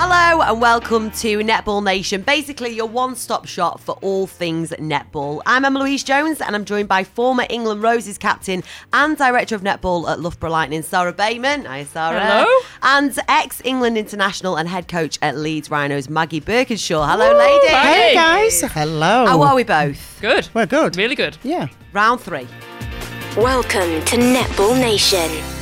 Hello 0.00 0.42
and 0.42 0.60
welcome 0.60 1.10
to 1.10 1.38
Netball 1.38 1.82
Nation, 1.82 2.22
basically 2.22 2.70
your 2.70 2.86
one 2.86 3.16
stop 3.16 3.46
shop 3.48 3.80
for 3.80 3.98
all 4.00 4.28
things 4.28 4.70
netball. 4.70 5.42
I'm 5.44 5.64
Emma 5.64 5.80
Louise 5.80 6.04
Jones 6.04 6.40
and 6.40 6.54
I'm 6.54 6.64
joined 6.64 6.86
by 6.86 7.02
former 7.02 7.44
England 7.50 7.82
Roses 7.82 8.16
captain 8.16 8.62
and 8.92 9.16
director 9.16 9.56
of 9.56 9.62
netball 9.62 10.08
at 10.08 10.20
Loughborough 10.20 10.50
Lightning, 10.50 10.82
Sarah 10.82 11.12
Bayman. 11.12 11.66
Hi, 11.66 11.82
Sarah. 11.82 12.24
Hello. 12.24 12.46
And 12.80 13.18
ex 13.26 13.60
England 13.64 13.98
international 13.98 14.56
and 14.56 14.68
head 14.68 14.86
coach 14.86 15.18
at 15.20 15.36
Leeds 15.36 15.68
Rhinos, 15.68 16.08
Maggie 16.08 16.40
Birkinshaw. 16.40 17.04
Hello, 17.10 17.36
ladies. 17.36 17.70
Hey. 17.70 18.08
Hey 18.10 18.14
guys, 18.14 18.60
hello. 18.60 19.26
How 19.26 19.42
are 19.42 19.56
we 19.56 19.64
both? 19.64 20.20
Good. 20.20 20.48
We're 20.54 20.66
good. 20.66 20.96
Really 20.96 21.16
good. 21.16 21.36
Yeah. 21.42 21.66
Round 21.92 22.20
three. 22.20 22.46
Welcome 23.36 24.04
to 24.04 24.16
Netball 24.16 24.78
Nation. 24.78 25.57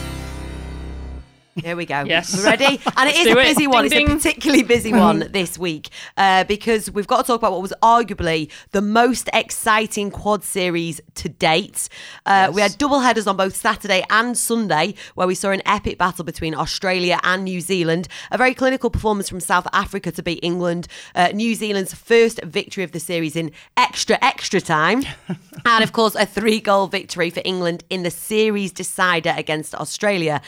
Here 1.57 1.75
we 1.75 1.87
go. 1.87 2.03
Yes. 2.05 2.37
We're 2.37 2.45
ready? 2.45 2.81
And 2.99 3.09
it 3.11 3.17
is 3.17 3.27
a 3.27 3.31
it. 3.39 3.45
busy 3.45 3.67
one. 3.67 3.89
Ding, 3.89 4.07
it's 4.11 4.25
a 4.25 4.29
particularly 4.29 4.63
busy 4.63 4.93
one 4.93 5.29
this 5.31 5.59
week 5.59 5.89
uh, 6.17 6.45
because 6.45 6.91
we've 6.91 7.07
got 7.07 7.19
to 7.19 7.23
talk 7.25 7.41
about 7.41 7.53
what 7.53 7.63
was 7.63 7.73
arguably 7.83 8.51
the 8.73 8.81
most 8.81 9.29
exciting 9.33 10.11
quad 10.11 10.45
series 10.45 11.01
to 11.17 11.29
date. 11.29 11.89
Uh, 12.25 12.51
We 12.55 12.61
had 12.63 12.77
double 12.79 13.01
headers 13.01 13.27
on 13.27 13.37
both 13.37 13.55
Saturday 13.57 14.05
and 14.11 14.37
Sunday 14.37 14.95
where 15.15 15.27
we 15.27 15.35
saw 15.35 15.51
an 15.51 15.63
epic 15.67 15.99
battle 15.99 16.25
between 16.25 16.55
Australia 16.55 17.19
and 17.23 17.45
New 17.45 17.61
Zealand. 17.61 18.09
A 18.31 18.39
very 18.39 18.55
clinical 18.55 18.91
performance 18.91 19.29
from 19.29 19.41
South 19.41 19.67
Africa 19.73 20.11
to 20.13 20.23
beat 20.23 20.41
England. 20.43 20.89
Uh, 21.15 21.29
New 21.35 21.55
Zealand's 21.55 21.95
first 21.95 22.43
victory 22.45 22.85
of 22.85 22.93
the 22.93 23.01
series 23.01 23.37
in 23.37 23.51
extra, 23.77 24.19
extra 24.23 24.61
time. 24.61 25.05
and 25.65 25.85
of 25.85 25.93
course, 25.93 26.15
a 26.15 26.27
three 26.27 26.61
goal 26.61 26.87
victory 26.87 27.31
for 27.31 27.43
England 27.45 27.85
in 27.91 28.03
the 28.03 28.11
series 28.11 28.73
decider 28.73 29.35
against 29.37 29.75
Australia. 29.75 30.41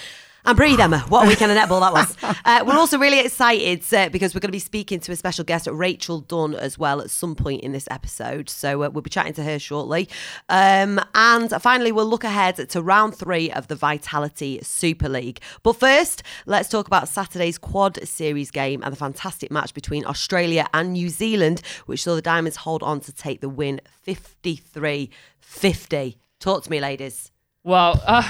And 0.49 0.57
breathe, 0.57 0.81
Emma. 0.81 1.01
What 1.11 1.27
a 1.27 1.29
weekend 1.29 1.53
of 1.53 1.59
netball 1.59 1.81
that 1.81 1.93
was. 1.93 2.17
Uh, 2.47 2.65
we're 2.67 2.79
also 2.79 2.99
really 2.99 3.21
excited 3.21 3.85
uh, 3.93 4.09
because 4.09 4.35
we're 4.35 4.41
going 4.41 4.49
to 4.49 4.53
be 4.53 4.59
speaking 4.59 4.99
to 5.01 5.13
a 5.13 5.17
special 5.17 5.45
guest, 5.45 5.67
Rachel 5.71 6.21
Dunn, 6.21 6.55
as 6.55 6.79
well, 6.79 7.03
at 7.03 7.11
some 7.11 7.35
point 7.35 7.61
in 7.61 7.73
this 7.73 7.87
episode. 7.91 8.49
So 8.49 8.83
uh, 8.83 8.89
we'll 8.89 9.03
be 9.03 9.11
chatting 9.11 9.35
to 9.35 9.45
her 9.45 9.59
shortly. 9.59 10.09
Um, 10.49 11.03
and 11.15 11.51
finally, 11.61 11.93
we'll 11.93 12.07
look 12.07 12.25
ahead 12.25 12.57
to 12.71 12.81
round 12.81 13.15
three 13.15 13.51
of 13.51 13.69
the 13.69 13.75
Vitality 13.75 14.59
Super 14.63 15.11
League. 15.11 15.41
But 15.63 15.75
first, 15.75 16.23
let's 16.47 16.71
talk 16.71 16.87
about 16.87 17.09
Saturday's 17.09 17.59
quad 17.59 18.03
series 18.09 18.51
game 18.51 18.83
and 18.83 18.91
the 18.91 18.97
fantastic 18.97 19.51
match 19.51 19.75
between 19.75 20.07
Australia 20.07 20.67
and 20.73 20.95
New 20.95 21.11
Zealand, 21.11 21.61
which 21.85 22.05
saw 22.05 22.15
the 22.15 22.23
Diamonds 22.23 22.57
hold 22.57 22.83
on 22.83 23.01
to 23.01 23.13
take 23.13 23.43
the 23.43 23.51
win 23.51 23.83
53 24.01 25.11
50. 25.41 26.19
Talk 26.41 26.65
to 26.65 26.71
me, 26.71 26.81
ladies. 26.81 27.33
Wow. 27.65 28.01
Uh, 28.07 28.23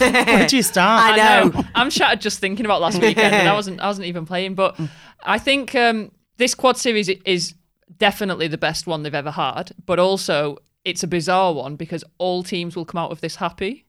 Where 0.26 0.38
did 0.38 0.52
you 0.52 0.62
start? 0.62 1.12
I 1.12 1.16
know. 1.16 1.64
I'm 1.74 1.90
shattered 1.90 2.20
just 2.20 2.38
thinking 2.40 2.64
about 2.66 2.80
last 2.80 3.00
weekend, 3.00 3.34
and 3.34 3.48
I 3.48 3.54
wasn't. 3.54 3.80
I 3.80 3.86
wasn't 3.86 4.06
even 4.06 4.26
playing. 4.26 4.54
But 4.54 4.78
I 5.22 5.38
think 5.38 5.74
um, 5.74 6.10
this 6.36 6.54
quad 6.54 6.76
series 6.76 7.08
is 7.08 7.54
definitely 7.98 8.48
the 8.48 8.58
best 8.58 8.86
one 8.86 9.02
they've 9.02 9.14
ever 9.14 9.30
had. 9.30 9.72
But 9.86 9.98
also, 9.98 10.58
it's 10.84 11.02
a 11.02 11.06
bizarre 11.08 11.52
one 11.52 11.76
because 11.76 12.04
all 12.18 12.42
teams 12.42 12.76
will 12.76 12.84
come 12.84 12.98
out 13.02 13.12
of 13.12 13.20
this 13.20 13.36
happy. 13.36 13.86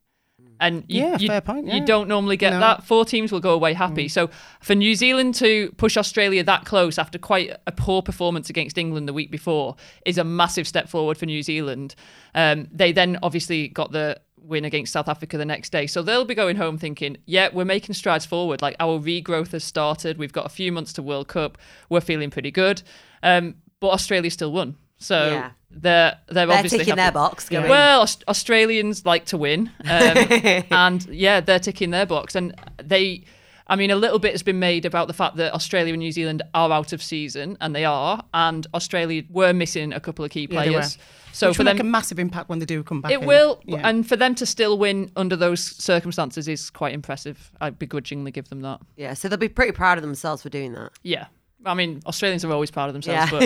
And 0.59 0.84
you, 0.88 1.02
Yeah, 1.02 1.17
you, 1.17 1.28
fair 1.28 1.42
point, 1.42 1.67
you 1.73 1.84
don't 1.84 2.08
normally 2.08 2.38
get 2.38 2.52
No. 2.52 2.59
that. 2.59 2.84
Four 2.84 3.04
teams 3.04 3.32
will 3.32 3.39
go 3.39 3.50
away 3.54 3.73
happy. 3.73 4.08
So 4.08 4.30
for 4.59 4.76
New 4.76 4.94
Zealand 4.94 5.34
to 5.36 5.72
push 5.78 5.98
Australia 5.98 6.44
that 6.44 6.66
close 6.66 7.00
after 7.00 7.17
quite 7.17 7.56
a 7.66 7.72
poor 7.72 8.04
performance 8.04 8.48
against 8.48 8.78
England 8.78 9.08
the 9.08 9.14
week 9.14 9.32
before 9.32 9.76
is 10.06 10.20
a 10.20 10.23
massive 10.23 10.67
step 10.67 10.88
forward 10.88 11.17
for 11.17 11.26
New 11.26 11.42
Zealand. 11.42 11.95
Um, 12.36 12.67
they 12.72 12.92
then 12.92 13.17
obviously 13.23 13.70
got 13.70 13.92
the 13.92 14.22
win 14.42 14.66
against 14.66 14.92
South 14.92 15.08
Africa 15.08 15.38
the 15.38 15.45
next 15.45 15.72
day. 15.72 15.88
So 15.88 16.02
they'll 16.02 16.25
be 16.25 16.36
going 16.36 16.56
home 16.58 16.78
thinking, 16.78 17.17
yeah, 17.25 17.50
we're 17.53 17.66
making 17.66 17.94
strides 17.95 18.25
forward. 18.25 18.61
Like 18.61 18.75
our 18.80 19.00
regrowth 19.00 19.52
has 19.52 19.64
started. 19.64 20.17
We've 20.17 20.33
got 20.33 20.45
a 20.45 20.50
few 20.50 20.72
months 20.72 20.94
to 20.94 21.03
World 21.03 21.28
Cup. 21.28 21.58
We're 21.89 22.02
feeling 22.02 22.30
pretty 22.32 22.52
good. 22.52 22.82
Um, 23.23 23.55
but 23.80 23.89
Australia 23.89 24.32
still 24.32 24.52
won. 24.52 24.76
So 24.98 25.30
Yeah. 25.32 25.52
they're 25.71 26.17
they're, 26.27 26.45
They're 26.48 26.55
obviously 26.55 26.80
ticking 26.80 26.92
happy. 26.98 27.02
their 27.02 27.11
box. 27.11 27.49
Going. 27.49 27.70
Well, 27.70 28.08
Australians 28.27 29.05
like 29.05 29.26
to 29.26 29.38
win, 29.38 29.71
um, 29.86 30.17
and 30.71 31.05
yeah, 31.08 31.39
they're 31.42 31.60
ticking 31.60 31.89
their 31.92 32.05
box. 32.05 32.36
And 32.36 32.54
they, 32.77 33.23
I 33.67 33.76
mean, 33.76 33.89
a 33.89 33.95
little 33.95 34.20
bit 34.20 34.32
has 34.32 34.43
been 34.43 34.60
made 34.60 34.86
about 34.86 35.08
the 35.08 35.14
fact 35.14 35.37
that 35.37 35.54
Australia 35.54 35.93
and 35.93 35.99
New 35.99 36.11
Zealand 36.11 36.42
are 36.54 36.71
out 36.71 36.93
of 36.93 37.02
season, 37.02 37.58
and 37.61 37.76
they 37.76 37.86
are. 37.86 38.23
And 38.33 38.67
Australia 38.76 39.23
were 39.30 39.54
missing 39.54 39.93
a 39.93 39.99
couple 39.99 40.23
of 40.26 40.30
key 40.32 40.48
Yeah, 40.49 40.64
players, 40.64 40.98
so 41.33 41.47
Which 41.47 41.58
for 41.58 41.61
will 41.64 41.65
them, 41.65 41.77
make 41.77 41.81
a 41.81 41.86
massive 41.86 42.19
impact 42.19 42.49
when 42.49 42.59
they 42.59 42.65
do 42.65 42.83
come 42.83 43.02
back. 43.02 43.11
it 43.11 43.21
in. 43.21 43.25
will. 43.27 43.61
Yeah. 43.65 43.81
And 43.87 44.08
for 44.08 44.15
them 44.15 44.36
to 44.36 44.45
still 44.45 44.77
win 44.77 45.11
under 45.15 45.36
those 45.36 45.61
circumstances 45.64 46.47
is 46.47 46.69
quite 46.69 46.93
impressive. 46.93 47.52
I 47.61 47.69
begrudgingly 47.69 48.31
give 48.31 48.49
them 48.49 48.61
that. 48.61 48.80
Yeah, 48.97 49.14
so 49.14 49.27
they'll 49.30 49.37
be 49.37 49.49
pretty 49.49 49.71
proud 49.71 49.97
of 49.97 50.02
themselves 50.03 50.42
for 50.43 50.49
doing 50.49 50.73
that. 50.73 50.92
Yeah. 51.03 51.27
I 51.65 51.73
mean, 51.75 52.02
Australians 52.08 52.43
are 52.43 52.52
always 52.52 52.71
proud 52.71 52.89
of 52.89 52.93
themselves, 52.93 53.31
Yeah. 53.31 53.39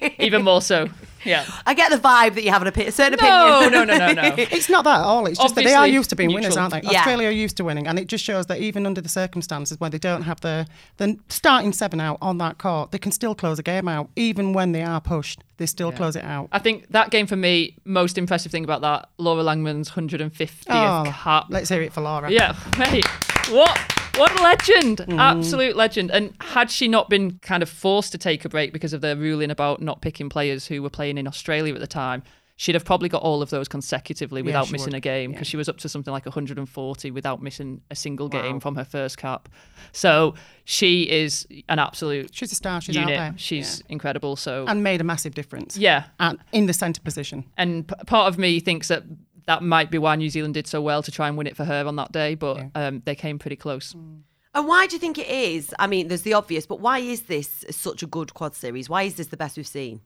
but 0.00 0.12
even 0.18 0.42
more 0.44 0.62
so. 0.62 0.88
Yeah. 1.24 1.44
I 1.66 1.74
get 1.74 1.90
the 1.90 1.96
vibe 1.98 2.34
that 2.34 2.44
you 2.44 2.50
have 2.50 2.62
an 2.62 2.68
opi- 2.72 2.92
certain 2.92 3.18
No, 3.20 3.60
opinion. 3.60 3.72
no, 3.72 3.84
no, 3.84 3.98
no, 3.98 4.12
no. 4.12 4.28
no. 4.28 4.34
It's 4.38 4.68
not 4.68 4.84
that 4.84 5.00
at 5.00 5.04
all. 5.04 5.26
It's 5.26 5.38
just 5.38 5.54
that 5.54 5.64
they 5.64 5.74
are 5.74 5.86
used 5.86 6.10
to 6.10 6.16
being 6.16 6.32
winners, 6.32 6.56
aren't 6.56 6.72
they? 6.74 6.80
Yeah. 6.82 6.98
Australia 7.00 7.28
are 7.28 7.32
used 7.32 7.56
to 7.58 7.64
winning, 7.64 7.86
and 7.86 7.98
it 7.98 8.06
just 8.08 8.24
shows 8.24 8.46
that 8.46 8.58
even 8.60 8.86
under 8.86 9.00
the 9.00 9.08
circumstances 9.08 9.78
where 9.80 9.90
they 9.90 9.98
don't 9.98 10.22
have 10.22 10.40
the 10.40 10.66
the 10.98 11.18
starting 11.28 11.72
seven 11.72 12.00
out 12.00 12.18
on 12.22 12.38
that 12.38 12.58
court, 12.58 12.90
they 12.92 12.98
can 12.98 13.12
still 13.12 13.34
close 13.34 13.58
a 13.58 13.62
game 13.62 13.88
out. 13.88 14.08
Even 14.16 14.52
when 14.52 14.72
they 14.72 14.82
are 14.82 15.00
pushed, 15.00 15.42
they 15.58 15.66
still 15.66 15.92
close 15.92 16.14
it 16.16 16.24
out. 16.24 16.48
I 16.52 16.58
think 16.58 16.86
that 16.90 17.10
game 17.10 17.26
for 17.26 17.36
me, 17.36 17.76
most 17.84 18.16
impressive 18.18 18.52
thing 18.52 18.64
about 18.64 18.80
that, 18.82 19.08
Laura 19.18 19.42
Langman's 19.42 19.90
150th 19.90 20.64
Oh, 20.70 21.04
cap. 21.06 21.46
let's 21.50 21.68
hear 21.68 21.82
it 21.82 21.92
for 21.92 22.00
Laura. 22.00 22.30
Yeah, 22.30 22.54
mate. 22.78 23.06
What? 23.50 23.78
What 24.16 24.36
a 24.38 24.42
legend. 24.42 24.98
Mm. 24.98 25.18
Absolute 25.20 25.76
legend. 25.76 26.10
And 26.10 26.34
had 26.40 26.72
she 26.72 26.88
not 26.88 27.08
been 27.08 27.38
kind 27.38 27.62
of 27.62 27.68
forced 27.68 28.10
to 28.12 28.18
take 28.18 28.44
a 28.44 28.48
break 28.48 28.72
because 28.72 28.92
of 28.92 29.00
their 29.00 29.14
ruling 29.14 29.48
about 29.48 29.80
not 29.80 30.00
picking 30.00 30.28
players 30.28 30.66
who 30.66 30.82
were 30.82 30.90
playing 30.90 31.07
in 31.16 31.26
Australia 31.28 31.72
at 31.72 31.80
the 31.80 31.86
time, 31.86 32.22
she'd 32.56 32.74
have 32.74 32.84
probably 32.84 33.08
got 33.08 33.22
all 33.22 33.40
of 33.40 33.50
those 33.50 33.68
consecutively 33.68 34.42
without 34.42 34.66
she 34.66 34.72
missing 34.72 34.88
would. 34.88 34.94
a 34.96 35.00
game 35.00 35.30
because 35.30 35.46
Yeah. 35.46 35.50
she 35.52 35.56
was 35.56 35.68
up 35.68 35.78
to 35.78 35.88
something 35.88 36.10
like 36.12 36.26
140 36.26 37.10
without 37.12 37.40
missing 37.40 37.80
a 37.88 37.94
single 37.94 38.28
game 38.28 38.58
from 38.58 38.74
her 38.74 38.84
first 38.84 39.16
cap. 39.16 39.48
So 39.92 40.34
she 40.64 41.08
is 41.08 41.46
an 41.68 41.78
absolute 41.78 42.34
She's 42.34 42.50
a 42.50 42.56
star. 42.56 42.80
She's 42.80 42.96
out 42.96 43.06
there. 43.06 43.32
She's 43.36 43.78
Yeah. 43.86 43.92
incredible. 43.92 44.34
So 44.34 44.64
and 44.66 44.82
made 44.82 45.00
a 45.00 45.04
massive 45.04 45.34
difference. 45.34 45.78
yeah, 45.78 46.04
and 46.18 46.36
in 46.52 46.66
the 46.66 46.72
centre 46.74 47.00
position. 47.00 47.44
and 47.56 47.86
p- 47.86 47.94
part 48.06 48.26
of 48.28 48.38
me 48.38 48.58
thinks 48.60 48.88
that 48.88 49.04
that 49.46 49.62
might 49.62 49.90
be 49.90 49.96
why 49.96 50.14
New 50.16 50.28
Zealand 50.28 50.52
did 50.54 50.66
so 50.66 50.82
well 50.82 51.02
to 51.02 51.10
try 51.10 51.26
and 51.28 51.38
win 51.38 51.46
it 51.46 51.56
for 51.56 51.64
her 51.64 51.86
on 51.86 51.96
that 51.96 52.12
day, 52.12 52.34
but 52.34 52.66
um, 52.74 53.00
they 53.06 53.14
came 53.14 53.38
pretty 53.38 53.56
close. 53.56 53.94
And 54.58 54.66
why 54.66 54.88
do 54.88 54.96
you 54.96 54.98
think 54.98 55.18
it 55.18 55.28
is? 55.28 55.72
I 55.78 55.86
mean, 55.86 56.08
there's 56.08 56.22
the 56.22 56.32
obvious, 56.32 56.66
but 56.66 56.80
why 56.80 56.98
is 56.98 57.22
this 57.22 57.64
such 57.70 58.02
a 58.02 58.08
good 58.08 58.34
quad 58.34 58.56
series? 58.56 58.90
Why 58.90 59.04
is 59.04 59.14
this 59.14 59.28
the 59.28 59.36
best 59.36 59.56
we've 59.56 59.64
seen? 59.64 60.00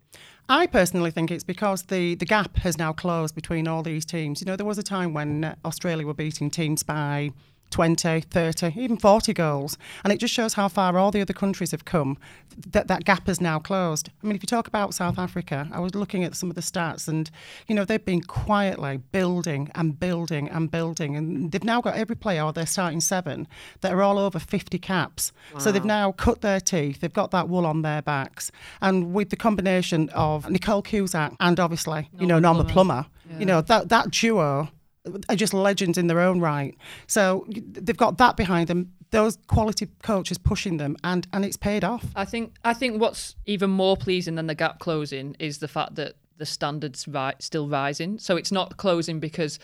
I 0.46 0.66
personally 0.66 1.10
think 1.10 1.30
it's 1.30 1.42
because 1.42 1.84
the, 1.84 2.16
the 2.16 2.26
gap 2.26 2.58
has 2.58 2.76
now 2.76 2.92
closed 2.92 3.34
between 3.34 3.66
all 3.66 3.82
these 3.82 4.04
teams. 4.04 4.42
You 4.42 4.44
know, 4.44 4.56
there 4.56 4.66
was 4.66 4.76
a 4.76 4.82
time 4.82 5.14
when 5.14 5.56
Australia 5.64 6.06
were 6.06 6.12
beating 6.12 6.50
teams 6.50 6.82
by 6.82 7.30
20, 7.72 8.20
30, 8.20 8.72
even 8.76 8.96
40 8.96 9.32
goals. 9.32 9.76
And 10.04 10.12
it 10.12 10.18
just 10.20 10.32
shows 10.32 10.54
how 10.54 10.68
far 10.68 10.96
all 10.96 11.10
the 11.10 11.20
other 11.20 11.32
countries 11.32 11.72
have 11.72 11.84
come. 11.84 12.18
That 12.70 12.86
that 12.88 13.04
gap 13.04 13.26
has 13.26 13.40
now 13.40 13.58
closed. 13.58 14.10
I 14.22 14.26
mean, 14.26 14.36
if 14.36 14.42
you 14.42 14.46
talk 14.46 14.68
about 14.68 14.94
South 14.94 15.18
Africa, 15.18 15.68
I 15.72 15.80
was 15.80 15.94
looking 15.94 16.22
at 16.22 16.36
some 16.36 16.50
of 16.50 16.54
the 16.54 16.60
stats 16.60 17.08
and, 17.08 17.30
you 17.66 17.74
know, 17.74 17.84
they've 17.84 18.04
been 18.04 18.20
quietly 18.22 18.98
building 19.10 19.70
and 19.74 19.98
building 19.98 20.50
and 20.50 20.70
building. 20.70 21.16
And 21.16 21.50
they've 21.50 21.64
now 21.64 21.80
got 21.80 21.96
every 21.96 22.14
player, 22.14 22.42
or 22.44 22.52
their 22.52 22.66
starting 22.66 23.00
seven, 23.00 23.48
that 23.80 23.92
are 23.92 24.02
all 24.02 24.18
over 24.18 24.38
50 24.38 24.78
caps. 24.78 25.32
So 25.58 25.72
they've 25.72 25.84
now 25.84 26.12
cut 26.12 26.42
their 26.42 26.60
teeth. 26.60 27.00
They've 27.00 27.12
got 27.12 27.30
that 27.30 27.48
wool 27.48 27.64
on 27.64 27.82
their 27.82 28.02
backs. 28.02 28.52
And 28.82 29.14
with 29.14 29.30
the 29.30 29.36
combination 29.36 30.10
of 30.10 30.48
Nicole 30.50 30.82
Cusack 30.82 31.32
and 31.40 31.58
obviously, 31.58 32.10
you 32.20 32.26
know, 32.26 32.38
Norma 32.38 32.64
Plummer, 32.64 33.06
you 33.38 33.46
know, 33.46 33.62
that, 33.62 33.88
that 33.88 34.10
duo 34.10 34.68
are 35.28 35.36
just 35.36 35.52
legends 35.52 35.98
in 35.98 36.06
their 36.06 36.20
own 36.20 36.40
right. 36.40 36.76
So 37.06 37.44
they've 37.48 37.96
got 37.96 38.18
that 38.18 38.36
behind 38.36 38.68
them. 38.68 38.92
Those 39.10 39.36
quality 39.46 39.88
coaches 40.02 40.38
pushing 40.38 40.76
them, 40.78 40.96
and 41.04 41.26
and 41.32 41.44
it's 41.44 41.56
paid 41.56 41.84
off. 41.84 42.04
I 42.16 42.24
think 42.24 42.54
I 42.64 42.74
think 42.74 43.00
what's 43.00 43.36
even 43.46 43.70
more 43.70 43.96
pleasing 43.96 44.36
than 44.36 44.46
the 44.46 44.54
gap 44.54 44.78
closing 44.78 45.36
is 45.38 45.58
the 45.58 45.68
fact 45.68 45.96
that 45.96 46.14
the 46.38 46.46
standards 46.46 47.06
ri- 47.06 47.34
still 47.38 47.68
rising. 47.68 48.18
So 48.18 48.36
it's 48.36 48.50
not 48.50 48.76
closing 48.78 49.20
because 49.20 49.58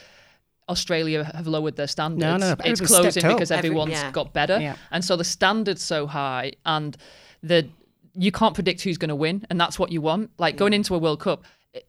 Australia 0.68 1.24
have 1.34 1.46
lowered 1.46 1.76
their 1.76 1.86
standards. 1.86 2.20
no, 2.20 2.36
no, 2.36 2.54
it's 2.64 2.80
closing 2.80 3.10
stepped 3.10 3.24
up. 3.24 3.36
because 3.36 3.50
Every- 3.50 3.68
everyone's 3.70 3.92
yeah. 3.92 4.10
got 4.10 4.32
better, 4.34 4.58
Yeah. 4.60 4.76
and 4.90 5.04
so 5.04 5.16
the 5.16 5.24
standards 5.24 5.82
so 5.82 6.06
high, 6.06 6.52
and 6.66 6.96
the 7.42 7.68
you 8.14 8.32
can't 8.32 8.54
predict 8.54 8.82
who's 8.82 8.98
going 8.98 9.08
to 9.08 9.14
win, 9.14 9.46
and 9.48 9.60
that's 9.60 9.78
what 9.78 9.92
you 9.92 10.00
want. 10.00 10.30
Like 10.38 10.56
going 10.56 10.72
mm. 10.72 10.76
into 10.76 10.94
a 10.94 10.98
World 10.98 11.20
Cup, 11.20 11.44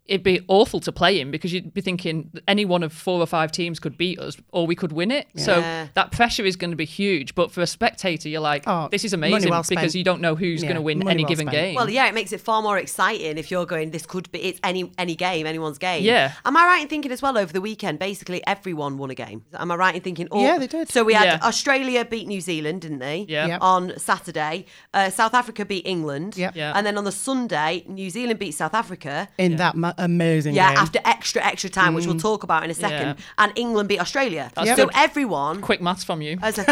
it'd 0.06 0.24
be 0.24 0.42
awful 0.50 0.80
to 0.81 0.92
play 0.92 1.20
in 1.22 1.31
because 1.31 1.54
you'd 1.54 1.74
be 1.74 1.80
thinking 1.81 2.30
any 2.48 2.66
one 2.66 2.84
of 2.84 2.92
four 2.92 3.20
or 3.22 3.26
five 3.26 3.50
teams 3.52 3.80
could 3.80 3.98
beat 3.98 4.20
us 4.20 4.36
or 4.52 4.68
we 4.68 4.76
could 4.76 4.92
win 4.92 5.10
it. 5.10 5.28
So 5.38 5.62
that 5.62 6.12
pressure 6.12 6.44
is 6.44 6.56
going 6.58 6.72
to 6.72 6.76
be 6.78 6.86
huge. 6.86 7.34
But 7.34 7.52
for 7.52 7.62
a 7.62 7.68
spectator, 7.68 8.28
you're 8.28 8.42
like, 8.42 8.64
Oh, 8.68 8.90
this 8.92 9.06
is 9.06 9.14
amazing 9.14 9.50
well 9.50 9.64
because 9.68 9.96
you 9.96 10.04
don't 10.04 10.20
know 10.22 10.36
who's 10.36 10.62
Yeah, 10.62 10.68
going 10.70 10.76
to 10.76 10.81
win 10.81 11.00
money 11.00 11.12
any 11.12 11.24
well 11.24 11.30
given 11.30 11.48
spent. 11.48 11.56
game. 11.56 11.76
Well, 11.76 11.90
yeah, 11.90 12.08
it 12.08 12.14
makes 12.14 12.34
it 12.34 12.42
far 12.42 12.62
more 12.62 12.78
exciting 12.78 13.38
if 13.38 13.50
you're 13.50 13.66
going. 13.66 13.92
This 13.92 14.06
could 14.06 14.30
be 14.31 14.40
it's 14.42 14.60
any 14.64 14.92
any 14.98 15.16
game, 15.16 15.48
anyone's 15.48 15.78
game. 15.78 16.04
Yeah. 16.04 16.34
Am 16.46 16.58
I 16.58 16.66
right 16.66 16.81
in 16.81 16.88
thinking 16.90 17.12
as 17.12 17.22
well? 17.22 17.38
Over 17.38 17.54
the 17.54 17.62
weekend, 17.62 18.00
basically 18.00 18.46
everyone 18.46 18.98
won 18.98 19.10
a 19.12 19.16
game. 19.16 19.46
Am 19.54 19.72
I 19.72 19.76
right 19.76 19.96
in 19.96 20.02
thinking? 20.02 20.28
all- 20.28 20.44
Yeah, 20.44 20.58
they 20.58 20.68
did. 20.68 20.90
So 20.90 21.04
we 21.06 21.14
had 21.14 21.26
Yeah. 21.26 21.40
Australia 21.42 22.04
beat 22.04 22.28
New 22.28 22.42
Zealand, 22.42 22.81
didn't 22.81 23.00
they? 23.00 23.26
Yeah. 23.30 23.48
Yep. 23.48 23.60
On 23.62 23.94
Saturday, 23.98 24.66
uh, 24.94 25.10
South 25.10 25.34
Africa 25.34 25.64
beat 25.66 25.88
England. 25.88 26.36
Yep. 26.36 26.56
Yeah. 26.56 26.74
And 26.76 26.86
then 26.86 26.98
on 26.98 27.06
the 27.06 27.12
Sunday, 27.14 27.86
New 27.88 28.10
Zealand 28.10 28.40
beat 28.40 28.52
South 28.52 28.74
Africa. 28.74 29.30
in 29.38 29.56
that 29.56 29.69
ma- 29.75 29.94
amazing 29.98 30.56
Yeah, 30.56 30.69
game. 30.69 30.77
Mm. 30.77 30.81
after 30.81 31.00
extra 31.06 31.44
extra 31.45 31.69
time, 31.69 31.94
which 31.94 32.06
we'll 32.06 32.18
talk 32.19 32.44
about 32.44 32.63
in 32.63 32.69
a 32.71 32.74
second, 32.74 33.07
Yeah. 33.18 33.24
and 33.38 33.51
England 33.56 33.89
beat 33.89 34.00
Australia. 34.00 34.51
That's 34.56 34.69
so 34.69 34.86
good. 34.86 34.89
everyone. 34.95 35.62
Quick 35.62 35.81
maths 35.81 36.04
from 36.04 36.21
you. 36.21 36.38
I 36.42 36.48
was 36.48 36.57
like, 36.57 36.68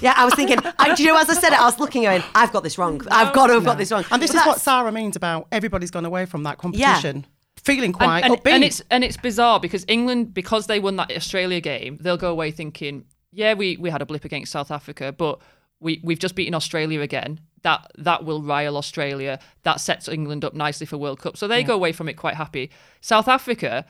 yeah, 0.00 0.14
I 0.16 0.24
was 0.24 0.34
thinking. 0.34 0.58
I, 0.78 0.94
do 0.94 1.02
you 1.02 1.08
know, 1.12 1.18
as 1.18 1.28
I 1.30 1.34
said 1.34 1.52
it, 1.52 1.60
I 1.60 1.64
was 1.64 1.78
looking 1.80 2.02
going, 2.02 2.22
I've 2.34 2.52
got 2.52 2.62
this 2.62 2.78
wrong. 2.78 3.00
I've 3.10 3.32
got 3.32 3.48
to 3.48 3.54
have 3.54 3.64
got 3.64 3.78
this 3.78 3.90
wrong. 3.92 4.04
and 4.10 4.20
this 4.22 4.30
But 4.32 4.36
is 4.40 4.46
what 4.46 4.56
that's- 4.56 4.62
Sarah 4.62 4.92
means 4.92 5.16
about 5.16 5.46
everybody's 5.52 5.90
gone 5.90 6.04
away 6.04 6.26
from 6.26 6.42
that 6.44 6.58
competition, 6.58 7.26
feeling 7.62 7.92
quite 7.92 8.24
and, 8.24 8.34
upbeat. 8.34 8.50
and 8.52 8.64
it's 8.64 8.82
and 8.90 9.04
it's 9.04 9.16
bizarre 9.16 9.60
because 9.60 9.84
England, 9.88 10.34
because 10.34 10.66
they 10.66 10.78
won 10.80 10.96
that 10.96 11.10
Australia 11.12 11.60
game, 11.60 11.98
they'll 12.00 12.16
go 12.16 12.30
away 12.30 12.50
thinking, 12.50 13.04
yeah, 13.32 13.54
we, 13.54 13.76
we 13.76 13.90
had 13.90 14.02
a 14.02 14.06
blip 14.06 14.24
against 14.24 14.52
South 14.52 14.70
Africa, 14.70 15.12
but 15.12 15.40
we 15.80 16.00
we've 16.02 16.18
just 16.18 16.34
beaten 16.34 16.54
Australia 16.54 17.00
again. 17.00 17.40
That 17.66 17.90
that 17.98 18.24
will 18.24 18.42
rile 18.42 18.76
Australia. 18.76 19.40
That 19.64 19.80
sets 19.80 20.08
England 20.08 20.44
up 20.44 20.54
nicely 20.54 20.86
for 20.86 20.96
World 20.96 21.18
Cup. 21.18 21.36
So 21.36 21.48
they 21.48 21.64
go 21.64 21.74
away 21.74 21.90
from 21.90 22.08
it 22.08 22.14
quite 22.14 22.36
happy. 22.36 22.70
South 23.00 23.26
Africa, 23.26 23.84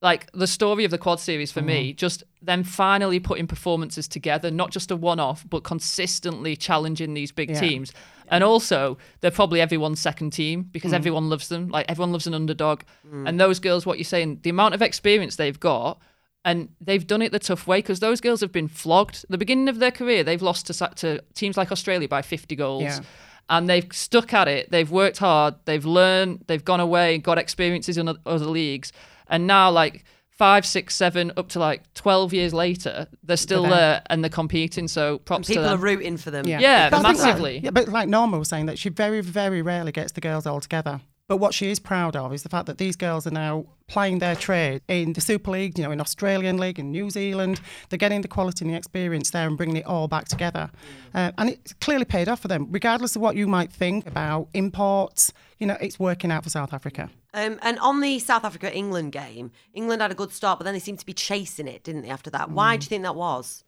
like 0.00 0.32
the 0.32 0.46
story 0.46 0.86
of 0.86 0.90
the 0.90 0.96
quad 0.96 1.20
series 1.20 1.52
for 1.52 1.60
me, 1.60 1.90
mm-hmm. 1.90 1.96
just 1.96 2.24
them 2.40 2.64
finally 2.64 3.20
putting 3.20 3.46
performances 3.46 4.08
together, 4.08 4.50
not 4.50 4.70
just 4.70 4.90
a 4.90 4.96
one 4.96 5.20
off, 5.20 5.44
but 5.46 5.64
consistently 5.64 6.56
challenging 6.56 7.12
these 7.12 7.30
big 7.30 7.50
Yeah. 7.50 7.60
teams. 7.60 7.92
And 8.28 8.42
also, 8.42 8.96
they're 9.20 9.30
probably 9.30 9.60
everyone's 9.60 10.00
second 10.00 10.30
team 10.30 10.62
because 10.72 10.92
mm-hmm. 10.92 10.96
everyone 10.96 11.28
loves 11.28 11.48
them. 11.48 11.68
Like 11.68 11.84
everyone 11.90 12.12
loves 12.12 12.26
an 12.26 12.32
underdog. 12.32 12.84
Mm. 13.06 13.28
And 13.28 13.38
those 13.38 13.58
girls, 13.60 13.84
what 13.84 13.98
you're 13.98 14.04
saying, 14.16 14.38
the 14.44 14.50
amount 14.50 14.72
of 14.72 14.80
experience 14.80 15.36
they've 15.36 15.60
got, 15.60 16.00
and 16.44 16.70
they've 16.80 17.06
done 17.06 17.22
it 17.22 17.32
the 17.32 17.38
tough 17.38 17.66
way 17.66 17.78
because 17.78 18.00
those 18.00 18.20
girls 18.20 18.40
have 18.40 18.52
been 18.52 18.68
flogged. 18.68 19.24
At 19.24 19.30
the 19.30 19.38
beginning 19.38 19.68
of 19.68 19.78
their 19.78 19.90
career, 19.90 20.24
they've 20.24 20.40
lost 20.42 20.66
to, 20.68 20.88
to 20.96 21.20
teams 21.34 21.56
like 21.56 21.70
Australia 21.70 22.08
by 22.08 22.22
50 22.22 22.56
goals. 22.56 22.82
Yeah. 22.82 23.00
And 23.48 23.68
they've 23.68 23.86
stuck 23.92 24.32
at 24.32 24.46
it. 24.48 24.70
They've 24.70 24.90
worked 24.90 25.18
hard. 25.18 25.56
They've 25.64 25.84
learned. 25.84 26.44
They've 26.46 26.64
gone 26.64 26.80
away, 26.80 27.18
got 27.18 27.36
experiences 27.36 27.98
in 27.98 28.08
other 28.08 28.46
leagues. 28.46 28.92
And 29.26 29.46
now, 29.46 29.70
like 29.70 30.04
five, 30.30 30.64
six, 30.64 30.96
seven, 30.96 31.32
up 31.36 31.48
to 31.50 31.58
like 31.58 31.92
12 31.94 32.32
years 32.32 32.54
later, 32.54 33.08
they're 33.24 33.36
still 33.36 33.62
there. 33.62 33.70
there 33.72 34.02
and 34.06 34.24
they're 34.24 34.30
competing. 34.30 34.88
So 34.88 35.18
props 35.18 35.48
people 35.48 35.64
to 35.64 35.70
are 35.70 35.76
rooting 35.76 36.16
for 36.16 36.30
them. 36.30 36.46
Yeah, 36.46 36.88
But 36.88 37.00
I 37.00 37.02
think, 37.02 37.18
like- 37.18 37.26
massively. 37.26 37.58
yeah, 37.58 37.70
but 37.70 37.88
like 37.88 38.08
Norma 38.08 38.38
was 38.38 38.48
saying, 38.48 38.66
that 38.66 38.78
she 38.78 38.88
very, 38.88 39.20
very 39.20 39.60
rarely 39.62 39.92
gets 39.92 40.12
the 40.12 40.20
girls 40.22 40.46
all 40.46 40.60
together. 40.60 41.00
But 41.30 41.36
what 41.36 41.54
she 41.54 41.70
is 41.70 41.78
proud 41.78 42.16
of 42.16 42.32
is 42.32 42.42
the 42.42 42.48
fact 42.48 42.66
that 42.66 42.78
these 42.78 42.96
girls 42.96 43.24
are 43.24 43.30
now 43.30 43.66
playing 43.86 44.18
their 44.18 44.34
trade 44.34 44.82
in 44.88 45.12
the 45.12 45.20
Super 45.20 45.52
League, 45.52 45.78
you 45.78 45.84
know, 45.84 45.92
in 45.92 46.00
Australian 46.00 46.58
League, 46.58 46.80
in 46.80 46.90
New 46.90 47.08
Zealand. 47.08 47.60
They're 47.88 47.98
getting 47.98 48.22
the 48.22 48.26
quality 48.26 48.64
and 48.64 48.74
the 48.74 48.76
experience 48.76 49.30
there 49.30 49.46
and 49.46 49.56
bringing 49.56 49.76
it 49.76 49.86
all 49.86 50.08
back 50.08 50.26
together. 50.26 50.72
Uh, 51.14 51.30
and 51.38 51.50
it's 51.50 51.72
clearly 51.74 52.04
paid 52.04 52.28
off 52.28 52.40
for 52.40 52.48
them, 52.48 52.66
regardless 52.72 53.14
of 53.14 53.22
what 53.22 53.36
you 53.36 53.46
might 53.46 53.70
think 53.70 54.08
about 54.08 54.48
imports. 54.54 55.32
You 55.58 55.68
know, 55.68 55.76
it's 55.80 56.00
working 56.00 56.32
out 56.32 56.42
for 56.42 56.50
South 56.50 56.74
Africa. 56.74 57.08
Um, 57.32 57.60
and 57.62 57.78
on 57.78 58.00
the 58.00 58.18
South 58.18 58.44
Africa 58.44 58.74
England 58.74 59.12
game, 59.12 59.52
England 59.72 60.02
had 60.02 60.10
a 60.10 60.16
good 60.16 60.32
start, 60.32 60.58
but 60.58 60.64
then 60.64 60.74
they 60.74 60.80
seemed 60.80 60.98
to 60.98 61.06
be 61.06 61.14
chasing 61.14 61.68
it, 61.68 61.84
didn't 61.84 62.02
they? 62.02 62.10
After 62.10 62.30
that, 62.30 62.50
why 62.50 62.76
do 62.76 62.86
you 62.86 62.88
think 62.88 63.04
that 63.04 63.14
was? 63.14 63.62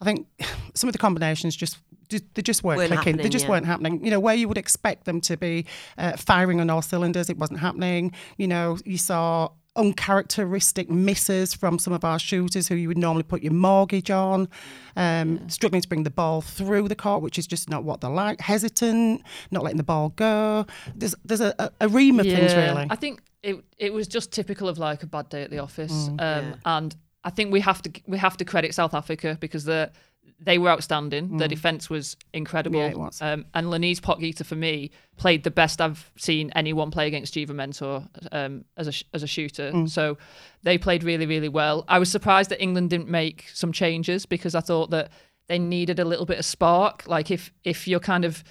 I 0.00 0.04
think 0.04 0.26
some 0.74 0.88
of 0.88 0.92
the 0.92 0.98
combinations 0.98 1.56
just 1.56 1.78
they 2.08 2.42
just 2.42 2.62
weren't, 2.62 2.78
Weren't 2.78 2.92
clicking. 2.92 3.16
they 3.16 3.28
just 3.28 3.46
yeah. 3.46 3.50
weren't 3.50 3.66
happening. 3.66 4.04
You 4.04 4.12
know, 4.12 4.20
where 4.20 4.36
you 4.36 4.46
would 4.46 4.58
expect 4.58 5.06
them 5.06 5.20
to 5.22 5.36
be 5.36 5.66
uh, 5.98 6.16
firing 6.16 6.60
on 6.60 6.70
all 6.70 6.80
cylinders, 6.80 7.28
it 7.28 7.36
wasn't 7.36 7.58
happening. 7.58 8.12
You 8.36 8.46
know, 8.46 8.78
you 8.84 8.96
saw 8.96 9.48
uncharacteristic 9.74 10.88
misses 10.88 11.52
from 11.54 11.78
some 11.78 11.92
of 11.92 12.04
our 12.04 12.18
shooters 12.18 12.68
who 12.68 12.74
you 12.76 12.88
would 12.88 12.98
normally 12.98 13.22
put 13.22 13.42
your 13.42 13.52
mortgage 13.52 14.10
on, 14.10 14.48
um, 14.96 15.48
struggling 15.48 15.82
to 15.82 15.88
bring 15.88 16.02
the 16.04 16.10
ball 16.10 16.40
through 16.40 16.88
the 16.88 16.94
court, 16.94 17.22
which 17.22 17.38
is 17.38 17.46
just 17.46 17.68
not 17.68 17.84
what 17.84 18.00
they're 18.00 18.10
like. 18.10 18.40
Hesitant, 18.40 19.22
not 19.50 19.62
letting 19.64 19.76
the 19.78 19.82
ball 19.82 20.10
go. 20.10 20.66
There's 20.94 21.14
there's 21.24 21.40
a, 21.40 21.54
a, 21.58 21.70
a 21.82 21.88
ream 21.88 22.20
of 22.20 22.26
things 22.26 22.54
really. 22.54 22.86
I 22.88 22.96
think 22.96 23.20
it 23.42 23.64
it 23.78 23.92
was 23.92 24.06
just 24.06 24.32
typical 24.32 24.68
of 24.68 24.78
like 24.78 25.02
a 25.02 25.06
bad 25.06 25.28
day 25.28 25.42
at 25.42 25.50
the 25.50 25.58
office, 25.58 26.08
Mm, 26.08 26.20
um, 26.20 26.54
and 26.64 26.96
I 27.26 27.30
think 27.30 27.52
we 27.52 27.60
have 27.60 27.82
to 27.82 27.90
we 28.06 28.18
have 28.18 28.36
to 28.36 28.44
credit 28.44 28.72
South 28.72 28.94
Africa 28.94 29.36
because 29.40 29.64
the 29.64 29.90
they 30.38 30.58
were 30.58 30.68
outstanding. 30.68 31.38
Their 31.38 31.48
defense 31.48 31.88
was 31.88 32.16
incredible. 32.32 32.78
Mm. 32.78 32.82
Yeah, 32.82 32.90
it 32.90 32.98
was. 32.98 33.22
Um, 33.22 33.46
and 33.54 33.68
Lenise 33.68 34.00
Potgieter 34.00 34.44
for 34.44 34.54
me 34.54 34.90
played 35.16 35.44
the 35.44 35.50
best 35.50 35.80
I've 35.80 36.10
seen 36.16 36.52
anyone 36.54 36.90
play 36.90 37.06
against 37.06 37.34
Geva 37.34 37.54
Mentor 37.54 38.04
um, 38.32 38.64
as 38.76 38.86
a 38.88 39.04
as 39.14 39.22
a 39.22 39.26
shooter. 39.26 39.72
Mm. 39.72 39.88
So 39.88 40.18
they 40.62 40.78
played 40.78 41.02
really 41.02 41.26
really 41.26 41.48
well. 41.48 41.84
I 41.88 41.98
was 41.98 42.10
surprised 42.10 42.50
that 42.50 42.62
England 42.62 42.90
didn't 42.90 43.08
make 43.08 43.48
some 43.52 43.72
changes 43.72 44.24
because 44.24 44.54
I 44.54 44.60
thought 44.60 44.90
that 44.90 45.10
they 45.48 45.58
needed 45.58 45.98
a 45.98 46.04
little 46.04 46.26
bit 46.26 46.38
of 46.38 46.44
spark. 46.44 47.08
Like 47.08 47.32
if 47.32 47.52
if 47.64 47.88
you're 47.88 48.00
kind 48.00 48.24
of 48.24 48.44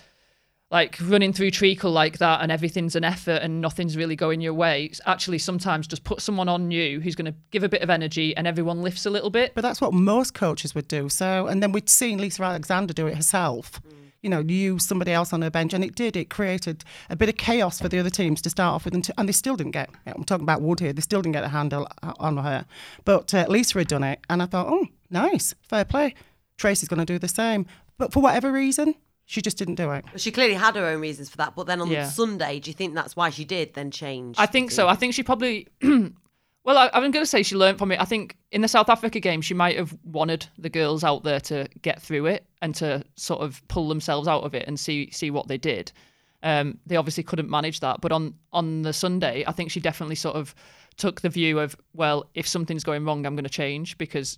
like 0.72 0.98
running 1.04 1.32
through 1.32 1.52
treacle 1.52 1.92
like 1.92 2.18
that 2.18 2.42
and 2.42 2.52
everything's 2.52 2.96
an 2.96 3.04
effort 3.04 3.40
and 3.44 3.62
nothing's 3.62 3.96
really 3.96 4.16
going 4.16 4.42
your 4.42 4.54
way 4.54 4.86
it's 4.86 5.00
actually 5.06 5.38
sometimes 5.38 5.88
just 5.88 6.04
put 6.04 6.20
someone 6.22 6.50
on 6.50 6.72
you 6.72 7.00
who's 7.00 7.16
going 7.16 7.32
to 7.32 7.38
give 7.52 7.64
a 7.64 7.70
bit 7.70 7.84
of 7.84 7.90
energy 7.90 8.36
and 8.36 8.48
everyone 8.48 8.82
lifts 8.82 9.06
a 9.06 9.10
little 9.10 9.30
bit 9.30 9.54
But 9.54 9.62
that's 9.62 9.82
what 9.82 9.94
most 9.94 10.34
coaches 10.34 10.76
would 10.76 10.88
do. 10.88 11.10
So, 11.10 11.48
and 11.48 11.64
then 11.64 11.72
we'd 11.72 11.90
seen 11.90 12.20
Lisa 12.20 12.44
Alexander 12.44 12.94
do 12.94 13.08
it 13.08 13.16
herself. 13.16 13.82
You 14.22 14.30
know, 14.30 14.40
use 14.40 14.86
somebody 14.86 15.12
else 15.12 15.34
on 15.34 15.44
her 15.44 15.52
bench, 15.52 15.74
and 15.74 15.84
it 15.84 15.94
did. 15.94 16.18
It 16.18 16.32
created 16.32 16.84
a 17.12 17.16
bit 17.16 17.30
of 17.30 17.38
chaos 17.38 17.80
for 17.80 17.90
the 17.90 18.00
other 18.00 18.10
teams 18.10 18.42
to 18.42 18.50
start 18.50 18.74
off 18.74 18.86
with, 18.86 18.96
and, 18.96 19.04
to, 19.04 19.14
and 19.20 19.30
they 19.30 19.34
still 19.34 19.56
didn't 19.56 19.74
get. 19.74 19.90
I'm 20.08 20.24
talking 20.24 20.44
about 20.44 20.64
Wood 20.64 20.80
here. 20.80 20.94
They 20.94 21.02
still 21.02 21.22
didn't 21.22 21.34
get 21.34 21.44
a 21.44 21.50
handle 21.50 21.88
on 22.02 22.38
her, 22.38 22.66
but 23.04 23.32
uh, 23.36 23.46
Lisa 23.48 23.78
had 23.78 23.88
done 23.88 24.04
it, 24.04 24.20
and 24.28 24.42
I 24.42 24.48
thought, 24.48 24.66
oh, 24.68 24.88
nice, 25.12 25.54
fair 25.62 25.86
play. 25.86 26.16
Tracy's 26.58 26.90
going 26.90 27.06
to 27.06 27.14
do 27.14 27.20
the 27.20 27.28
same, 27.28 27.68
but 28.00 28.12
for 28.12 28.20
whatever 28.20 28.52
reason, 28.52 28.96
she 29.26 29.42
just 29.42 29.58
didn't 29.58 29.76
do 29.76 29.92
it. 29.92 30.06
Well, 30.06 30.18
she 30.18 30.32
clearly 30.32 30.54
had 30.54 30.76
her 30.76 30.86
own 30.86 31.02
reasons 31.02 31.30
for 31.30 31.38
that, 31.38 31.56
but 31.56 31.66
then 31.68 31.82
on 31.82 31.90
Yeah. 31.90 32.08
Sunday, 32.08 32.60
do 32.60 32.70
you 32.70 32.74
think 32.76 32.94
that's 32.94 33.16
why 33.16 33.30
she 33.32 33.44
did 33.46 33.74
then 33.74 33.92
change? 33.92 34.36
I 34.38 34.46
think 34.46 34.72
so. 34.72 34.88
I 34.88 34.96
think 34.96 35.14
she 35.14 35.24
probably. 35.24 35.68
well, 35.82 36.78
I, 36.78 36.90
I'm 36.94 37.12
going 37.12 37.24
to 37.24 37.26
say 37.26 37.44
she 37.44 37.56
learned 37.56 37.78
from 37.80 37.92
it. 37.92 38.00
I 38.00 38.06
think 38.06 38.38
in 38.52 38.62
the 38.62 38.68
South 38.68 38.90
Africa 38.90 39.20
game, 39.20 39.42
she 39.42 39.54
might 39.54 39.78
have 39.78 39.96
wanted 40.04 40.48
the 40.58 40.70
girls 40.70 41.04
out 41.04 41.24
there 41.24 41.40
to 41.42 41.68
get 41.82 42.02
through 42.02 42.28
it 42.28 42.46
and 42.62 42.74
to 42.76 43.04
sort 43.16 43.42
of 43.42 43.62
pull 43.68 43.88
themselves 43.90 44.28
out 44.28 44.44
of 44.44 44.54
it 44.56 44.68
and 44.68 44.80
see 44.80 45.10
see 45.12 45.32
what 45.32 45.48
they 45.48 45.58
did. 45.58 45.92
Um, 46.44 46.78
they 46.86 46.96
obviously 46.96 47.24
couldn't 47.24 47.50
manage 47.50 47.80
that, 47.80 48.02
but 48.02 48.12
on 48.12 48.36
on 48.54 48.84
the 48.84 48.94
Sunday, 48.94 49.44
I 49.48 49.52
think 49.52 49.72
she 49.72 49.80
definitely 49.80 50.16
sort 50.16 50.36
of 50.36 50.54
took 50.98 51.22
the 51.22 51.30
view 51.30 51.60
of, 51.60 51.76
well, 51.94 52.30
if 52.36 52.48
something's 52.48 52.84
going 52.84 53.04
wrong, 53.04 53.26
I'm 53.26 53.36
going 53.36 53.44
to 53.44 53.50
change 53.50 53.98
because 53.98 54.38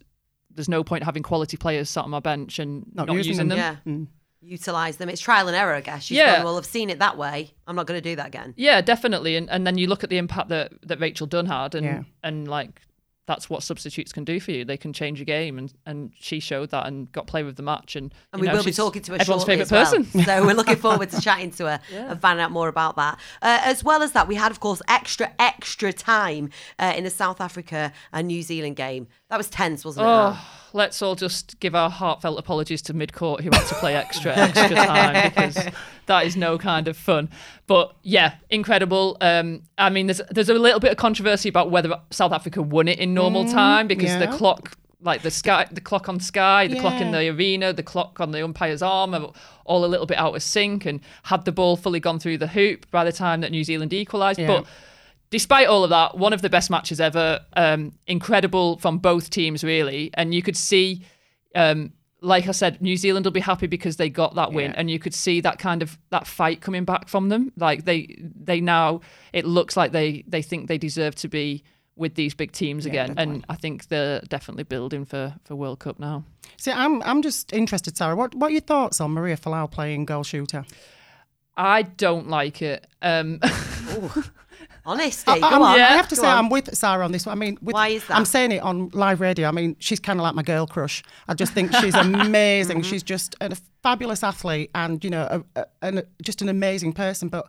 there's 0.49 0.69
no 0.69 0.83
point 0.83 1.03
having 1.03 1.21
quality 1.21 1.56
players 1.57 1.87
sat 1.89 2.03
on 2.06 2.09
my 2.09 2.19
bench 2.19 2.57
and 2.57 2.83
Not 2.94 3.07
not, 3.07 3.15
using 3.17 3.33
using, 3.33 3.47
them. 3.49 3.57
them. 3.57 3.77
yeah. 3.85 4.17
Utilize 4.41 4.97
them. 4.97 5.09
It's 5.09 5.21
trial 5.21 5.47
and 5.47 5.56
error, 5.57 5.73
I 5.73 5.81
guess. 5.81 6.03
She's 6.03 6.17
Yeah. 6.17 6.35
gone, 6.37 6.45
well, 6.45 6.57
I've 6.57 6.65
seen 6.65 6.89
it 6.89 6.99
that 6.99 7.17
way. 7.17 7.53
I'm 7.65 7.75
not 7.75 7.87
going 7.87 7.97
to 8.01 8.07
do 8.09 8.15
that 8.17 8.27
again. 8.27 8.53
Yeah, 8.56 8.81
definitely. 8.81 9.35
And 9.35 9.49
and 9.49 9.65
then 9.65 9.77
you 9.77 9.87
look 9.87 10.03
at 10.03 10.09
the 10.09 10.17
impact 10.17 10.49
that, 10.49 10.73
that 10.83 10.99
Rachel 10.99 11.25
Dunn 11.27 11.47
had 11.47 11.73
and 11.75 11.85
Yeah. 11.85 12.03
and 12.23 12.47
like 12.47 12.81
that's 13.25 13.49
what 13.49 13.61
substitutes 13.61 14.13
can 14.13 14.23
do 14.23 14.39
for 14.39 14.51
you. 14.51 14.63
They 14.63 14.77
can 14.77 14.94
change 14.94 15.19
a 15.19 15.25
game 15.25 15.57
and, 15.57 15.73
and 15.85 16.11
she 16.17 16.39
showed 16.39 16.69
that 16.69 16.87
and 16.87 17.11
got 17.11 17.27
play 17.27 17.44
with 17.44 17.57
the 17.57 17.61
match 17.61 17.97
and, 17.97 18.13
And 18.31 18.39
you 18.39 18.44
we 18.44 18.47
know, 18.47 18.56
will 18.56 18.63
be 18.63 18.71
talking 18.71 19.01
to 19.01 19.11
her 19.11 19.17
everyone's 19.19 19.44
favourite 19.44 19.63
as 19.63 19.71
well. 19.73 19.83
person. 20.06 20.23
So 20.23 20.45
we're 20.45 20.53
looking 20.53 20.77
forward 20.77 21.09
to 21.11 21.19
chatting 21.19 21.51
to 21.51 21.65
her 21.65 21.79
and 21.94 22.21
finding 22.21 22.41
out 22.41 22.51
more 22.51 22.69
about 22.69 22.95
that. 22.95 23.19
Uh, 23.41 23.59
as 23.65 23.83
well 23.83 24.01
as 24.01 24.13
that, 24.13 24.29
we 24.29 24.35
had, 24.35 24.49
of 24.53 24.61
course, 24.61 24.81
extra, 24.87 25.33
extra 25.39 25.91
time 25.91 26.51
uh, 26.79 26.94
in 26.95 27.03
the 27.03 27.09
South 27.09 27.41
Africa 27.41 27.91
and 28.13 28.27
New 28.29 28.41
Zealand 28.44 28.77
game. 28.77 29.07
That 29.29 29.35
was 29.35 29.49
tense, 29.49 29.83
wasn't 29.83 30.06
it? 30.06 30.09
Oh, 30.09 30.39
let's 30.74 31.02
all 31.02 31.16
just 31.16 31.59
give 31.59 31.76
our 31.76 31.90
heartfelt 31.90 32.38
apologies 32.40 32.81
to 32.83 32.94
mid 32.94 33.14
court 33.14 33.42
who 33.42 33.50
had 33.52 33.66
to 33.68 33.76
play 33.76 33.95
extra, 33.95 34.36
extra 34.36 34.76
time 34.76 35.30
because 35.36 35.57
that 36.07 36.26
is 36.26 36.36
no 36.38 36.57
kind 36.57 36.88
of 36.88 36.97
fun. 36.97 37.30
But 37.68 37.95
yeah, 38.04 38.36
incredible. 38.50 39.18
Um, 39.21 39.64
I 39.78 39.90
mean, 39.90 40.07
there's 40.07 40.21
there's 40.31 40.50
a 40.50 40.54
little 40.54 40.80
bit 40.80 40.92
of 40.92 40.97
controversy 40.97 41.50
about 41.50 41.71
whether 41.71 42.00
South 42.12 42.31
Africa 42.31 42.62
won 42.62 42.88
it 42.88 43.00
in 43.00 43.14
normal 43.14 43.45
time 43.45 43.88
because 43.88 44.12
the 44.19 44.28
Mm, 44.28 44.38
clock. 44.38 44.78
Like 45.00 45.21
the 45.21 45.30
sky, 45.30 45.68
the 45.71 45.80
clock 45.80 46.09
on 46.09 46.19
sky, 46.19 46.66
the 46.68 46.80
clock 46.80 47.00
in 47.00 47.12
the 47.12 47.30
arena, 47.30 47.71
the 47.71 47.83
clock 47.83 48.19
on 48.19 48.31
the 48.31 48.44
umpire's 48.44 48.81
arm, 48.81 49.14
are 49.14 49.31
all 49.64 49.86
a 49.86 49.88
little 49.88 50.07
bit 50.07 50.18
out 50.18 50.36
of 50.36 50.42
sync. 50.42 50.88
And 50.88 51.02
had 51.24 51.45
the 51.45 51.52
ball 51.52 51.78
fully 51.78 52.00
gone 52.00 52.18
through 52.18 52.40
the 52.40 52.47
hoop 52.47 52.90
by 52.90 53.04
the 53.04 53.12
time 53.12 53.42
that 53.42 53.52
New 53.52 53.64
Zealand 53.64 53.94
equalised, 53.94 54.40
Yeah. 54.40 54.47
but 54.47 54.66
despite 55.29 55.67
all 55.67 55.83
of 55.83 55.89
that, 55.89 56.17
one 56.17 56.33
of 56.33 56.41
the 56.41 56.49
best 56.49 56.69
matches 56.69 56.99
ever. 57.01 57.39
Um, 57.53 57.93
incredible 58.07 58.77
from 58.79 58.97
both 58.99 59.29
teams, 59.29 59.63
really. 59.63 60.09
And 60.13 60.33
you 60.33 60.41
could 60.41 60.57
see 60.57 61.03
um, 61.55 61.93
like 62.21 62.47
I 62.47 62.51
said, 62.51 62.81
New 62.81 62.97
Zealand 62.97 63.25
will 63.25 63.31
be 63.31 63.39
happy 63.39 63.67
because 63.67 63.97
they 63.97 64.09
got 64.09 64.35
that 64.35 64.51
win, 64.51 64.71
Yeah. 64.71 64.77
and 64.79 64.89
you 64.89 64.97
could 64.99 65.13
see 65.13 65.39
that 65.41 65.59
kind 65.59 65.81
of 65.83 65.97
that 66.09 66.25
fight 66.27 66.61
coming 66.61 66.83
back 66.83 67.07
from 67.09 67.29
them. 67.29 67.51
Like 67.57 67.85
they 67.85 68.15
they 68.19 68.59
now 68.59 69.01
it 69.33 69.45
looks 69.45 69.77
like 69.77 69.91
they 69.91 70.23
they 70.27 70.41
think 70.41 70.67
they 70.67 70.77
deserve 70.79 71.13
to 71.15 71.27
be 71.27 71.63
with 71.95 72.15
these 72.15 72.33
big 72.35 72.51
teams 72.51 72.85
Yeah, 72.85 72.91
again, 72.91 73.07
definitely. 73.09 73.33
and 73.35 73.45
I 73.49 73.55
think 73.55 73.87
they're 73.87 74.19
definitely 74.29 74.63
building 74.63 75.05
for 75.05 75.35
for 75.45 75.55
World 75.55 75.79
Cup 75.79 75.99
now. 75.99 76.23
See, 76.57 76.71
I'm 76.71 77.01
I'm 77.03 77.21
just 77.21 77.53
interested, 77.53 77.95
Sarah. 77.97 78.15
What 78.15 78.33
what 78.35 78.47
are 78.49 78.53
your 78.53 78.61
thoughts 78.61 78.99
on 78.99 79.11
Maria 79.11 79.37
Folau 79.37 79.69
playing 79.69 80.05
goal 80.05 80.23
shooter? 80.23 80.65
I 81.55 81.83
don't 81.83 82.29
like 82.29 82.61
it. 82.63 82.87
Um, 83.01 83.39
Honesty. 84.87 85.29
I, 85.31 85.39
Go 85.39 85.45
I'm- 85.47 85.61
on. 85.61 85.79
I 85.79 85.83
have 85.97 86.07
to 86.07 86.15
Go 86.15 86.21
say, 86.23 86.27
on. 86.27 86.37
I'm 86.45 86.49
with 86.49 86.75
Sarah 86.75 87.03
on 87.06 87.11
this 87.11 87.25
one. 87.25 87.37
I 87.37 87.39
mean, 87.39 87.57
with, 87.61 87.73
Why 87.73 87.89
is 87.89 88.06
that? 88.07 88.15
I'm 88.17 88.25
saying 88.25 88.51
it 88.53 88.63
on 88.63 88.89
live 88.94 89.19
radio. 89.21 89.47
I 89.47 89.51
mean, 89.51 89.75
she's 89.79 89.99
kind 89.99 90.19
of 90.19 90.23
like 90.23 90.33
my 90.35 90.44
girl 90.44 90.65
crush. 90.65 91.03
I 91.27 91.33
just 91.33 91.53
think 91.53 91.73
she's 91.75 91.94
amazing. 92.27 92.77
Mm-hmm. 92.79 92.89
She's 92.89 93.03
just 93.03 93.35
a 93.41 93.56
fabulous 93.83 94.23
athlete, 94.23 94.71
and 94.73 95.03
you 95.03 95.09
know, 95.09 95.44
a, 95.56 95.61
a, 95.61 95.65
an- 95.81 96.03
just 96.21 96.41
an 96.41 96.49
amazing 96.49 96.94
person. 96.94 97.27
But 97.29 97.47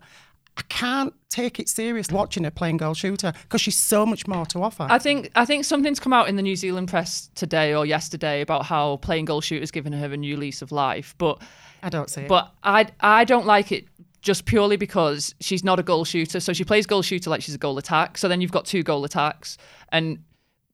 I 0.56 0.62
can't 0.68 1.14
take 1.30 1.60
it 1.60 1.68
serious 1.68 2.10
watching 2.10 2.42
her 2.42 2.50
playing 2.50 2.78
goal 2.78 2.94
shooter 2.94 3.32
because 3.42 3.60
she's 3.60 3.76
so 3.76 4.04
much 4.04 4.26
more 4.26 4.44
to 4.46 4.62
offer. 4.62 4.86
I 4.90 4.98
think 4.98 5.30
I 5.36 5.44
think 5.44 5.64
something's 5.64 6.00
come 6.00 6.12
out 6.12 6.28
in 6.28 6.34
the 6.34 6.42
New 6.42 6.56
Zealand 6.56 6.88
press 6.88 7.30
today 7.36 7.74
or 7.74 7.86
yesterday 7.86 8.40
about 8.40 8.64
how 8.66 8.96
playing 8.96 9.26
goal 9.26 9.40
shooters 9.40 9.70
given 9.70 9.92
her 9.92 10.12
a 10.12 10.16
new 10.16 10.36
lease 10.36 10.60
of 10.60 10.72
life, 10.72 11.14
but 11.18 11.40
I 11.82 11.90
don't 11.90 12.10
see 12.10 12.22
it. 12.22 12.28
but 12.28 12.52
I 12.64 12.86
I 12.98 13.24
don't 13.24 13.46
like 13.46 13.70
it 13.70 13.84
just 14.28 14.44
purely 14.44 14.76
because 14.76 15.34
she's 15.40 15.64
not 15.64 15.80
a 15.80 15.82
goal 15.82 16.04
shooter. 16.04 16.38
So 16.38 16.52
she 16.52 16.62
plays 16.62 16.86
goal 16.86 17.00
shooter 17.00 17.30
like 17.30 17.40
she's 17.40 17.54
a 17.54 17.58
goal 17.66 17.78
attack. 17.78 18.18
So 18.18 18.28
then 18.28 18.42
you've 18.42 18.52
got 18.52 18.66
two 18.66 18.82
goal 18.82 19.02
attacks, 19.04 19.56
and 19.90 20.18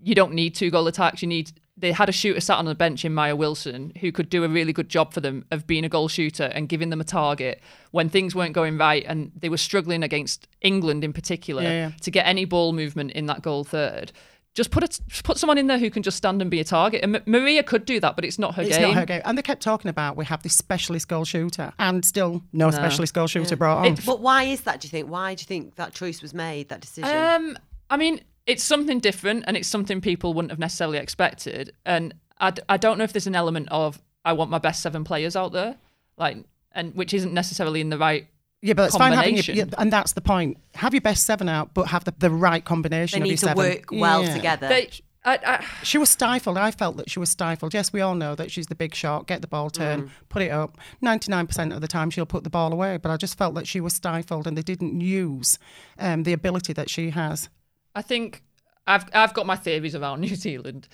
you 0.03 0.17
don't 0.17 0.35
need 0.35 0.57
two 0.57 0.71
goal 0.73 0.89
attacks. 0.89 1.23
You 1.23 1.29
need 1.29 1.53
they 1.77 1.93
had 1.93 2.09
a 2.09 2.13
shooter 2.13 2.41
sat 2.41 2.59
on 2.59 2.65
the 2.65 2.75
bench 2.75 3.05
in 3.05 3.15
Maia 3.15 3.35
Wilson 3.37 3.93
who 4.01 4.11
could 4.13 4.29
do 4.29 4.43
a 4.45 4.49
really 4.49 4.73
good 4.73 4.89
job 4.89 5.13
for 5.13 5.21
them 5.21 5.45
of 5.53 5.67
being 5.67 5.85
a 5.85 5.89
goal 5.89 6.07
shooter 6.09 6.45
and 6.45 6.69
giving 6.69 6.91
them 6.91 7.01
a 7.01 7.05
target 7.05 7.61
when 7.91 8.09
things 8.09 8.35
weren't 8.35 8.55
going 8.55 8.79
right 8.79 9.05
and 9.09 9.33
they 9.37 9.49
were 9.49 9.57
struggling 9.57 10.03
against 10.05 10.47
England 10.63 11.03
in 11.03 11.13
particular 11.13 11.63
Yeah, 11.63 11.71
yeah. 11.73 11.91
to 12.03 12.11
get 12.13 12.27
any 12.27 12.45
ball 12.45 12.73
movement 12.73 13.11
in 13.13 13.27
that 13.27 13.43
goal 13.43 13.65
third. 13.65 14.13
Just 14.55 14.71
put 14.71 14.85
a, 14.85 15.23
put 15.25 15.37
someone 15.37 15.59
in 15.59 15.67
there 15.67 15.79
who 15.79 15.91
can 15.91 16.05
just 16.05 16.17
stand 16.17 16.41
and 16.41 16.49
be 16.49 16.61
a 16.61 16.65
target. 16.65 17.03
And 17.03 17.17
M- 17.17 17.23
Maria 17.27 17.65
could 17.65 17.85
do 17.85 17.99
that, 17.99 18.15
but 18.15 18.25
it's 18.25 18.39
not 18.39 18.55
her 18.55 18.63
it's 18.63 18.71
game. 18.71 18.85
It's 18.85 18.95
not 18.95 19.01
her 19.01 19.07
game. 19.07 19.23
And 19.25 19.37
they 19.37 19.43
kept 19.43 19.63
talking 19.63 19.89
about 19.89 20.17
we 20.17 20.25
have 20.27 20.45
this 20.45 20.55
specialist 20.55 21.09
goal 21.09 21.25
shooter, 21.25 21.73
and 21.81 22.05
still 22.05 22.41
no, 22.53 22.71
specialist 22.71 23.15
goal 23.15 23.27
shooter 23.27 23.57
brought 23.57 23.85
on. 23.85 23.97
But 24.07 24.21
why 24.21 24.45
is 24.45 24.61
that, 24.63 24.81
do 24.81 24.87
you 24.87 24.91
think? 24.91 25.11
Why 25.11 25.35
do 25.35 25.43
you 25.43 25.47
think 25.47 25.75
that 25.75 25.93
choice 25.93 26.23
was 26.23 26.33
made, 26.33 26.69
that 26.69 26.81
decision? 26.81 27.11
Um, 27.11 27.59
I 27.91 27.97
mean, 27.97 28.21
it's 28.47 28.63
something 28.63 29.01
different, 29.01 29.45
and 29.49 29.57
it's 29.57 29.69
something 29.69 30.01
people 30.01 30.35
wouldn't 30.35 30.53
have 30.53 30.61
necessarily 30.61 30.99
expected. 30.99 31.73
And 31.85 32.15
I, 32.39 32.51
d- 32.53 32.63
I 32.69 32.77
don't 32.77 32.97
know 32.97 33.05
if 33.05 33.13
there's 33.13 33.27
an 33.27 33.35
element 33.35 33.69
of 33.71 34.01
I 34.25 34.35
want 34.35 34.51
my 34.51 34.59
best 34.59 34.83
seven 34.83 35.03
players 35.03 35.35
out 35.35 35.53
there, 35.53 35.77
like, 36.17 36.37
and 36.73 36.95
which 36.95 37.13
isn't 37.13 37.35
necessarily 37.35 37.81
in 37.81 37.91
the 37.91 37.99
right. 37.99 38.29
Yeah, 38.65 38.73
but 38.75 38.85
it's 38.87 38.97
fine 38.97 39.13
having 39.13 39.37
your, 39.37 39.45
yeah, 39.55 39.65
and 39.77 39.93
that's 39.93 40.15
the 40.15 40.21
point. 40.23 40.57
Have 40.75 40.95
your 40.95 41.03
best 41.03 41.27
seven 41.27 41.49
out, 41.51 41.75
but 41.75 41.89
have 41.89 42.05
the, 42.05 42.15
the 42.19 42.31
right 42.31 42.65
they 42.65 42.67
combination 42.67 43.19
of 43.19 43.25
need 43.25 43.31
your 43.31 43.37
to 43.37 43.45
seven. 43.47 43.57
work 43.59 43.85
well 43.93 44.25
Yeah. 44.25 44.35
together. 44.35 44.69
They, 44.69 44.91
I, 45.23 45.39
I, 45.47 45.65
She 45.83 45.99
was 45.99 46.09
stifled. 46.11 46.57
I 46.57 46.71
felt 46.71 46.97
that 46.97 47.11
she 47.11 47.19
was 47.19 47.29
stifled. 47.31 47.75
Yes, 47.75 47.93
we 47.93 48.01
all 48.01 48.15
know 48.15 48.35
that 48.35 48.51
she's 48.51 48.67
the 48.69 48.75
big 48.75 48.95
shot, 48.95 49.27
get 49.27 49.43
the 49.43 49.47
ball 49.49 49.69
turned, 49.71 50.11
put 50.31 50.41
it 50.43 50.51
up. 50.51 50.79
99% 51.03 51.75
of 51.75 51.81
the 51.83 51.89
time 51.89 52.09
she'll 52.11 52.27
put 52.27 52.45
the 52.45 52.51
ball 52.51 52.73
away, 52.73 52.97
but 52.99 53.11
I 53.11 53.17
just 53.19 53.37
felt 53.39 53.55
that 53.55 53.67
she 53.67 53.81
was 53.81 53.93
stifled 53.95 54.47
and 54.47 54.57
they 54.57 54.63
didn't 54.63 55.01
use 55.01 55.59
um, 55.99 56.23
the 56.25 56.33
ability 56.33 56.73
that 56.75 56.89
she 56.91 57.11
has. 57.11 57.49
I 57.95 58.03
think 58.03 58.43
I've 58.87 59.05
I've 59.15 59.33
got 59.35 59.47
my 59.47 59.57
theories 59.57 59.95
around 59.95 60.21
New 60.21 60.35
Zealand, 60.37 60.89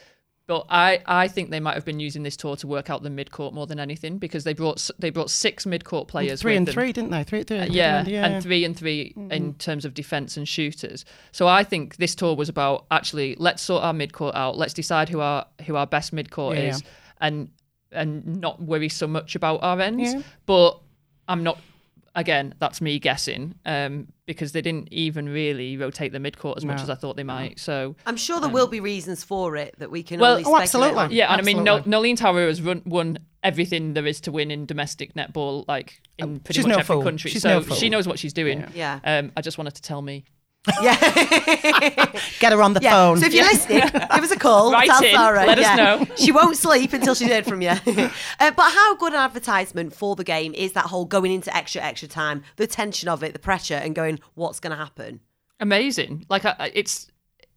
but 0.51 0.67
I, 0.69 1.01
I 1.07 1.29
think 1.29 1.51
they 1.51 1.61
might 1.61 1.75
have 1.75 1.85
been 1.85 2.01
using 2.01 2.25
this 2.25 2.37
tour 2.37 2.57
to 2.57 2.67
work 2.67 2.91
out 2.91 3.05
the 3.05 3.09
mid 3.09 3.31
court 3.31 3.55
more 3.55 3.69
than 3.69 3.79
anything 3.79 4.19
because 4.19 4.43
they 4.43 4.53
brought 4.53 4.91
they 4.99 5.11
brought 5.11 5.31
six 5.31 5.65
mid 5.65 5.85
court 5.85 6.09
players. 6.09 6.43
Three 6.43 6.57
and 6.57 6.67
them. 6.67 6.75
three, 6.75 6.93
didn't 6.93 7.13
they? 7.13 7.23
Three, 7.23 7.45
three, 7.45 7.59
uh, 7.61 7.67
three 7.67 7.77
yeah, 7.77 8.01
and- 8.01 8.09
yeah. 8.09 8.27
and 8.27 8.43
three 8.43 8.65
and 8.65 8.77
3 8.77 9.15
in 9.17 9.29
mm-hmm. 9.29 9.51
terms 9.59 9.85
of 9.85 9.95
defense 9.95 10.37
and 10.37 10.49
shooters. 10.49 11.05
So 11.31 11.47
I 11.47 11.63
think 11.63 11.99
this 11.99 12.17
tour 12.17 12.35
was 12.35 12.49
about 12.49 12.87
actually 12.91 13.37
let's 13.39 13.63
sort 13.63 13.85
our 13.85 13.93
mid 13.93 14.13
court 14.13 14.35
out. 14.35 14.59
Let's 14.59 14.75
decide 14.75 15.09
who 15.09 15.21
our 15.21 15.47
who 15.69 15.77
our 15.77 15.87
best 15.87 16.13
mid 16.13 16.33
court 16.33 16.57
Yeah, 16.57 16.71
is, 16.71 16.83
and 17.21 17.51
and 17.93 18.41
not 18.41 18.61
worry 18.61 18.89
so 18.89 19.07
much 19.07 19.37
about 19.37 19.63
our 19.63 19.81
ends. 19.81 20.17
But 20.47 20.81
I'm 21.29 21.45
not. 21.45 21.61
Again, 22.17 22.55
that's 22.59 22.81
me 22.81 22.99
guessing, 22.99 23.55
um, 23.65 24.09
because 24.27 24.51
they 24.51 24.61
didn't 24.63 24.93
even 24.93 25.29
really 25.29 25.77
rotate 25.77 26.11
the 26.13 26.19
mid 26.19 26.37
court 26.39 26.57
as 26.59 26.65
much 26.65 26.81
as 26.81 26.91
I 26.91 26.97
thought 26.97 27.17
they 27.17 27.23
might. 27.23 27.61
So 27.61 27.95
I'm 28.05 28.17
sure 28.17 28.41
there 28.41 28.51
will 28.51 28.67
be 28.67 28.81
reasons 28.81 29.23
for 29.23 29.57
it 29.57 29.77
that 29.79 29.93
we 29.93 30.03
can 30.03 30.19
Well- 30.19 30.33
only 30.33 30.45
Oh, 30.45 30.57
absolutely. 30.57 30.99
on. 30.99 31.13
yeah, 31.13 31.31
and 31.33 31.41
I 31.41 31.45
mean, 31.45 31.63
no, 31.63 31.83
Noeline 31.87 32.17
Taurua 32.17 32.49
has 32.49 32.61
run, 32.63 32.83
won 32.85 33.19
everything 33.45 33.95
there 33.95 34.07
is 34.07 34.21
to 34.23 34.33
win 34.33 34.51
in 34.51 34.67
domestic 34.67 35.15
netball, 35.15 35.65
like 35.69 36.01
in 36.19 36.41
pretty 36.41 36.59
she's 36.59 36.67
much 36.67 36.73
no 36.75 36.79
every 36.81 36.95
fool. 36.97 37.03
country. 37.05 37.31
She's 37.31 37.43
so 37.43 37.61
no 37.61 37.63
fool. 37.63 37.77
she 37.77 37.89
knows 37.89 38.09
what 38.09 38.19
she's 38.19 38.33
doing. 38.33 38.65
Yeah. 38.75 38.99
Um, 39.05 39.31
I 39.37 39.41
just 39.41 39.57
wanted 39.57 39.75
to 39.77 39.83
tell 39.83 40.03
me. 40.03 40.25
Yeah. 40.83 40.95
Get 42.39 42.53
her 42.53 42.63
on 42.63 42.75
the 42.75 42.81
yeah. 42.83 42.91
phone. 42.91 43.19
So 43.19 43.27
if 43.27 43.33
you're 43.35 43.45
listening, 43.45 43.81
give 43.81 44.25
us 44.25 44.31
a 44.31 44.39
call. 44.39 44.73
Write 44.73 44.89
tell 44.89 45.03
in, 45.05 45.15
Sarah. 45.15 45.47
let 45.47 45.59
us 45.59 45.77
know. 45.77 46.15
She 46.17 46.33
won't 46.33 46.57
sleep 46.57 46.93
until 46.93 47.15
she's 47.15 47.29
heard 47.29 47.47
from 47.47 47.63
you. 47.63 47.71
uh, 47.87 48.51
but 48.51 48.71
how 48.73 48.95
good 48.97 49.13
an 49.15 49.21
advertisement 49.21 49.95
for 49.95 50.17
the 50.17 50.25
game 50.25 50.53
is 50.55 50.73
that 50.73 50.87
whole 50.87 51.07
going 51.07 51.33
into 51.33 51.55
extra, 51.57 51.83
extra 51.83 52.09
time, 52.09 52.43
the 52.57 52.67
tension 52.67 53.09
of 53.09 53.23
it, 53.23 53.33
the 53.33 53.39
pressure, 53.39 53.75
and 53.75 53.95
going, 53.95 54.21
what's 54.35 54.61
going 54.61 54.71
to 54.73 54.77
happen? 54.77 55.21
amazing. 55.61 56.25
Like 56.31 56.45
I, 56.45 56.57
I- 56.59 56.73
it's 56.75 57.11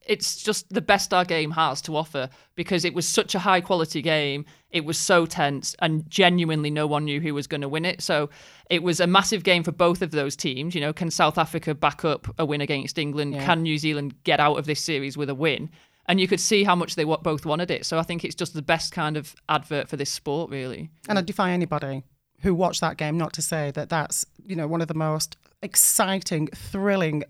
it's 0.05 0.43
just 0.43 0.69
the 0.73 0.81
best 0.81 1.13
our 1.13 1.23
game 1.23 1.51
has 1.51 1.81
to 1.83 1.95
offer 1.95 2.29
because 2.55 2.83
it 2.83 2.93
was 2.93 3.07
such 3.07 3.35
a 3.35 3.39
high 3.39 3.61
quality 3.61 4.01
game. 4.01 4.45
It 4.73 4.83
was 4.83 4.97
so 4.97 5.25
tense 5.25 5.75
and 5.79 6.09
genuinely 6.09 6.71
no 6.71 6.87
one 6.87 7.05
knew 7.05 7.21
who 7.21 7.33
was 7.33 7.47
going 7.47 7.61
to 7.61 7.69
win 7.69 7.85
it. 7.85 8.01
So 8.01 8.29
it 8.69 8.83
was 8.83 8.99
a 8.99 9.07
massive 9.07 9.43
game 9.43 9.63
for 9.63 9.71
both 9.71 10.01
of 10.01 10.11
those 10.11 10.35
teams. 10.35 10.75
You 10.75 10.81
know, 10.81 10.91
can 10.91 11.11
South 11.11 11.37
Africa 11.37 11.73
back 11.75 12.03
up 12.03 12.27
a 12.37 12.45
win 12.45 12.59
against 12.59 12.97
England? 12.97 13.35
Can 13.35 13.61
New 13.61 13.77
Zealand 13.77 14.15
get 14.23 14.39
out 14.39 14.57
of 14.57 14.65
this 14.65 14.81
series 14.81 15.15
with 15.15 15.29
a 15.29 15.35
win? 15.35 15.69
And 16.07 16.19
you 16.19 16.27
could 16.27 16.41
see 16.41 16.65
how 16.65 16.75
much 16.75 16.95
they 16.95 17.05
both 17.05 17.45
wanted 17.45 17.71
it. 17.71 17.85
So 17.85 17.97
I 17.97 18.03
think 18.03 18.25
it's 18.25 18.35
just 18.35 18.53
the 18.53 18.61
best 18.61 18.91
kind 18.91 19.15
of 19.15 19.35
advert 19.47 19.87
for 19.87 19.95
this 19.95 20.09
sport, 20.09 20.49
really. 20.49 20.89
And 21.07 21.17
I 21.17 21.21
defy 21.21 21.51
anybody 21.51 22.03
who 22.41 22.53
watched 22.53 22.81
that 22.81 22.97
game 22.97 23.17
not 23.17 23.31
to 23.33 23.41
say 23.41 23.71
that 23.71 23.89
that's 23.89 24.25
you 24.45 24.55
know 24.55 24.67
one 24.67 24.81
of 24.81 24.87
the 24.87 24.93
most 24.93 25.37
exciting, 25.61 26.47
thrilling 26.47 27.23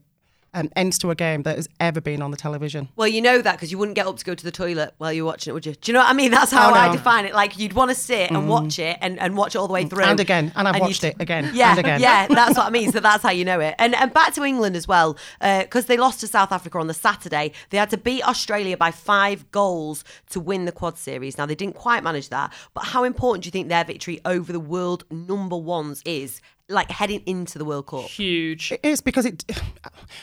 um, 0.53 0.69
ends 0.75 0.98
to 1.00 1.12
a 1.12 1.15
game 1.15 1.43
that 1.43 1.55
has 1.55 1.67
ever 1.79 2.00
been 2.01 2.22
on 2.22 2.31
the 2.31 2.38
television. 2.38 2.89
Well, 2.95 3.07
you 3.07 3.22
know 3.22 3.41
that 3.41 3.53
because 3.53 3.72
you 3.72 3.77
wouldn't 3.77 3.95
get 3.95 4.07
up 4.07 4.17
to 4.17 4.25
go 4.25 4.36
to 4.36 4.43
the 4.43 4.51
toilet 4.51 4.93
while 4.98 5.12
you're 5.13 5.25
watching 5.25 5.51
it, 5.51 5.53
would 5.53 5.65
you? 5.65 5.74
Do 5.74 5.91
you 5.91 5.93
know 5.93 6.00
what 6.01 6.10
I 6.10 6.13
mean? 6.13 6.31
That's 6.31 6.51
how 6.51 6.72
Oh, 6.72 6.74
I 6.74 6.91
define 6.91 7.25
it. 7.25 7.33
Like 7.33 7.57
you'd 7.57 7.74
want 7.74 7.89
to 7.91 7.95
sit 7.95 8.29
and 8.31 8.48
watch 8.48 8.79
it 8.79 8.98
and, 9.01 9.19
and 9.19 9.36
watch 9.36 9.55
it 9.55 9.57
all 9.57 9.67
the 9.67 9.74
way 9.74 9.86
through. 9.86 10.03
And 10.03 10.19
again, 10.19 10.51
and 10.55 10.67
I've 10.67 10.75
you'd- 10.75 10.86
watched 10.88 11.03
it 11.03 11.15
again 11.19 11.51
Yeah, 11.53 11.72
and 11.72 11.79
again. 11.79 12.01
yeah, 12.01 12.27
that's 12.27 12.57
what 12.57 12.67
I 12.67 12.69
mean. 12.69 12.91
So 12.91 13.00
that's 13.01 13.24
how 13.24 13.31
you 13.31 13.45
know 13.45 13.60
it. 13.60 13.75
And 13.79 13.95
and 13.95 14.13
back 14.13 14.33
to 14.36 14.43
England 14.43 14.75
as 14.75 14.88
well, 14.88 15.17
because 15.41 15.86
they 15.86 15.98
lost 15.98 16.19
to 16.22 16.27
South 16.27 16.51
Africa 16.51 16.77
on 16.79 16.88
the 16.88 16.93
Saturday. 16.93 17.51
They 17.69 17.77
had 17.77 17.89
to 17.91 17.98
beat 17.98 18.24
Australia 18.27 18.77
by 18.77 18.91
five 18.91 19.50
goals 19.51 20.03
to 20.29 20.39
win 20.39 20.65
the 20.65 20.72
Quad 20.72 20.98
Series. 20.98 21.38
Now 21.38 21.45
they 21.45 21.55
didn't 21.55 21.75
quite 21.75 22.03
manage 22.03 22.29
that, 22.29 22.53
but 22.74 22.86
how 22.86 23.03
important 23.03 23.43
do 23.43 23.48
you 23.48 23.51
think 23.51 23.69
their 23.69 23.83
victory 23.83 24.22
over 24.25 24.51
the 24.51 24.60
world 24.60 25.03
number 25.10 25.57
ones 25.57 26.01
is? 26.05 26.41
Like 26.70 26.89
heading 26.91 27.22
into 27.25 27.60
the 27.60 27.65
World 27.65 27.88
Cup. 27.88 28.03
Huge. 28.05 28.72
It 28.72 28.79
is 28.84 29.01
because 29.01 29.25
it. 29.25 29.43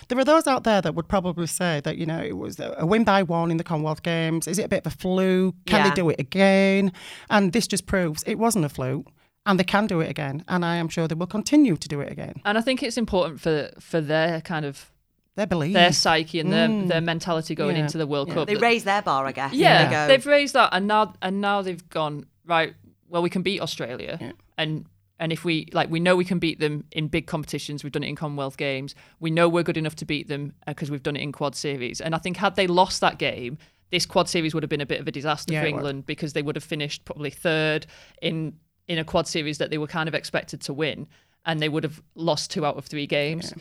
There 0.09 0.19
are 0.19 0.25
those 0.25 0.47
out 0.47 0.65
there 0.65 0.81
that 0.81 0.95
would 0.95 1.07
probably 1.07 1.47
say 1.47 1.81
that 1.85 1.99
you 1.99 2.07
know 2.07 2.19
it 2.21 2.37
was 2.37 2.59
a 2.59 2.87
win 2.87 3.05
by 3.05 3.23
one 3.23 3.51
in 3.51 3.59
the 3.59 3.65
Commonwealth 3.65 4.03
Games. 4.03 4.49
Is 4.49 4.59
it 4.59 4.65
a 4.65 4.69
bit 4.69 4.87
of 4.87 4.93
a 4.93 4.97
fluke? 4.97 5.55
Can 5.67 5.81
Yeah. 5.85 5.89
they 5.91 5.95
do 5.95 6.09
it 6.09 6.19
again? 6.19 6.93
And 7.29 7.53
this 7.53 7.67
just 7.69 7.85
proves 7.87 8.23
it 8.25 8.37
wasn't 8.37 8.65
a 8.65 8.69
fluke, 8.71 9.07
and 9.45 9.59
they 9.61 9.65
can 9.65 9.87
do 9.87 10.01
it 10.01 10.09
again. 10.09 10.43
And 10.49 10.65
I 10.65 10.77
am 10.77 10.89
sure 10.89 11.07
they 11.07 11.15
will 11.15 11.27
continue 11.27 11.77
to 11.77 11.89
do 11.89 12.01
it 12.01 12.11
again. 12.11 12.41
And 12.47 12.57
I 12.57 12.63
think 12.63 12.83
it's 12.83 12.97
important 12.97 13.41
for 13.41 13.71
for 13.79 14.01
their 14.01 14.41
kind 14.41 14.65
of 14.65 14.91
Their 15.37 15.47
belief. 15.47 15.75
their 15.75 15.93
psyche 15.93 16.41
and 16.41 16.51
their, 16.51 16.69
mm. 16.69 16.89
their 16.89 17.03
mentality 17.03 17.55
going 17.55 17.77
Yeah. 17.77 17.83
into 17.83 17.99
the 17.99 18.07
World 18.07 18.29
Yeah. 18.29 18.35
Cup. 18.35 18.47
They 18.49 18.55
that- 18.55 18.63
raised 18.63 18.87
their 18.87 19.03
bar, 19.03 19.27
I 19.27 19.33
guess. 19.33 19.53
yeah, 19.53 19.85
They 19.85 19.91
go, 19.91 20.07
they've 20.09 20.27
raised 20.27 20.55
that, 20.55 20.71
and 20.73 20.87
now 20.87 21.13
and 21.21 21.41
now 21.43 21.61
they've 21.61 21.87
gone 21.91 22.25
right. 22.47 22.75
Well, 23.09 23.21
we 23.23 23.29
can 23.31 23.43
beat 23.43 23.61
Australia, 23.61 24.19
and 24.57 24.87
and 25.21 25.33
if 25.33 25.45
we 25.45 25.69
like, 25.73 25.91
we 25.91 26.01
know 26.01 26.17
we 26.17 26.25
can 26.25 26.39
beat 26.39 26.59
them 26.59 26.85
in 26.91 27.07
big 27.07 27.27
competitions. 27.27 27.85
We've 27.85 27.93
done 27.93 28.03
it 28.03 28.09
in 28.09 28.17
Commonwealth 28.17 28.57
Games. 28.57 28.95
We 29.21 29.31
know 29.31 29.51
we're 29.51 29.63
good 29.63 29.77
enough 29.77 29.95
to 29.97 30.07
beat 30.07 30.29
them 30.29 30.55
uh, 30.67 30.73
because 30.73 30.91
we've 30.91 31.03
done 31.03 31.15
it 31.15 31.21
in 31.21 31.31
Quad 31.31 31.55
Series. 31.55 32.01
And 32.01 32.15
I 32.15 32.19
think 32.19 32.39
had 32.39 32.57
they 32.57 32.67
lost 32.67 33.01
that 33.03 33.19
game. 33.19 33.59
This 33.91 34.07
quad 34.07 34.29
series 34.29 34.55
would 34.55 34.63
have 34.63 34.71
been 34.71 34.81
a 34.81 34.87
bit 34.87 35.01
of 35.01 35.09
a 35.09 35.11
disaster 35.11 35.53
Yeah, 35.53 35.63
for. 35.63 35.67
England 35.67 36.07
because 36.07 36.33
they 36.33 36.43
would 36.43 36.55
have 36.55 36.65
finished 36.65 37.05
probably 37.05 37.31
third 37.31 37.87
in 38.23 38.55
in 38.87 38.99
a 38.99 39.05
quad 39.05 39.29
series 39.29 39.59
that 39.59 39.71
they 39.71 39.79
were 39.79 39.87
kind 39.87 40.09
of 40.09 40.15
expected 40.15 40.61
to 40.63 40.73
win, 40.73 41.07
and 41.45 41.61
they 41.61 41.69
would 41.69 41.85
have 41.85 42.01
lost 42.15 42.51
two 42.51 42.65
out 42.65 42.77
of 42.77 42.87
three 42.87 43.07
games. 43.07 43.53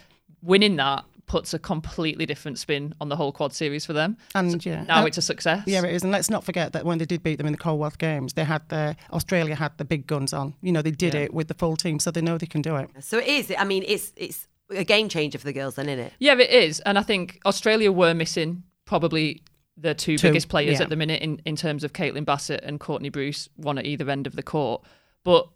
Winning 0.41 0.75
that 0.77 1.03
puts 1.29 1.53
a 1.53 1.59
completely 1.59 2.25
different 2.25 2.59
spin 2.59 2.93
on 2.99 3.07
the 3.07 3.15
whole 3.15 3.31
quad 3.31 3.53
series 3.53 3.85
for 3.85 3.93
them. 3.93 4.17
and 4.35 4.65
yeah, 4.65 4.83
Now 4.83 4.97
and- 4.99 5.07
it's 5.07 5.17
a 5.17 5.21
success. 5.21 5.63
Yeah, 5.65 5.85
it 5.85 5.93
is, 5.93 6.03
and 6.03 6.11
let's 6.11 6.29
not 6.29 6.43
forget 6.43 6.73
that 6.73 6.83
when 6.83 6.97
they 6.97 7.05
did 7.05 7.23
beat 7.23 7.37
them 7.37 7.45
in 7.47 7.53
the 7.53 7.57
Commonwealth 7.57 7.97
Games, 7.99 8.33
they 8.33 8.43
had 8.43 8.67
the 8.67 8.97
Australia 9.13 9.55
had 9.55 9.71
the 9.77 9.85
big 9.85 10.05
guns 10.07 10.33
on. 10.33 10.55
You 10.61 10.73
know, 10.73 10.81
they 10.81 10.91
did 10.91 11.13
Yeah. 11.13 11.21
it 11.21 11.33
with 11.33 11.47
the 11.47 11.53
full 11.53 11.77
team, 11.77 11.99
so 11.99 12.11
they 12.11 12.21
know 12.21 12.37
they 12.37 12.45
can 12.47 12.61
do 12.61 12.75
it. 12.75 12.89
So 12.99 13.19
it 13.19 13.27
is. 13.27 13.53
I 13.57 13.63
mean, 13.63 13.83
it's 13.87 14.11
it's 14.17 14.47
a 14.71 14.83
game 14.83 15.07
changer 15.07 15.37
for 15.37 15.45
the 15.45 15.53
girls, 15.53 15.75
then, 15.75 15.87
isn't 15.87 16.05
it? 16.07 16.13
Yeah, 16.19 16.33
it 16.37 16.49
is. 16.49 16.79
And 16.81 16.99
I 16.99 17.03
think 17.03 17.39
Australia 17.45 17.91
were 17.91 18.13
missing 18.13 18.63
probably 18.85 19.43
the 19.77 19.93
two, 19.93 20.17
Two, 20.17 20.27
biggest 20.29 20.49
players 20.49 20.77
yeah. 20.79 20.83
at 20.83 20.89
the 20.89 20.95
minute 20.95 21.21
in, 21.21 21.41
in 21.45 21.55
terms 21.55 21.83
of 21.83 21.93
Caitlin 21.93 22.25
Bassett 22.25 22.61
and 22.63 22.79
Courtney 22.79 23.09
Bruce, 23.09 23.47
one 23.55 23.77
at 23.77 23.85
either 23.85 24.09
end 24.09 24.27
of 24.27 24.35
the 24.35 24.43
court. 24.43 24.83
But 25.23 25.43
I- 25.43 25.49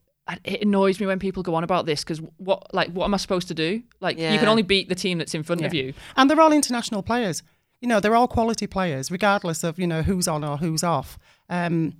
it 0.45 0.61
annoys 0.61 0.99
me 0.99 1.05
when 1.05 1.19
people 1.19 1.43
go 1.43 1.53
on 1.55 1.63
about 1.63 1.85
this 1.85 2.03
because 2.03 2.21
what 2.37 2.73
like 2.73 2.89
what 2.91 3.05
am 3.05 3.13
I 3.13 3.17
supposed 3.17 3.47
to 3.49 3.53
do? 3.53 3.83
Like 3.99 4.17
you 4.17 4.39
can 4.39 4.47
only 4.47 4.63
beat 4.63 4.87
the 4.89 4.95
team 4.95 5.17
that's 5.17 5.33
in 5.35 5.43
front 5.43 5.65
of 5.65 5.73
you. 5.73 5.93
And 6.15 6.29
they're 6.29 6.39
all 6.39 6.53
international 6.53 7.03
players. 7.03 7.43
You 7.81 7.89
know, 7.89 7.99
they're 7.99 8.15
all 8.15 8.29
quality 8.29 8.65
players, 8.65 9.11
regardless 9.11 9.63
of, 9.65 9.77
you 9.77 9.85
know, 9.87 10.01
who's 10.03 10.25
on 10.27 10.43
or 10.45 10.55
who's 10.57 10.83
off. 10.83 11.19
Um, 11.49 11.97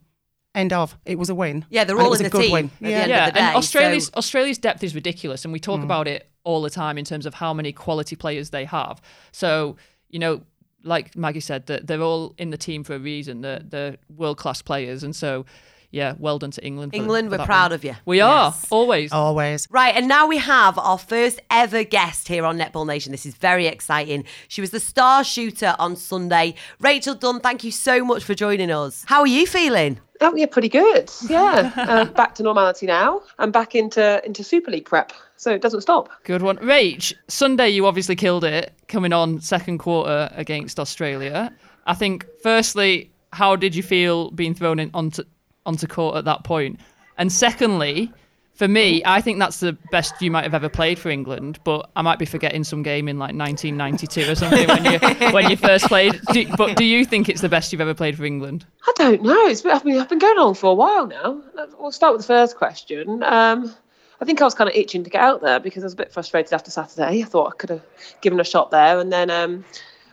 end 0.56 0.72
of. 0.72 0.98
It 1.06 1.18
was 1.20 1.30
a 1.30 1.36
win. 1.36 1.66
Yeah, 1.70 1.84
they're 1.84 1.96
And 1.98 2.04
it 2.04 2.06
all 2.06 2.10
was 2.12 2.22
in 2.22 2.28
a 2.28 2.30
the 2.30 2.38
good 2.38 2.44
team 2.44 2.52
win. 2.54 2.66
at 2.68 2.80
the 2.80 2.90
Yeah. 2.90 2.98
end 3.00 3.10
yeah, 3.10 3.28
of 3.28 3.34
the 3.34 3.40
day, 3.40 3.46
and 3.48 3.56
Australia's 3.58 4.06
so- 4.06 4.12
Australia's 4.16 4.58
depth 4.60 4.84
is 4.84 4.96
ridiculous, 4.96 5.44
and 5.44 5.52
we 5.52 5.60
Mm. 5.60 5.64
talk 5.64 5.84
about 5.84 6.08
it 6.08 6.30
all 6.46 6.62
the 6.62 6.70
time 6.70 6.98
in 6.98 7.04
terms 7.04 7.26
of 7.26 7.34
how 7.34 7.54
many 7.54 7.74
quality 7.74 8.16
players 8.16 8.52
they 8.52 8.64
have. 8.66 9.02
So 9.34 9.76
you 10.10 10.20
know, 10.20 10.44
like 10.84 11.16
Maggie 11.18 11.40
said, 11.42 11.66
that 11.66 11.88
they're 11.88 12.02
all 12.02 12.36
in 12.38 12.52
the 12.52 12.58
team 12.58 12.84
for 12.84 12.94
a 12.96 13.00
reason. 13.00 13.42
They're, 13.42 13.60
they're 13.60 13.98
world 14.16 14.38
class 14.38 14.62
players, 14.62 15.04
and 15.04 15.14
so 15.16 15.46
yeah, 15.94 16.16
well 16.18 16.40
done 16.40 16.52
to 16.52 16.66
England. 16.66 16.92
for- 16.92 16.98
England, 16.98 17.30
for 17.32 17.38
we're 17.38 17.46
proud 17.46 17.72
win. 17.72 17.76
of 17.76 17.84
you. 17.86 17.96
We 18.06 18.20
are 18.20 18.48
Yes. 18.48 18.68
always. 18.70 19.12
Always. 19.14 19.68
Right, 19.72 19.96
and 19.96 20.08
now 20.08 20.28
we 20.28 20.38
have 20.40 20.78
our 20.78 20.98
first 20.98 21.40
ever 21.50 21.84
guest 21.84 22.28
here 22.28 22.44
on 22.46 22.58
Netball 22.58 22.86
Nation. 22.86 23.12
This 23.12 23.26
is 23.26 23.36
very 23.36 23.68
exciting. 23.68 24.26
She 24.48 24.60
was 24.60 24.72
the 24.72 24.80
star 24.80 25.24
shooter 25.24 25.76
on 25.80 25.96
Sunday. 25.96 26.56
Rachel 26.82 27.16
Dunn, 27.16 27.40
thank 27.40 27.64
you 27.64 27.72
so 27.72 28.04
much 28.04 28.24
for 28.24 28.34
joining 28.34 28.72
us. 28.72 29.06
How 29.08 29.22
are 29.22 29.28
you 29.28 29.46
feeling? 29.48 30.00
Oh 30.22 30.34
yeah, 30.36 30.46
pretty 30.48 30.70
good. 30.70 31.12
Yeah, 31.30 31.72
uh, 31.76 32.06
back 32.22 32.36
to 32.36 32.44
normality 32.44 32.86
now. 32.86 33.22
I'm 33.40 33.52
back 33.52 33.76
into 33.76 34.22
into 34.26 34.44
Super 34.44 34.72
League 34.72 34.86
prep, 34.86 35.12
so 35.38 35.52
it 35.52 35.62
doesn't 35.62 35.82
stop. 35.82 36.10
Good 36.24 36.42
one. 36.42 36.58
Rach, 36.58 37.14
Sunday 37.28 37.70
you 37.70 37.86
obviously 37.86 38.16
killed 38.16 38.44
it 38.46 38.74
coming 38.88 39.12
on 39.14 39.42
second 39.42 39.80
quarter 39.80 40.30
against 40.36 40.80
Australia. 40.80 41.52
I 41.86 41.94
think 41.94 42.26
firstly, 42.42 43.12
how 43.34 43.56
did 43.58 43.76
you 43.76 43.84
feel 43.84 44.32
being 44.32 44.54
thrown 44.54 44.80
in 44.80 44.92
onto 44.94 45.24
onto 45.66 45.88
court 45.88 46.18
at 46.18 46.26
that 46.26 46.44
point? 46.44 46.80
And 47.18 47.32
secondly, 47.32 48.12
for 48.54 48.68
me, 48.68 49.02
I 49.04 49.20
think 49.20 49.40
that's 49.40 49.60
the 49.60 49.74
best 49.92 50.22
you 50.22 50.30
might 50.30 50.44
have 50.44 50.54
ever 50.54 50.70
played 50.70 51.00
for 51.00 51.10
England, 51.10 51.60
but 51.64 51.90
I 51.96 52.04
might 52.04 52.20
be 52.20 52.26
forgetting 52.26 52.64
some 52.64 52.84
game 52.84 53.08
in 53.08 53.18
like 53.18 53.36
1992 53.36 54.32
or 54.32 54.36
something 54.36 54.68
when 54.68 54.86
you 54.86 55.00
when 55.32 55.50
you 55.50 55.58
first 55.58 55.86
played. 55.86 56.20
Do, 56.32 56.46
but 56.56 56.78
do 56.78 56.86
you 56.86 57.04
think 57.04 57.30
it's 57.30 57.42
the 57.42 57.50
best 57.50 57.72
you've 57.72 57.82
ever 57.82 57.96
played 57.96 58.16
for 58.16 58.26
England? 58.26 58.66
I 58.88 58.94
don't 58.96 59.24
know. 59.24 59.48
It's 59.48 59.62
been, 59.62 59.72
I've 59.72 59.84
been 59.84 60.00
I've 60.00 60.10
been 60.10 60.20
going 60.20 60.38
on 60.38 60.54
for 60.54 60.72
a 60.72 60.76
while 60.76 61.08
now. 61.08 61.42
We'll 61.80 61.92
start 61.92 62.14
with 62.14 62.22
the 62.22 62.28
first 62.28 62.56
question. 62.56 63.24
Um, 63.24 63.74
I 64.22 64.26
think 64.26 64.40
I 64.40 64.46
was 64.46 64.54
kind 64.54 64.70
of 64.70 64.76
itching 64.76 65.04
to 65.04 65.10
get 65.10 65.22
out 65.22 65.42
there 65.42 65.60
because 65.60 65.84
I 65.84 65.88
was 65.88 65.94
a 65.94 65.98
bit 65.98 66.14
frustrated 66.14 66.54
after 66.54 66.70
Saturday. 66.70 67.24
I 67.24 67.26
thought 67.26 67.52
I 67.52 67.56
could 67.56 67.72
have 67.72 67.84
given 68.22 68.40
a 68.40 68.44
shot 68.44 68.70
there, 68.70 69.00
and 69.00 69.12
then 69.12 69.32
um, 69.32 69.66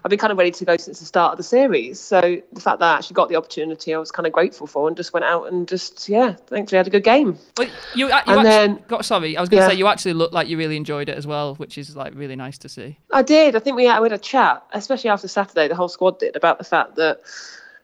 I've 0.04 0.08
been 0.10 0.18
kind 0.18 0.32
of 0.32 0.38
ready 0.38 0.50
to 0.50 0.64
go 0.64 0.76
since 0.76 0.98
the 1.00 1.04
start 1.04 1.32
of 1.32 1.36
the 1.36 1.42
series. 1.42 2.00
So 2.00 2.20
the 2.52 2.60
fact 2.60 2.78
that 2.80 2.94
I 2.94 2.96
actually 2.98 3.14
got 3.14 3.28
the 3.28 3.36
opportunity, 3.36 3.94
I 3.94 3.98
was 3.98 4.10
kind 4.10 4.26
of 4.26 4.32
grateful 4.32 4.66
for, 4.66 4.88
and 4.88 4.96
just 4.96 5.12
went 5.12 5.24
out 5.24 5.52
and 5.52 5.68
just 5.68 6.08
yeah, 6.08 6.32
thankfully 6.46 6.78
had 6.78 6.86
a 6.86 6.90
good 6.90 7.04
game. 7.04 7.38
Well, 7.58 7.68
you, 7.94 8.06
you 8.06 8.12
And 8.12 8.12
actually, 8.14 8.42
then- 8.44 8.84
got, 8.88 9.04
sorry, 9.04 9.36
I 9.36 9.40
was 9.40 9.48
going 9.50 9.60
to 9.60 9.66
Yeah. 9.66 9.72
say 9.72 9.78
you 9.78 9.86
actually 9.86 10.14
looked 10.14 10.32
like 10.32 10.48
you 10.48 10.56
really 10.56 10.76
enjoyed 10.76 11.08
it 11.08 11.18
as 11.18 11.26
well, 11.26 11.54
which 11.56 11.76
is 11.76 11.94
like 11.96 12.14
really 12.14 12.36
nice 12.36 12.56
to 12.58 12.68
see. 12.68 12.98
I 13.12 13.22
did. 13.22 13.56
I 13.56 13.58
think 13.58 13.76
we 13.76 13.84
had, 13.86 14.00
we 14.00 14.06
had 14.08 14.18
a 14.18 14.22
chat, 14.22 14.64
especially 14.72 15.10
after 15.10 15.28
Saturday. 15.28 15.68
The 15.68 15.74
whole 15.74 15.88
squad 15.88 16.18
did 16.18 16.34
about 16.36 16.58
the 16.58 16.64
fact 16.64 16.96
that 16.96 17.20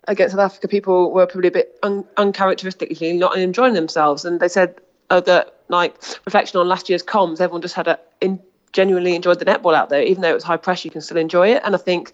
against 0.09 0.35
South 0.35 0.41
Africa, 0.45 0.69
people 0.69 1.13
were 1.13 1.27
probably 1.27 1.49
a 1.49 1.53
bit 1.53 1.79
un- 1.83 2.05
uncharacteristically 2.17 3.13
not 3.13 3.37
enjoying 3.37 3.75
themselves, 3.75 4.25
and 4.25 4.41
they 4.41 4.49
said 4.49 4.77
uh, 5.11 5.21
that 5.21 5.53
like 5.69 5.95
reflection 6.25 6.61
on 6.61 6.69
last 6.69 6.89
year's 6.89 7.03
comms, 7.03 7.41
everyone 7.41 7.61
just 7.61 7.75
had 7.75 7.89
a 7.89 7.99
in, 8.21 8.41
genuinely 8.77 9.15
enjoyed 9.17 9.39
the 9.39 9.45
netball 9.47 9.75
out 9.75 9.89
there, 9.89 10.03
even 10.03 10.21
though 10.21 10.31
it 10.31 10.35
was 10.35 10.45
high 10.45 10.59
pressure, 10.59 10.87
you 10.87 10.91
can 10.91 11.01
still 11.01 11.17
enjoy 11.17 11.49
it. 11.49 11.63
And 11.65 11.75
I 11.75 11.79
think 11.79 12.13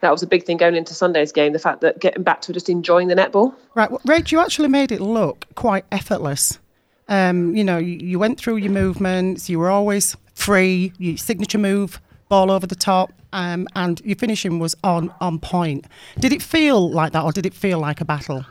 that 0.00 0.12
was 0.12 0.22
a 0.22 0.28
big 0.28 0.44
thing 0.44 0.56
going 0.56 0.76
into 0.76 0.94
Sunday's 0.94 1.32
game, 1.32 1.52
the 1.52 1.58
fact 1.58 1.80
that 1.80 1.98
getting 1.98 2.22
back 2.22 2.40
to 2.42 2.52
just 2.52 2.68
enjoying 2.68 3.08
the 3.08 3.16
netball. 3.16 3.52
Right, 3.74 3.90
well, 3.90 4.00
Rach, 4.06 4.30
you 4.30 4.38
actually 4.38 4.68
made 4.68 4.92
it 4.92 5.00
look 5.00 5.44
quite 5.56 5.84
effortless. 5.90 6.60
Um, 7.08 7.54
you 7.56 7.64
know, 7.64 7.78
you, 7.78 7.98
you 8.00 8.18
went 8.20 8.38
through 8.38 8.56
your 8.56 8.70
movements, 8.70 9.50
you 9.50 9.58
were 9.58 9.70
always 9.70 10.16
free, 10.34 10.92
your 10.98 11.16
signature 11.16 11.58
move, 11.58 12.00
ball 12.28 12.50
over 12.50 12.66
the 12.66 12.76
top, 12.76 13.12
um, 13.32 13.66
and 13.74 14.00
your 14.04 14.16
finishing 14.16 14.60
was 14.60 14.76
on, 14.84 15.12
on 15.20 15.40
point. 15.40 15.84
Did 16.20 16.32
it 16.32 16.42
feel 16.42 16.90
like 16.90 17.12
that, 17.12 17.24
or 17.24 17.32
did 17.32 17.44
it 17.44 17.54
feel 17.54 17.80
like 17.80 18.00
a 18.00 18.04
battle? 18.04 18.36
Um, 18.36 18.46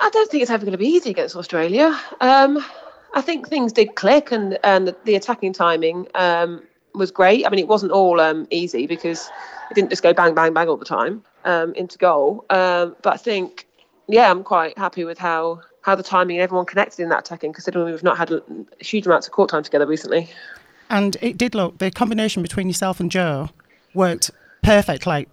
I 0.00 0.10
don't 0.12 0.30
think 0.30 0.42
it's 0.42 0.50
ever 0.50 0.66
going 0.66 0.72
to 0.72 0.78
be 0.78 0.86
easy 0.86 1.10
against 1.10 1.34
Australia. 1.34 1.98
Um, 2.20 2.62
I 3.14 3.22
think 3.22 3.48
things 3.48 3.72
did 3.72 3.94
click, 3.94 4.32
and 4.32 4.58
and 4.64 4.94
the 5.04 5.14
attacking 5.14 5.52
timing 5.54 6.08
um, 6.14 6.62
was 6.94 7.10
great. 7.10 7.46
I 7.46 7.50
mean, 7.50 7.58
it 7.58 7.68
wasn't 7.68 7.92
all 7.92 8.20
um, 8.20 8.46
easy 8.50 8.86
because 8.86 9.30
it 9.70 9.74
didn't 9.74 9.90
just 9.90 10.02
go 10.02 10.12
bang, 10.12 10.34
bang, 10.34 10.52
bang 10.52 10.68
all 10.68 10.76
the 10.76 10.84
time 10.84 11.22
um, 11.44 11.74
into 11.74 11.98
goal. 11.98 12.44
Um, 12.50 12.96
but 13.02 13.14
I 13.14 13.16
think, 13.16 13.66
yeah, 14.08 14.30
I'm 14.30 14.44
quite 14.44 14.76
happy 14.78 15.04
with 15.04 15.18
how 15.18 15.60
how 15.82 15.94
the 15.94 16.02
timing 16.02 16.36
and 16.36 16.42
everyone 16.42 16.64
connected 16.64 17.02
in 17.02 17.10
that 17.10 17.20
attacking, 17.20 17.52
considering 17.52 17.84
we've 17.84 18.02
not 18.02 18.16
had 18.16 18.32
huge 18.80 19.06
amounts 19.06 19.26
of 19.26 19.34
court 19.34 19.50
time 19.50 19.62
together 19.62 19.86
recently. 19.86 20.30
And 20.88 21.16
it 21.20 21.36
did 21.36 21.54
look, 21.54 21.76
the 21.76 21.90
combination 21.90 22.40
between 22.42 22.68
yourself 22.68 23.00
and 23.00 23.10
Joe 23.10 23.50
worked 23.92 24.30
perfectly. 24.62 25.28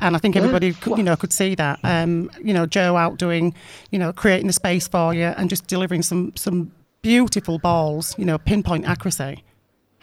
And 0.00 0.16
I 0.16 0.18
think 0.18 0.34
everybody, 0.34 0.72
could, 0.72 0.98
you 0.98 1.04
know, 1.04 1.14
could 1.14 1.32
see 1.32 1.54
that. 1.54 1.78
Um, 1.84 2.28
you 2.42 2.52
know, 2.52 2.66
Joe 2.66 2.96
out 2.96 3.18
doing, 3.18 3.54
you 3.92 3.98
know, 4.00 4.12
creating 4.12 4.48
the 4.48 4.52
space 4.52 4.88
for 4.88 5.14
you 5.14 5.26
and 5.26 5.48
just 5.48 5.68
delivering 5.68 6.02
some 6.02 6.32
some 6.34 6.72
beautiful 7.02 7.60
balls. 7.60 8.16
You 8.18 8.24
know, 8.24 8.38
pinpoint 8.38 8.86
accuracy. 8.86 9.44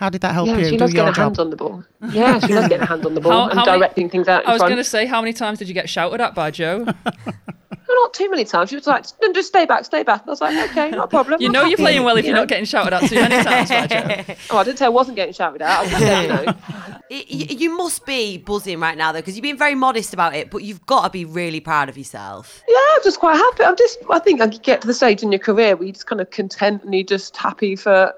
How 0.02 0.10
did 0.10 0.22
that 0.22 0.34
help 0.34 0.48
Yeah, 0.48 0.58
you 0.58 0.64
she 0.66 0.72
do 0.72 0.78
loves 0.78 0.94
getting 0.94 1.08
her 1.08 1.14
job? 1.14 1.24
hands 1.26 1.40
on 1.40 1.50
the 1.52 1.56
ball. 1.56 1.84
Yeah, 2.12 2.40
she 2.40 2.54
loves 2.56 2.68
getting 2.70 2.80
her 2.80 2.86
hands 2.88 3.06
on 3.06 3.14
the 3.14 3.22
ball 3.22 3.32
How- 3.32 3.50
and 3.50 3.60
how 3.60 3.66
many- 3.66 3.78
directing 3.78 4.10
things 4.10 4.28
out 4.28 4.44
in 4.44 4.50
I 4.50 4.54
was 4.54 4.62
going 4.64 4.76
to 4.78 4.84
say, 4.84 5.06
how 5.06 5.22
many 5.22 5.32
times 5.32 5.60
did 5.60 5.68
you 5.68 5.76
get 5.76 5.88
shouted 5.88 6.20
at 6.20 6.34
by 6.34 6.50
Joe? 6.50 6.88
Not 7.88 8.14
too 8.14 8.30
many 8.32 8.46
times. 8.46 8.70
She 8.70 8.76
was 8.78 8.88
like, 8.88 9.06
"No, 9.22 9.32
just 9.34 9.50
stay 9.50 9.66
back, 9.66 9.84
stay 9.86 10.02
back. 10.02 10.24
I 10.26 10.30
was 10.30 10.40
like, 10.42 10.72
okay, 10.72 10.90
not 10.92 11.06
a 11.06 11.08
problem. 11.08 11.42
You 11.42 11.48
I'm 11.48 11.52
know 11.52 11.66
you're 11.66 11.78
playing 11.78 12.04
well 12.04 12.16
if 12.18 12.24
You 12.24 12.30
you're 12.30 12.36
know? 12.36 12.44
not 12.44 12.48
getting 12.48 12.64
shouted 12.66 12.94
at 12.94 13.08
too 13.08 13.16
many 13.16 13.44
times 13.44 13.70
by 13.70 13.86
Joe. 13.88 14.36
Oh, 14.50 14.58
I 14.58 14.64
didn't 14.64 14.80
say 14.80 14.86
I 14.86 14.90
wasn't 14.90 15.18
getting 15.18 15.34
shouted 15.34 15.62
at. 15.62 15.80
I 15.82 15.86
just 15.90 15.98
said, 16.00 16.22
you 16.22 16.28
know, 16.30 16.44
Y- 17.12 17.26
y- 17.30 17.48
You 17.50 17.76
must 17.78 18.06
be 18.06 18.38
buzzing 18.38 18.80
right 18.80 18.98
now, 18.98 19.12
though, 19.12 19.20
because 19.20 19.36
you've 19.36 19.44
been 19.44 19.58
very 19.58 19.76
modest 19.76 20.14
about 20.14 20.34
it, 20.36 20.50
but 20.50 20.64
you've 20.64 20.84
got 20.86 21.04
to 21.04 21.10
be 21.10 21.26
really 21.26 21.60
proud 21.60 21.90
of 21.90 21.98
yourself. 21.98 22.64
yeah, 22.68 22.76
I'm 22.96 23.04
just 23.04 23.20
quite 23.20 23.36
happy. 23.36 23.64
I'm 23.66 23.76
just, 23.76 24.00
I 24.10 24.20
think 24.20 24.40
I 24.42 24.48
could 24.48 24.64
get 24.64 24.80
to 24.82 24.88
the 24.88 24.94
stage 24.94 25.22
in 25.22 25.32
your 25.32 25.40
career 25.40 25.76
where 25.76 25.84
you're 25.86 25.94
just 25.94 26.08
kind 26.08 26.22
of 26.22 26.30
content 26.32 26.84
and 26.84 26.94
you're 26.96 27.04
just 27.04 27.36
happy 27.36 27.76
for, 27.76 28.14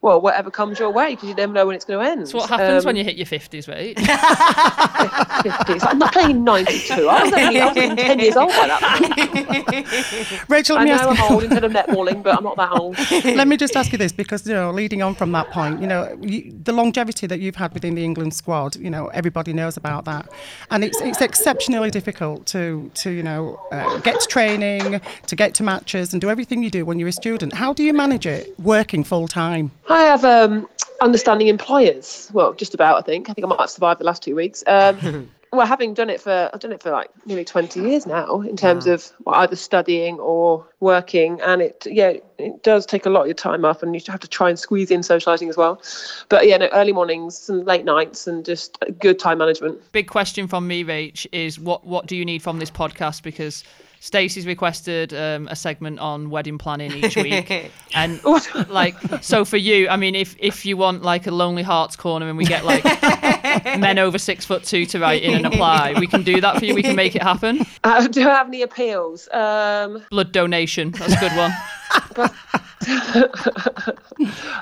well, 0.00 0.20
whatever 0.20 0.50
comes 0.50 0.78
your 0.78 0.90
way 0.90 1.10
because 1.14 1.28
you 1.28 1.34
never 1.34 1.52
know 1.52 1.66
when 1.66 1.74
it's 1.74 1.84
going 1.84 2.04
to 2.04 2.10
end. 2.10 2.20
That's 2.20 2.32
what 2.34 2.48
happens 2.48 2.84
Um, 2.84 2.88
when 2.88 2.96
you 2.96 3.02
hit 3.04 3.16
your 3.16 3.26
50s, 3.26 3.68
right? 3.68 3.96
50s. 3.96 5.80
I'm 5.86 5.98
not 5.98 6.12
playing 6.12 6.44
92. 6.44 7.08
I 7.08 7.24
was 7.24 7.32
only 7.32 7.60
I 7.60 7.66
was 7.68 7.76
only 7.76 7.96
10 7.96 8.18
years 8.20 8.36
old 8.36 8.50
by 8.50 8.68
that 8.68 8.80
point. 8.80 10.48
Rachel, 10.48 10.76
let 10.76 10.82
I 10.82 10.84
me 10.84 10.90
know 10.90 10.96
ask 10.96 11.08
I'm 11.08 11.16
you. 11.16 11.34
old 11.34 11.42
instead 11.44 11.64
of 11.64 11.72
netballing, 11.72 12.22
but 12.22 12.36
I'm 12.36 12.44
not 12.44 12.56
that 12.56 12.72
old. 12.72 12.96
Let 13.24 13.48
me 13.48 13.56
just 13.56 13.76
ask 13.76 13.90
you 13.92 13.98
this, 13.98 14.12
because 14.12 14.46
you 14.46 14.54
know, 14.54 14.70
leading 14.70 15.02
on 15.02 15.14
from 15.14 15.32
that 15.32 15.50
point, 15.50 15.80
you 15.80 15.86
know, 15.86 16.16
you, 16.20 16.52
the 16.62 16.72
longevity 16.72 17.26
that 17.26 17.40
you've 17.40 17.56
had 17.56 17.74
within 17.74 17.94
the 17.94 18.04
England 18.04 18.34
squad, 18.34 18.76
you 18.76 18.90
know, 18.90 19.08
everybody 19.08 19.52
knows 19.52 19.76
about 19.76 20.04
that, 20.04 20.28
and 20.70 20.84
it's 20.84 21.00
it's 21.00 21.20
exceptionally 21.20 21.90
difficult 21.90 22.46
to 22.46 22.90
to 22.94 23.10
you 23.10 23.22
know 23.22 23.60
uh, 23.72 23.98
get 23.98 24.20
to 24.20 24.26
training, 24.28 25.00
to 25.26 25.36
get 25.36 25.54
to 25.54 25.62
matches, 25.62 26.12
and 26.12 26.20
do 26.20 26.30
everything 26.30 26.62
you 26.62 26.70
do 26.70 26.84
when 26.84 26.98
you're 26.98 27.08
a 27.08 27.12
student. 27.12 27.52
How 27.54 27.72
do 27.72 27.82
you 27.82 27.92
manage 27.92 28.26
it 28.26 28.58
working 28.60 29.02
full 29.04 29.26
time? 29.28 29.70
I 29.88 30.02
have 30.02 30.24
um, 30.24 30.68
understanding 31.00 31.48
employers. 31.48 32.30
Well, 32.32 32.52
just 32.52 32.74
about. 32.74 32.98
I 32.98 33.02
think. 33.02 33.30
I 33.30 33.32
think 33.32 33.46
I 33.46 33.48
might 33.48 33.60
have 33.60 33.70
survived 33.70 34.00
the 34.00 34.04
last 34.04 34.22
two 34.22 34.34
weeks. 34.34 34.62
Um, 34.66 35.30
well, 35.52 35.66
having 35.66 35.94
done 35.94 36.10
it 36.10 36.20
for 36.20 36.50
I've 36.52 36.60
done 36.60 36.72
it 36.72 36.82
for 36.82 36.90
like 36.90 37.10
nearly 37.26 37.44
twenty 37.44 37.80
years 37.80 38.06
now, 38.06 38.40
in 38.42 38.56
terms 38.56 38.86
of 38.86 39.10
well, 39.24 39.36
either 39.36 39.56
studying 39.56 40.18
or 40.18 40.66
working, 40.80 41.40
and 41.40 41.62
it 41.62 41.86
yeah, 41.86 42.14
it 42.38 42.62
does 42.62 42.84
take 42.84 43.06
a 43.06 43.10
lot 43.10 43.22
of 43.22 43.26
your 43.28 43.34
time 43.34 43.64
up, 43.64 43.82
and 43.82 43.94
you 43.94 44.00
have 44.08 44.20
to 44.20 44.28
try 44.28 44.48
and 44.48 44.58
squeeze 44.58 44.90
in 44.90 45.00
socialising 45.00 45.48
as 45.48 45.56
well. 45.56 45.80
But 46.28 46.46
yeah, 46.46 46.58
no, 46.58 46.68
early 46.72 46.92
mornings 46.92 47.48
and 47.48 47.64
late 47.66 47.84
nights, 47.84 48.26
and 48.26 48.44
just 48.44 48.78
good 48.98 49.18
time 49.18 49.38
management. 49.38 49.80
Big 49.92 50.08
question 50.08 50.48
from 50.48 50.66
me, 50.66 50.84
Rach, 50.84 51.26
is 51.32 51.58
what 51.58 51.86
what 51.86 52.06
do 52.06 52.16
you 52.16 52.24
need 52.24 52.42
from 52.42 52.58
this 52.58 52.70
podcast? 52.70 53.22
Because 53.22 53.64
Stacey's 54.00 54.46
requested 54.46 55.12
um, 55.12 55.48
a 55.48 55.56
segment 55.56 55.98
on 55.98 56.30
wedding 56.30 56.58
planning 56.58 56.92
each 56.92 57.16
week, 57.28 57.70
and 57.94 58.20
like 58.68 58.96
so 59.22 59.44
for 59.44 59.56
you, 59.56 59.88
I 59.88 59.96
mean, 59.96 60.14
if 60.14 60.36
if 60.38 60.64
you 60.64 60.76
want 60.76 61.02
like 61.02 61.26
a 61.26 61.30
lonely 61.30 61.62
hearts 61.62 61.96
corner 61.96 62.28
and 62.28 62.38
we 62.38 62.44
get 62.44 62.64
like 62.64 62.84
men 63.78 63.98
over 63.98 64.18
six 64.18 64.44
foot 64.44 64.64
two 64.64 64.86
to 64.86 65.00
write 65.00 65.22
in 65.22 65.34
and 65.34 65.46
apply, 65.46 65.94
we 65.98 66.06
can 66.06 66.22
do 66.22 66.40
that 66.40 66.58
for 66.58 66.64
you. 66.64 66.74
We 66.74 66.82
can 66.82 66.96
make 66.96 67.16
it 67.16 67.22
happen. 67.22 67.60
Uh, 67.84 68.06
do 68.08 68.20
I 68.22 68.34
have 68.34 68.48
any 68.48 68.62
appeals? 68.62 69.28
Um, 69.32 70.04
Blood 70.10 70.32
donation, 70.32 70.90
that's 70.92 71.14
a 71.14 71.20
good 71.20 71.36
one. 71.36 71.52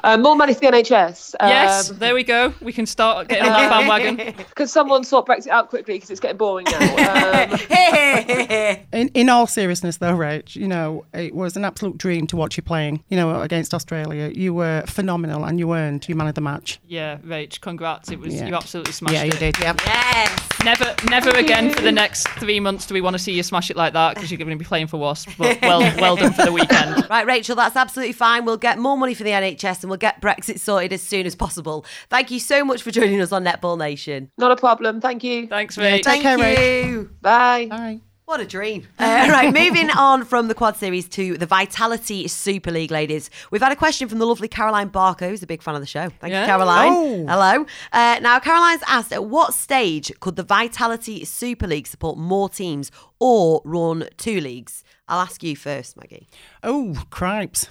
Uh, 0.03 0.17
more 0.21 0.37
money 0.37 0.55
for 0.55 0.61
the 0.61 0.67
NHS. 0.69 1.35
Yes, 1.41 1.91
Um, 1.91 1.99
there 1.99 2.15
we 2.15 2.25
go. 2.25 2.53
We 2.61 2.73
can 2.73 2.87
start 2.87 3.29
getting 3.29 3.45
on 3.45 3.51
that 3.53 3.71
bandwagon. 3.89 4.45
Could 4.55 4.69
someone 4.71 5.05
sort 5.05 5.27
Brexit 5.27 5.49
out 5.49 5.69
quickly 5.71 5.95
because 5.95 6.11
it's 6.11 6.21
getting 6.21 6.37
boring 6.37 6.67
now? 6.71 7.47
Um, 7.77 8.77
In, 8.93 9.09
in 9.15 9.29
all 9.29 9.47
seriousness, 9.47 9.99
though, 9.99 10.15
Rach, 10.15 10.57
you 10.57 10.67
know, 10.69 11.05
it 11.13 11.35
was 11.35 11.57
an 11.57 11.65
absolute 11.65 11.99
dream 11.99 12.27
to 12.29 12.37
watch 12.37 12.57
you 12.57 12.63
playing, 12.63 13.03
you 13.09 13.17
know, 13.17 13.41
against 13.43 13.75
Australia. 13.75 14.31
You 14.35 14.55
were 14.55 14.83
phenomenal 14.87 15.45
and 15.45 15.59
you 15.59 15.73
earned 15.75 16.09
you 16.09 16.15
man 16.15 16.29
of 16.29 16.35
the 16.35 16.41
match. 16.41 16.79
Yeah, 16.87 17.19
Rach, 17.19 17.61
congrats. 17.61 18.11
It 18.11 18.19
was 18.19 18.35
Yeah. 18.35 18.47
you 18.47 18.55
absolutely 18.55 18.93
smashed 18.93 19.15
Yeah, 19.15 19.25
you 19.25 19.33
it. 19.33 19.39
did. 19.39 19.59
Yeah. 19.61 19.75
Yes. 19.85 20.36
Never, 20.65 20.95
never 21.09 21.31
again 21.31 21.71
for 21.73 21.83
the 21.83 21.93
next 21.93 22.29
three 22.29 22.61
months 22.61 22.87
do 22.87 22.95
we 22.95 23.01
want 23.01 23.15
to 23.15 23.19
see 23.19 23.33
you 23.33 23.43
smash 23.43 23.71
it 23.71 23.77
like 23.77 23.93
that 23.93 24.15
because 24.15 24.31
you're 24.31 24.39
going 24.39 24.51
to 24.51 24.57
be 24.57 24.65
playing 24.65 24.87
for 24.87 24.99
Wasps. 24.99 25.35
But 25.37 25.61
well, 25.63 25.81
well 26.01 26.17
done 26.17 26.33
for 26.33 26.45
the 26.45 26.53
weekend. 26.53 27.09
Right, 27.09 27.27
Rachel, 27.27 27.57
that's 27.57 27.77
absolutely 27.77 28.13
fine. 28.13 28.45
We'll 28.45 28.57
get 28.57 28.79
more 28.79 28.97
money 28.97 29.15
for 29.15 29.23
the 29.25 29.31
NHS 29.31 29.83
and 29.83 29.91
we'll 29.91 29.99
get 29.99 30.21
Brexit 30.21 30.59
sorted 30.59 30.93
as 30.93 31.03
soon 31.03 31.27
as 31.27 31.35
possible. 31.35 31.85
Thank 32.11 32.31
you 32.31 32.41
so 32.41 32.65
much 32.65 32.83
for 32.83 32.91
joining 32.91 33.21
us 33.21 33.33
on 33.33 33.45
Netball 33.45 33.79
Nation. 33.79 34.31
Not 34.39 34.51
a 34.51 34.57
problem. 34.57 35.01
Thank 35.01 35.23
you. 35.25 35.47
Thanks, 35.47 35.77
mate. 35.77 36.05
Thank 36.05 36.23
care, 36.23 36.39
Rach. 36.39 36.85
you. 36.85 37.11
Bye. 37.21 37.67
Bye. 37.67 38.01
What 38.27 38.41
a 38.41 38.45
dream. 38.47 38.87
Uh, 38.99 39.29
right, 39.31 39.53
moving 39.55 39.89
on 39.97 40.25
from 40.25 40.49
the 40.49 40.55
Quad 40.55 40.77
Series 40.77 41.09
to 41.11 41.39
the 41.39 41.47
Vitality 41.47 42.27
Super 42.29 42.71
League, 42.73 42.91
ladies. 42.91 43.31
We've 43.53 43.63
had 43.63 43.71
a 43.73 43.77
question 43.77 44.09
from 44.09 44.19
the 44.19 44.27
lovely 44.27 44.49
Caroline 44.49 44.91
Barco, 44.91 45.29
who's 45.29 45.43
a 45.43 45.47
big 45.47 45.63
fan 45.63 45.75
of 45.77 45.81
the 45.81 45.87
show. 45.87 46.09
Thank 46.21 46.33
Yeah. 46.33 46.41
you, 46.43 46.47
Caroline. 46.47 46.93
Oh. 46.93 47.27
Hello. 47.29 47.67
Uh, 47.93 48.19
now, 48.21 48.41
Caroline's 48.41 48.83
asked, 48.89 49.13
at 49.13 49.25
what 49.27 49.55
stage 49.55 50.13
could 50.21 50.35
the 50.37 50.43
Vitality 50.43 51.25
Super 51.25 51.67
League 51.69 51.87
support 51.87 52.19
more 52.19 52.49
teams 52.49 52.91
or 53.21 53.61
run 53.65 54.09
two 54.17 54.41
leagues? 54.41 54.83
I'll 55.09 55.21
ask 55.21 55.43
you 55.45 55.55
first, 55.55 55.97
Maggie. 55.97 56.27
Oh, 56.65 57.01
cripes. 57.11 57.69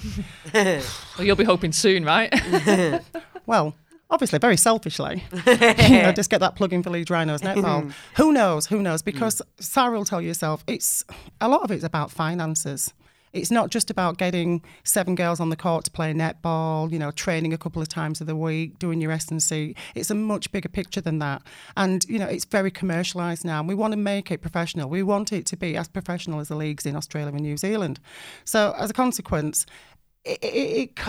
Well, 0.54 0.82
you'll 1.20 1.36
be 1.36 1.44
hoping 1.44 1.74
soon, 1.74 2.06
right? 2.06 2.34
Well, 3.46 3.76
obviously, 4.10 4.40
very 4.40 4.58
selfishly, 4.58 5.24
you 5.48 6.02
know, 6.02 6.12
just 6.12 6.30
get 6.30 6.40
that 6.40 6.56
plug 6.56 6.74
in 6.74 6.84
for 6.84 6.90
Leeds 6.90 7.10
Rhinos 7.10 7.42
netball. 7.42 7.84
Mm. 7.84 7.94
who 8.16 8.32
knows? 8.32 8.68
Who 8.68 8.82
knows? 8.82 9.02
Because 9.02 9.42
mm. 9.42 9.64
Sarah 9.64 9.98
will 9.98 10.06
tell 10.06 10.22
you 10.22 10.30
herself, 10.30 10.64
it's 10.68 11.04
a 11.42 11.48
lot 11.48 11.64
of 11.64 11.72
it's 11.72 11.84
about 11.84 12.12
finances. 12.12 12.94
It's 13.36 13.52
not 13.52 13.70
just 13.70 13.92
about 13.92 14.18
getting 14.18 14.64
seven 14.86 15.14
girls 15.14 15.42
on 15.42 15.50
the 15.50 15.58
court 15.58 15.84
to 15.86 15.92
play 15.92 16.14
netball, 16.14 16.90
you 16.90 16.98
know, 16.98 17.12
training 17.12 17.52
a 17.52 17.58
couple 17.58 17.82
of 17.82 17.90
times 17.90 18.22
of 18.22 18.28
the 18.28 18.36
week, 18.36 18.80
doing 18.80 19.02
your 19.02 19.12
S&C. 19.12 19.76
It's 19.94 20.10
a 20.10 20.16
much 20.16 20.54
bigger 20.54 20.70
picture 20.70 21.02
than 21.02 21.20
that. 21.20 21.42
And, 21.76 22.06
you 22.08 22.18
know, 22.18 22.28
it's 22.28 22.46
very 22.46 22.72
commercialised 22.72 23.44
now. 23.44 23.60
And 23.60 23.68
we 23.68 23.76
want 23.76 23.92
to 23.92 23.98
make 23.98 24.32
it 24.32 24.42
professional. 24.42 24.90
We 24.90 25.04
want 25.04 25.34
it 25.34 25.46
to 25.48 25.58
be 25.58 25.76
as 25.76 25.90
professional 25.90 26.40
as 26.40 26.48
the 26.48 26.56
leagues 26.56 26.86
in 26.86 26.96
Australia 26.96 27.34
and 27.34 27.42
New 27.42 27.58
Zealand. 27.58 28.00
So, 28.46 28.74
as 28.78 28.90
a 28.90 28.94
consequence, 28.94 29.66
it, 30.24 30.40
it, 30.42 30.98
it, 30.98 31.00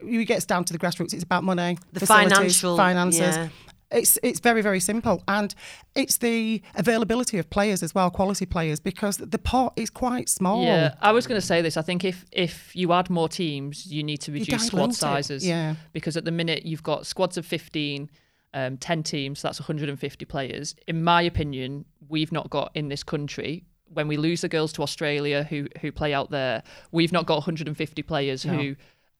it 0.00 0.24
gets 0.26 0.44
down 0.44 0.64
to 0.64 0.72
the 0.72 0.78
grassroots. 0.78 1.12
It's 1.14 1.22
about 1.24 1.44
money, 1.44 1.78
The 1.92 2.00
facilities, 2.00 2.32
financial- 2.32 2.76
finances. 2.76 3.20
yeah. 3.36 3.48
It's 3.90 4.18
it's 4.24 4.40
very 4.40 4.60
very 4.60 4.80
simple, 4.80 5.22
and 5.28 5.54
it's 5.94 6.16
the 6.16 6.62
availability 6.74 7.38
of 7.38 7.48
players 7.48 7.80
as 7.80 7.94
well, 7.94 8.10
quality 8.10 8.44
players, 8.44 8.80
because 8.80 9.18
the 9.18 9.38
pot 9.38 9.72
is 9.76 9.88
quite 9.88 10.28
small. 10.28 10.64
Yeah, 10.64 10.94
I 11.00 11.12
was 11.12 11.28
going 11.28 11.40
to 11.40 11.46
say 11.46 11.62
this. 11.62 11.76
I 11.76 11.82
think 11.82 12.02
if 12.04 12.24
if 12.32 12.74
you 12.74 12.92
add 12.92 13.08
more 13.08 13.28
teams, 13.28 13.86
you 13.86 14.02
need 14.02 14.16
to 14.22 14.32
reduce 14.32 14.48
dilute 14.48 14.62
squad 14.66 14.90
it, 14.90 14.94
sizes. 14.94 15.46
yeah. 15.46 15.76
Because 15.92 16.16
at 16.16 16.24
the 16.24 16.32
minute 16.32 16.64
you've 16.66 16.82
got 16.82 17.06
squads 17.06 17.36
of 17.36 17.46
15, 17.46 18.10
um, 18.54 18.78
10 18.78 19.02
teams, 19.04 19.38
so 19.40 19.48
that's 19.48 19.60
150 19.60 20.24
players. 20.24 20.74
In 20.88 21.04
my 21.04 21.22
opinion, 21.22 21.84
we've 22.08 22.32
not 22.32 22.50
got 22.50 22.72
in 22.74 22.88
this 22.88 23.04
country. 23.04 23.64
When 23.92 24.08
we 24.08 24.16
lose 24.16 24.40
the 24.40 24.48
girls 24.48 24.72
to 24.72 24.82
Australia 24.82 25.44
who 25.44 25.68
who 25.82 25.92
play 25.92 26.12
out 26.12 26.30
there, 26.30 26.64
we've 26.90 27.12
not 27.12 27.26
got 27.26 27.34
150 27.36 28.02
players 28.02 28.42
who 28.42 28.74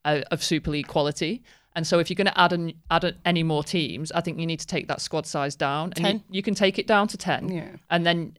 are 0.04 0.22
of 0.30 0.42
Super 0.42 0.70
League 0.70 0.88
quality. 0.88 1.42
And 1.76 1.84
so, 1.86 1.98
if 1.98 2.08
you're 2.08 2.14
going 2.14 2.28
to 2.28 2.40
add 2.40 2.52
an, 2.52 2.72
add 2.90 3.16
any 3.24 3.42
more 3.42 3.64
teams, 3.64 4.12
I 4.12 4.20
think 4.20 4.38
you 4.38 4.46
need 4.46 4.60
to 4.60 4.66
take 4.66 4.86
that 4.88 5.00
squad 5.00 5.26
size 5.26 5.56
down, 5.56 5.92
and 5.96 6.06
you, 6.06 6.20
you 6.30 6.42
can 6.42 6.54
take 6.54 6.78
it 6.78 6.86
down 6.86 7.08
to 7.08 7.16
ten. 7.16 7.48
Yeah. 7.48 7.68
And 7.90 8.06
then 8.06 8.36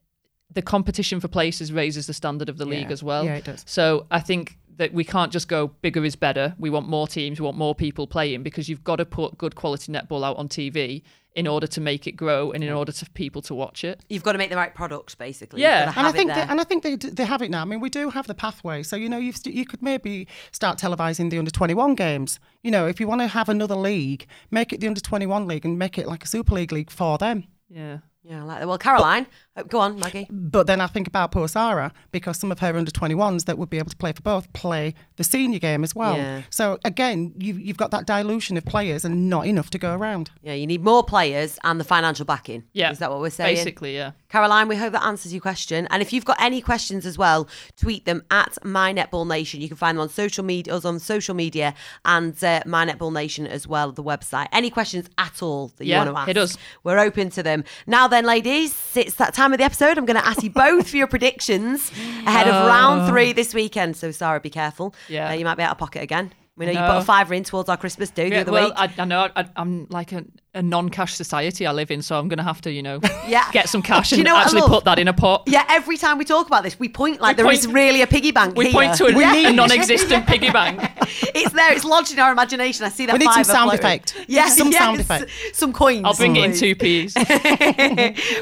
the 0.53 0.61
competition 0.61 1.19
for 1.19 1.27
places 1.27 1.73
raises 1.73 2.07
the 2.07 2.13
standard 2.13 2.47
of 2.47 2.57
the 2.57 2.65
league 2.65 2.87
Yeah. 2.87 2.93
as 2.93 3.03
well. 3.03 3.25
Yeah, 3.25 3.35
it 3.35 3.43
does. 3.43 3.63
So 3.67 4.07
I 4.09 4.21
think 4.21 4.57
that 4.77 4.93
we 4.93 5.03
can't 5.03 5.31
just 5.31 5.47
go 5.47 5.67
bigger 5.67 6.03
is 6.03 6.15
better. 6.15 6.55
We 6.57 6.69
want 6.69 6.87
more 6.87 7.07
teams, 7.07 7.39
we 7.39 7.45
want 7.45 7.57
more 7.57 7.75
people 7.75 8.07
playing 8.07 8.43
because 8.43 8.69
you've 8.69 8.83
got 8.83 8.97
to 8.97 9.05
put 9.05 9.37
good 9.37 9.55
quality 9.55 9.91
netball 9.91 10.25
out 10.25 10.37
on 10.37 10.49
TV 10.49 11.03
in 11.35 11.47
order 11.47 11.67
to 11.67 11.81
make 11.81 12.07
it 12.07 12.13
grow 12.13 12.51
and 12.51 12.63
in 12.63 12.71
order 12.71 12.93
for 12.93 13.09
people 13.09 13.41
to 13.41 13.53
watch 13.53 13.83
it. 13.83 13.99
You've 14.07 14.23
got 14.23 14.31
to 14.31 14.37
make 14.37 14.49
the 14.49 14.55
right 14.55 14.73
product, 14.73 15.17
basically. 15.17 15.61
Yeah. 15.61 15.87
You've 15.87 15.87
got 15.87 15.91
to 15.93 15.99
And 15.99 16.07
I 16.07 16.11
think, 16.11 16.33
they, 16.33 16.41
and 16.41 16.61
I 16.61 16.63
think 16.63 16.83
they, 16.83 16.95
they 16.95 17.25
have 17.25 17.41
it 17.41 17.51
now. 17.51 17.61
I 17.61 17.65
mean, 17.65 17.81
we 17.81 17.89
do 17.89 18.09
have 18.09 18.25
the 18.25 18.33
pathway. 18.33 18.83
So 18.83 18.95
you 18.95 19.09
know, 19.09 19.17
you've 19.17 19.35
st- 19.35 19.53
you 19.53 19.65
could 19.65 19.81
maybe 19.81 20.27
start 20.51 20.79
televising 20.79 21.29
the 21.29 21.37
under 21.37 21.51
twenty 21.51 21.73
one 21.73 21.93
games. 21.93 22.39
You 22.63 22.71
know, 22.71 22.87
if 22.87 23.01
you 23.01 23.07
want 23.07 23.21
to 23.21 23.27
have 23.27 23.49
another 23.49 23.75
league, 23.75 24.27
make 24.49 24.71
it 24.71 24.79
the 24.79 24.87
under 24.87 25.01
twenty 25.01 25.25
one 25.25 25.45
league 25.45 25.65
and 25.65 25.77
make 25.77 25.97
it 25.97 26.07
like 26.07 26.23
a 26.23 26.27
Super 26.27 26.55
League 26.55 26.71
league 26.71 26.89
for 26.89 27.17
them. 27.17 27.45
Yeah. 27.69 27.97
yeah, 28.23 28.41
I 28.41 28.43
like 28.43 28.59
that. 28.59 28.67
Well, 28.67 28.77
Caroline, 28.77 29.27
uh, 29.55 29.63
go 29.63 29.79
on, 29.79 29.99
Maggie. 29.99 30.27
But 30.29 30.67
then 30.67 30.81
I 30.81 30.87
think 30.87 31.07
about 31.07 31.31
poor 31.31 31.47
Sarah 31.47 31.91
because 32.11 32.37
some 32.37 32.51
of 32.51 32.59
her 32.59 32.75
under 32.75 32.91
21s 32.91 33.45
that 33.45 33.57
would 33.57 33.69
be 33.69 33.77
able 33.77 33.89
to 33.89 33.95
play 33.97 34.11
for 34.11 34.21
both 34.21 34.51
play 34.53 34.93
the 35.17 35.23
senior 35.23 35.59
game 35.59 35.83
as 35.83 35.95
well. 35.95 36.17
Yeah. 36.17 36.41
So 36.49 36.77
again, 36.83 37.33
you, 37.37 37.53
you've 37.55 37.77
got 37.77 37.91
that 37.91 38.05
dilution 38.05 38.57
of 38.57 38.65
players 38.65 39.05
and 39.05 39.29
not 39.29 39.47
enough 39.47 39.69
to 39.71 39.77
go 39.77 39.95
around. 39.95 40.31
Yeah, 40.41 40.53
you 40.53 40.67
need 40.67 40.83
more 40.83 41.03
players 41.03 41.57
and 41.63 41.79
the 41.79 41.83
financial 41.85 42.25
backing. 42.25 42.63
Yeah. 42.73 42.91
Is 42.91 42.99
that 42.99 43.09
what 43.11 43.19
we're 43.19 43.29
saying? 43.29 43.55
Basically, 43.55 43.95
yeah. 43.95 44.11
Caroline, 44.29 44.67
we 44.67 44.75
hope 44.75 44.91
that 44.91 45.03
answers 45.03 45.33
your 45.33 45.41
question. 45.41 45.87
And 45.91 46.01
if 46.01 46.11
you've 46.11 46.25
got 46.25 46.41
any 46.41 46.59
questions 46.61 47.05
as 47.05 47.17
well, 47.17 47.47
tweet 47.77 48.03
them 48.05 48.23
at 48.31 48.57
My 48.65 48.93
Netball 48.93 49.25
Nation. 49.27 49.61
You 49.61 49.69
can 49.69 49.77
find 49.77 49.97
them 49.97 50.01
on 50.01 50.09
social 50.09 50.43
media, 50.43 50.75
us 50.75 50.83
on 50.83 50.99
social 50.99 51.33
media, 51.35 51.73
and 52.03 52.41
uh, 52.43 52.61
My 52.65 52.85
Netball 52.85 53.13
Nation 53.13 53.47
as 53.47 53.65
well, 53.67 53.93
the 53.93 54.03
website. 54.03 54.47
Any 54.51 54.69
questions 54.69 55.07
at 55.17 55.41
all 55.41 55.69
that 55.77 55.85
you 55.85 55.91
Yeah, 55.91 55.99
want 56.05 56.09
to 56.09 56.19
ask? 56.19 56.27
hit 56.27 56.37
us. 56.37 56.57
We're 56.83 56.99
open 56.99 57.29
to 57.31 57.43
them. 57.43 57.63
Now 57.87 58.09
then, 58.09 58.25
ladies, 58.25 58.75
it's 58.97 59.15
that 59.15 59.33
time 59.33 59.44
of 59.53 59.57
the 59.59 59.63
episode. 59.65 59.97
I'm 59.97 60.05
going 60.05 60.19
to 60.19 60.25
ask 60.25 60.43
you 60.43 60.49
both 60.49 60.89
for 60.89 60.97
your 60.97 61.07
predictions 61.07 61.91
ahead 62.25 62.47
of 62.47 62.67
round 62.67 63.09
three 63.09 63.33
this 63.33 63.53
weekend. 63.53 63.97
So, 63.97 64.11
Sarah, 64.11 64.39
be 64.39 64.49
careful. 64.49 64.93
Oh. 64.95 64.99
Yeah. 65.09 65.29
Uh, 65.29 65.33
you 65.33 65.45
might 65.45 65.55
be 65.55 65.63
out 65.63 65.71
of 65.71 65.77
pocket 65.77 66.01
again. 66.01 66.31
We 66.57 66.65
know 66.65 66.71
you 66.71 66.79
No. 66.79 66.87
put 66.87 66.97
a 67.01 67.01
fiver 67.05 67.33
in 67.33 67.43
towards 67.43 67.67
our 67.67 67.75
Christmas 67.75 68.09
do 68.11 68.29
the 68.29 68.35
Yeah, 68.35 68.41
other 68.41 68.51
well, 68.53 68.65
week. 68.69 68.73
I, 68.77 68.93
I 68.97 69.03
know 69.05 69.27
I, 69.35 69.45
I'm 69.57 69.87
like 69.89 70.13
a, 70.13 70.23
a 70.53 70.61
non-cash 70.61 71.13
society 71.13 71.67
I 71.67 71.73
live 71.73 71.91
in, 71.91 72.01
so 72.01 72.17
I'm 72.17 72.29
going 72.29 72.37
to 72.37 72.45
have 72.45 72.61
to, 72.61 72.71
you 72.71 72.81
know, 72.81 73.01
Yeah. 73.27 73.51
get 73.51 73.67
some 73.67 73.81
cash 73.81 74.11
Do 74.11 74.15
you 74.15 74.21
and 74.21 74.29
know 74.29 74.37
actually 74.37 74.61
put 74.61 74.85
that 74.85 74.97
in 74.97 75.09
a 75.09 75.13
pot. 75.13 75.43
yeah, 75.47 75.65
every 75.67 75.97
time 75.97 76.17
we 76.17 76.23
talk 76.23 76.47
about 76.47 76.63
this, 76.63 76.79
we 76.79 76.87
point 76.87 77.19
like 77.19 77.35
We 77.35 77.43
there 77.43 77.51
is 77.51 77.65
point- 77.65 77.75
really 77.75 78.01
a 78.03 78.07
piggy 78.07 78.31
bank 78.31 78.55
We 78.55 78.65
here. 78.65 78.73
point 78.73 78.93
to 78.95 79.05
a, 79.07 79.11
Yeah. 79.19 79.49
a 79.49 79.51
non-existent 79.51 80.27
piggy 80.27 80.49
bank. 80.49 80.79
it's 81.35 81.51
there. 81.51 81.73
It's 81.73 81.83
lodged 81.83 82.13
in 82.13 82.19
our 82.19 82.31
imagination. 82.31 82.85
I 82.85 82.89
see 82.89 83.05
that. 83.05 83.13
We 83.13 83.19
need 83.19 83.33
some 83.33 83.43
sound 83.43 83.71
floating. 83.71 83.79
effect. 83.85 84.15
Yeah, 84.29 84.47
Some 84.47 84.69
yes, 84.71 84.77
sound 84.77 84.99
effect. 85.01 85.31
Some 85.51 85.73
coins. 85.73 86.03
I'll 86.05 86.13
bring 86.15 86.37
it 86.37 86.45
in 86.45 86.55
two 86.55 86.73
P's. 86.73 87.15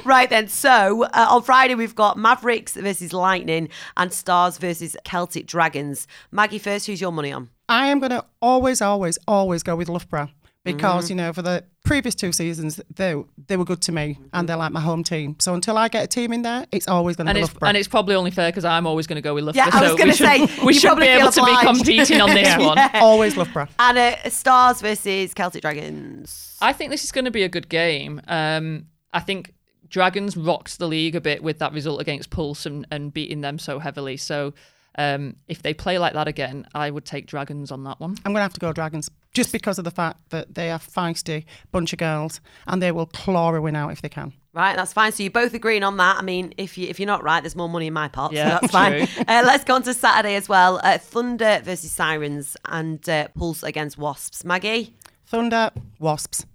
right 0.06 0.30
then. 0.30 0.47
So 0.49 1.06
uh, 1.06 1.28
on 1.32 1.41
Friday 1.41 1.73
we've 1.73 1.95
got 1.95 2.17
Mavericks 2.19 2.73
versus 2.73 3.12
Lightning 3.12 3.69
and 3.97 4.13
Stars 4.13 4.60
versus 4.60 4.95
Celtic 5.04 5.47
Dragons. 5.47 6.08
Maggie 6.32 6.60
first. 6.60 6.86
Who's 6.86 7.02
your 7.02 7.12
money 7.12 7.32
on? 7.32 7.49
I 7.69 7.88
am 7.88 7.99
going 7.99 8.12
to 8.12 8.26
always, 8.41 8.82
always, 8.82 9.17
always 9.28 9.63
go 9.63 9.76
with 9.76 9.89
Loughborough 9.89 10.30
Mm-hmm. 10.65 10.78
because, 10.78 11.10
you 11.10 11.15
know, 11.17 11.34
for 11.34 11.41
the 11.41 11.65
previous 11.84 12.15
two 12.15 12.32
seasons, 12.32 12.80
they, 12.95 13.21
they 13.47 13.58
were 13.58 13.65
good 13.65 13.82
to 13.82 13.91
me 13.91 14.13
Mm-hmm. 14.13 14.28
and 14.32 14.47
they're 14.47 14.56
like 14.56 14.71
my 14.71 14.80
home 14.80 15.04
team. 15.04 15.36
So 15.39 15.54
until 15.54 15.78
I 15.78 15.89
get 15.89 16.06
a 16.06 16.08
team 16.08 16.32
in 16.32 16.41
there, 16.43 16.65
it's 16.71 16.88
always 16.88 17.17
going 17.17 17.28
to 17.28 17.34
be 17.34 17.41
it's 17.41 17.49
Loughborough. 17.54 17.67
and 17.67 17.78
it's 17.78 17.89
probably 17.89 18.15
only 18.15 18.32
fair 18.32 18.47
because 18.49 18.63
I'm 18.63 18.88
always 18.88 19.06
going 19.06 19.17
to 19.17 19.21
go 19.21 19.34
with 19.34 19.43
Loughborough. 19.43 19.65
Yeah, 19.65 19.69
I 19.73 19.82
was 19.82 19.91
so 19.91 19.97
gonna 19.97 20.12
we 20.12 20.15
should, 20.15 20.26
say, 20.49 20.65
we 20.65 20.73
should 20.73 20.88
probably 20.88 21.08
be 21.08 21.12
able 21.12 21.32
feel 21.32 21.45
to 21.45 21.52
be 21.52 21.67
competing 21.67 22.21
on 22.21 22.30
this 22.30 22.58
one. 22.65 22.78
always 22.93 23.36
Loughborough. 23.36 23.67
And 23.78 23.97
uh, 23.97 24.30
Stars 24.30 24.80
versus 24.80 25.34
Celtic 25.34 25.62
Dragons. 25.63 26.58
I 26.62 26.71
think 26.71 26.91
this 26.91 27.04
is 27.04 27.12
going 27.12 27.26
to 27.26 27.32
be 27.32 27.43
a 27.43 27.49
good 27.49 27.67
game. 27.67 28.21
Um, 28.30 28.86
I 29.12 29.19
think 29.19 29.54
Dragons 29.89 30.38
rocked 30.38 30.80
the 30.80 30.88
league 30.88 31.15
a 31.17 31.21
bit 31.21 31.43
with 31.43 31.60
that 31.60 31.73
result 31.73 31.99
against 31.99 32.30
Pulse 32.30 32.65
and, 32.65 32.88
and 32.89 33.13
beating 33.13 33.41
them 33.41 33.60
so 33.60 33.80
heavily. 33.80 34.15
So 34.15 34.54
um, 34.97 35.36
if 35.47 35.62
they 35.62 35.73
play 35.73 35.97
like 35.97 36.13
that 36.13 36.27
again, 36.27 36.67
I 36.73 36.89
would 36.89 37.06
take 37.06 37.27
Dragons 37.27 37.71
on 37.71 37.84
that 37.86 37.99
one. 37.99 38.12
I'm 38.25 38.32
going 38.32 38.36
to 38.36 38.41
have 38.41 38.53
to 38.53 38.60
go 38.60 38.73
Dragons 38.73 39.10
just 39.34 39.51
because 39.51 39.79
of 39.79 39.86
the 39.86 39.91
fact 39.91 40.29
that 40.29 40.53
they 40.53 40.69
are 40.69 40.79
feisty 40.79 41.45
bunch 41.71 41.93
of 41.93 41.99
girls 41.99 42.39
and 42.67 42.82
they 42.82 42.91
will 42.91 43.08
claw 43.08 43.53
a 43.53 43.62
win 43.62 43.75
out 43.75 43.91
if 43.91 44.01
they 44.01 44.10
can. 44.10 44.34
Right, 44.53 44.75
that's 44.75 44.93
fine. 44.93 45.12
So 45.12 45.23
you're 45.23 45.32
both 45.32 45.56
agreeing 45.56 45.84
on 45.84 45.97
that. 45.97 46.17
I 46.17 46.21
mean, 46.21 46.53
if 46.58 46.77
you 46.77 46.88
if 46.88 46.99
you're 46.99 47.08
not 47.08 47.23
right, 47.23 47.41
there's 47.41 47.56
more 47.56 47.69
money 47.69 47.88
in 47.88 47.93
my 47.93 48.08
pot. 48.08 48.32
Yeah, 48.34 48.43
so 48.43 48.60
that's 48.62 48.71
fine. 48.71 49.08
true. 49.08 49.23
Uh, 49.27 49.41
let's 49.45 49.63
go 49.63 49.73
on 49.73 49.84
to 49.84 49.93
Saturday 49.95 50.36
as 50.36 50.47
well. 50.47 50.79
Uh, 50.84 50.99
Thunder 50.99 51.60
versus 51.63 51.91
Sirens 51.91 52.56
and 52.65 53.08
uh, 53.10 53.29
Pulse 53.29 53.63
against 53.63 53.97
Wasps. 53.97 54.45
Maggie. 54.45 54.95
Thunder, 55.25 55.71
Wasps. 55.97 56.45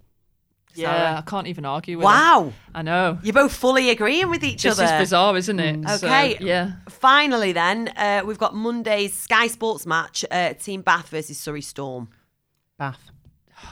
Yeah, 0.75 0.95
Sarah. 0.95 1.17
I 1.17 1.21
can't 1.21 1.47
even 1.47 1.65
argue 1.65 1.97
with 1.97 2.05
Wow, 2.05 2.47
it. 2.49 2.53
I 2.75 2.81
know. 2.83 3.17
you're 3.23 3.33
both 3.33 3.53
fully 3.53 3.89
agreeing 3.89 4.29
with 4.29 4.43
each 4.43 4.63
This 4.63 4.79
other. 4.79 4.85
is 4.95 5.01
bizarre, 5.01 5.35
isn't 5.35 5.59
it? 5.59 5.87
So, 5.99 6.07
Okay. 6.07 6.37
yeah. 6.39 6.73
Finally, 6.89 7.51
then 7.53 7.87
uh, 7.97 8.21
we've 8.25 8.37
got 8.37 8.53
Monday's 8.55 9.13
Sky 9.13 9.47
Sports 9.47 9.85
match: 9.85 10.23
uh, 10.29 10.53
Team 10.53 10.81
Bath 10.81 11.09
versus 11.09 11.37
Surrey 11.37 11.61
Storm. 11.61 12.09
Bath. 12.77 12.99
I 13.61 13.67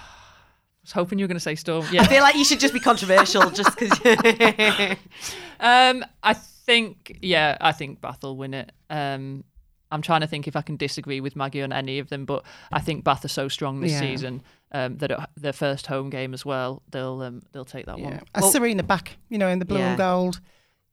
was 0.82 0.92
hoping 0.92 1.20
you 1.20 1.24
were 1.24 1.28
going 1.28 1.36
to 1.38 1.40
say 1.42 1.56
Storm. 1.56 1.86
I 1.92 2.06
feel 2.08 2.24
like 2.24 2.36
you 2.36 2.44
should 2.44 2.60
just 2.60 2.74
be 2.74 2.80
controversial, 2.80 3.50
just 3.52 3.78
because. 3.78 4.00
um, 5.60 6.04
I 6.24 6.34
think, 6.34 7.20
yeah, 7.22 7.58
I 7.62 7.72
think 7.74 8.02
Bath 8.02 8.24
will 8.24 8.36
win 8.38 8.54
it. 8.54 8.72
Um, 8.90 9.44
I'm 9.92 10.02
trying 10.02 10.22
to 10.22 10.28
think 10.28 10.48
if 10.48 10.56
I 10.56 10.62
can 10.62 10.76
disagree 10.76 11.22
with 11.22 11.36
Maggie 11.36 11.62
on 11.62 11.72
any 11.72 12.00
of 12.00 12.10
them, 12.10 12.26
but 12.26 12.44
I 12.72 12.80
think 12.82 13.04
Bath 13.04 13.24
are 13.26 13.30
so 13.30 13.48
strong 13.48 13.80
this 13.80 13.92
Yeah. 13.94 14.00
season 14.02 14.42
um, 14.74 14.98
that 14.98 15.12
at 15.12 15.30
their 15.38 15.54
first 15.54 15.88
home 15.88 16.10
game 16.10 16.34
as 16.34 16.46
well, 16.46 16.82
they'll 16.92 17.22
um, 17.22 17.42
they'll 17.54 17.64
take 17.66 17.86
that 17.86 17.98
Yeah. 18.00 18.04
one. 18.06 18.22
A 18.36 18.42
Serena 18.44 18.84
back, 18.84 19.18
you 19.30 19.38
know, 19.38 19.48
in 19.48 19.60
the 19.60 19.66
blue 19.66 19.80
Yeah. 19.80 19.90
and 19.90 19.98
gold, 19.98 20.42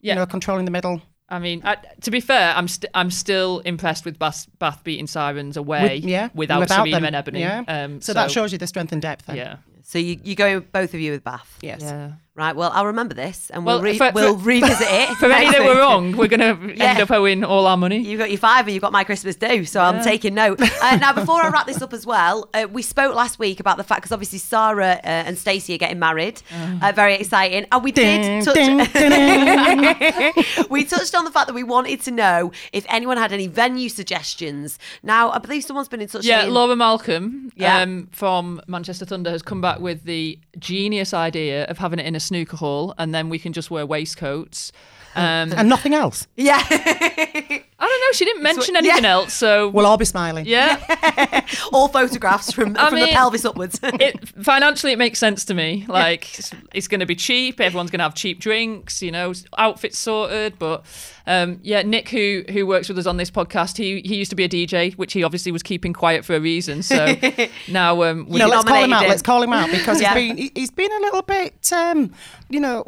Yeah. 0.00 0.12
you 0.14 0.20
know, 0.20 0.26
controlling 0.26 0.64
the 0.64 0.70
middle. 0.70 1.02
I 1.28 1.38
mean, 1.38 1.62
I, 1.64 1.76
to 2.02 2.10
be 2.10 2.20
fair, 2.20 2.54
I'm 2.54 2.68
st- 2.68 2.90
I'm 2.94 3.10
still 3.10 3.60
impressed 3.60 4.04
with 4.04 4.18
Bath, 4.18 4.46
Bath 4.58 4.84
beating 4.84 5.06
Sirens 5.06 5.56
away 5.56 5.94
With- 5.96 6.04
yeah, 6.04 6.28
without, 6.34 6.60
without 6.60 6.84
Serena 6.86 7.00
them. 7.00 7.14
and 7.14 7.16
Eboni. 7.26 7.40
Yeah. 7.40 7.64
Um, 7.66 8.00
So, 8.02 8.12
that 8.12 8.30
shows 8.30 8.52
you 8.52 8.58
the 8.58 8.66
strength 8.66 8.92
and 8.92 9.00
depth 9.02 9.26
then. 9.26 9.36
Yeah. 9.36 9.56
so 9.82 9.98
you 9.98 10.20
you 10.22 10.34
going 10.36 10.60
both 10.72 10.94
of 10.94 11.00
you 11.00 11.12
with 11.12 11.24
Bath? 11.24 11.58
Yes. 11.62 11.80
Yeah. 11.82 12.12
Right. 12.36 12.56
Well, 12.56 12.72
I'll 12.74 12.86
remember 12.86 13.14
this, 13.14 13.48
and 13.50 13.64
Well, 13.64 13.76
we'll 13.76 13.84
re- 13.92 13.96
for- 13.98 14.10
we'll 14.12 14.36
for- 14.36 14.44
revisit 14.44 14.88
it. 14.90 15.08
For 15.18 15.30
any 15.30 15.52
that 15.52 15.64
were 15.64 15.76
wrong, 15.78 16.16
we're 16.16 16.26
going 16.26 16.40
to 16.68 16.74
Yeah. 16.76 16.84
end 16.86 17.00
up 17.00 17.12
owing 17.12 17.44
all 17.44 17.64
our 17.68 17.76
money. 17.76 17.98
You've 18.00 18.18
got 18.18 18.28
your 18.30 18.38
five, 18.40 18.66
and 18.66 18.74
you've 18.74 18.80
got 18.82 18.90
my 18.90 19.04
Christmas 19.04 19.36
due, 19.36 19.64
so 19.64 19.80
I'm 19.80 20.02
taking 20.02 20.34
note. 20.34 20.60
Uh, 20.60 20.96
now, 20.96 21.12
before 21.12 21.40
I 21.42 21.48
wrap 21.50 21.66
this 21.68 21.80
up 21.80 21.92
as 21.92 22.04
well, 22.04 22.48
uh, 22.52 22.66
we 22.72 22.82
spoke 22.82 23.14
last 23.14 23.38
week 23.38 23.60
about 23.60 23.76
the 23.76 23.84
fact 23.84 24.00
because 24.02 24.10
obviously 24.10 24.40
Sarah 24.40 24.98
uh, 25.04 25.06
and 25.06 25.38
Stacey 25.38 25.74
are 25.74 25.78
getting 25.78 26.00
married. 26.00 26.42
Uh, 26.82 26.90
very 26.92 27.14
exciting, 27.14 27.66
and 27.70 27.84
we 27.84 27.92
Ding, 27.92 28.42
did 28.42 28.44
touch. 28.44 28.54
ding, 28.56 28.78
we 30.70 30.84
touched 30.84 31.14
on 31.14 31.24
the 31.24 31.30
fact 31.30 31.46
that 31.46 31.54
we 31.54 31.62
wanted 31.62 32.00
to 32.02 32.10
know 32.10 32.50
if 32.72 32.84
anyone 32.88 33.16
had 33.16 33.32
any 33.32 33.46
venue 33.46 33.88
suggestions. 33.88 34.78
Now, 35.04 35.30
I 35.30 35.38
believe 35.38 35.62
someone's 35.64 35.88
been 35.88 36.00
in 36.00 36.08
touch. 36.08 36.24
Yeah, 36.24 36.40
saying- 36.42 36.52
Laura 36.52 36.74
Malcolm 36.74 37.52
Yeah. 37.54 37.78
um, 37.80 38.08
from 38.10 38.60
Manchester 38.66 39.04
Thunder 39.04 39.30
has 39.30 39.42
come 39.42 39.60
back 39.60 39.78
with 39.78 40.02
the 40.04 40.36
genius 40.58 41.14
idea 41.14 41.64
of 41.66 41.78
having 41.78 41.98
it 42.00 42.06
in 42.06 42.14
a 42.16 42.20
snooker 42.24 42.56
hall, 42.56 42.94
and 42.98 43.14
then 43.14 43.28
we 43.28 43.38
can 43.38 43.52
just 43.52 43.70
wear 43.70 43.86
waistcoats. 43.86 44.72
Um, 45.16 45.52
and 45.52 45.68
nothing 45.68 45.94
else. 45.94 46.26
Yeah. 46.34 46.58
I 47.84 47.88
don't 47.88 48.00
know. 48.00 48.12
She 48.12 48.24
didn't 48.24 48.42
mention 48.42 48.74
yeah. 48.74 48.78
anything 48.80 49.04
else, 49.04 49.34
so 49.34 49.68
We'll 49.68 49.86
all 49.86 49.96
be 49.98 50.04
smiling. 50.04 50.46
yeah. 50.46 51.44
All 51.72 51.88
photographs 51.88 52.52
from, 52.52 52.76
I 52.78 52.88
from 52.90 52.98
the 53.00 53.08
pelvis 53.08 53.44
upwards. 53.44 53.78
it 53.82 54.28
financially 54.42 54.92
it 54.92 54.98
makes 54.98 55.18
sense 55.18 55.44
to 55.46 55.54
me. 55.54 55.84
Like 55.88 56.38
it's, 56.38 56.50
it's 56.72 56.88
going 56.88 57.00
to 57.00 57.06
be 57.06 57.14
cheap. 57.16 57.60
Everyone's 57.60 57.90
going 57.90 57.98
to 57.98 58.04
have 58.04 58.14
cheap 58.14 58.40
drinks. 58.40 59.02
You 59.02 59.10
know, 59.12 59.32
outfits 59.58 59.98
sorted. 59.98 60.58
But 60.58 60.84
um, 61.26 61.60
yeah, 61.62 61.82
Nick, 61.82 62.08
who 62.08 62.44
who 62.50 62.66
works 62.66 62.88
with 62.88 62.98
us 62.98 63.06
on 63.06 63.16
this 63.16 63.30
podcast, 63.30 63.76
he 63.76 64.00
he 64.00 64.16
used 64.16 64.30
to 64.30 64.36
be 64.36 64.44
a 64.44 64.48
DJ, 64.48 64.94
which 64.94 65.12
he 65.12 65.22
obviously 65.22 65.52
was 65.52 65.62
keeping 65.62 65.92
quiet 65.92 66.24
for 66.24 66.34
a 66.34 66.40
reason. 66.40 66.82
So 66.82 67.14
now 67.68 68.02
um, 68.02 68.26
we 68.28 68.38
No, 68.38 68.46
let's 68.48 68.64
call 68.64 68.84
him 68.84 68.92
out. 68.92 69.02
him. 69.04 69.08
Let's 69.10 69.22
call 69.22 69.42
him 69.42 69.52
out 69.52 69.70
because 69.70 70.00
Yeah. 70.00 70.14
he's 70.14 70.28
been 70.28 70.36
he- 70.38 70.52
he's 70.54 70.70
been 70.70 70.92
a 70.92 71.00
little 71.00 71.22
bit, 71.22 71.72
um, 71.72 72.12
you 72.48 72.60
know, 72.60 72.82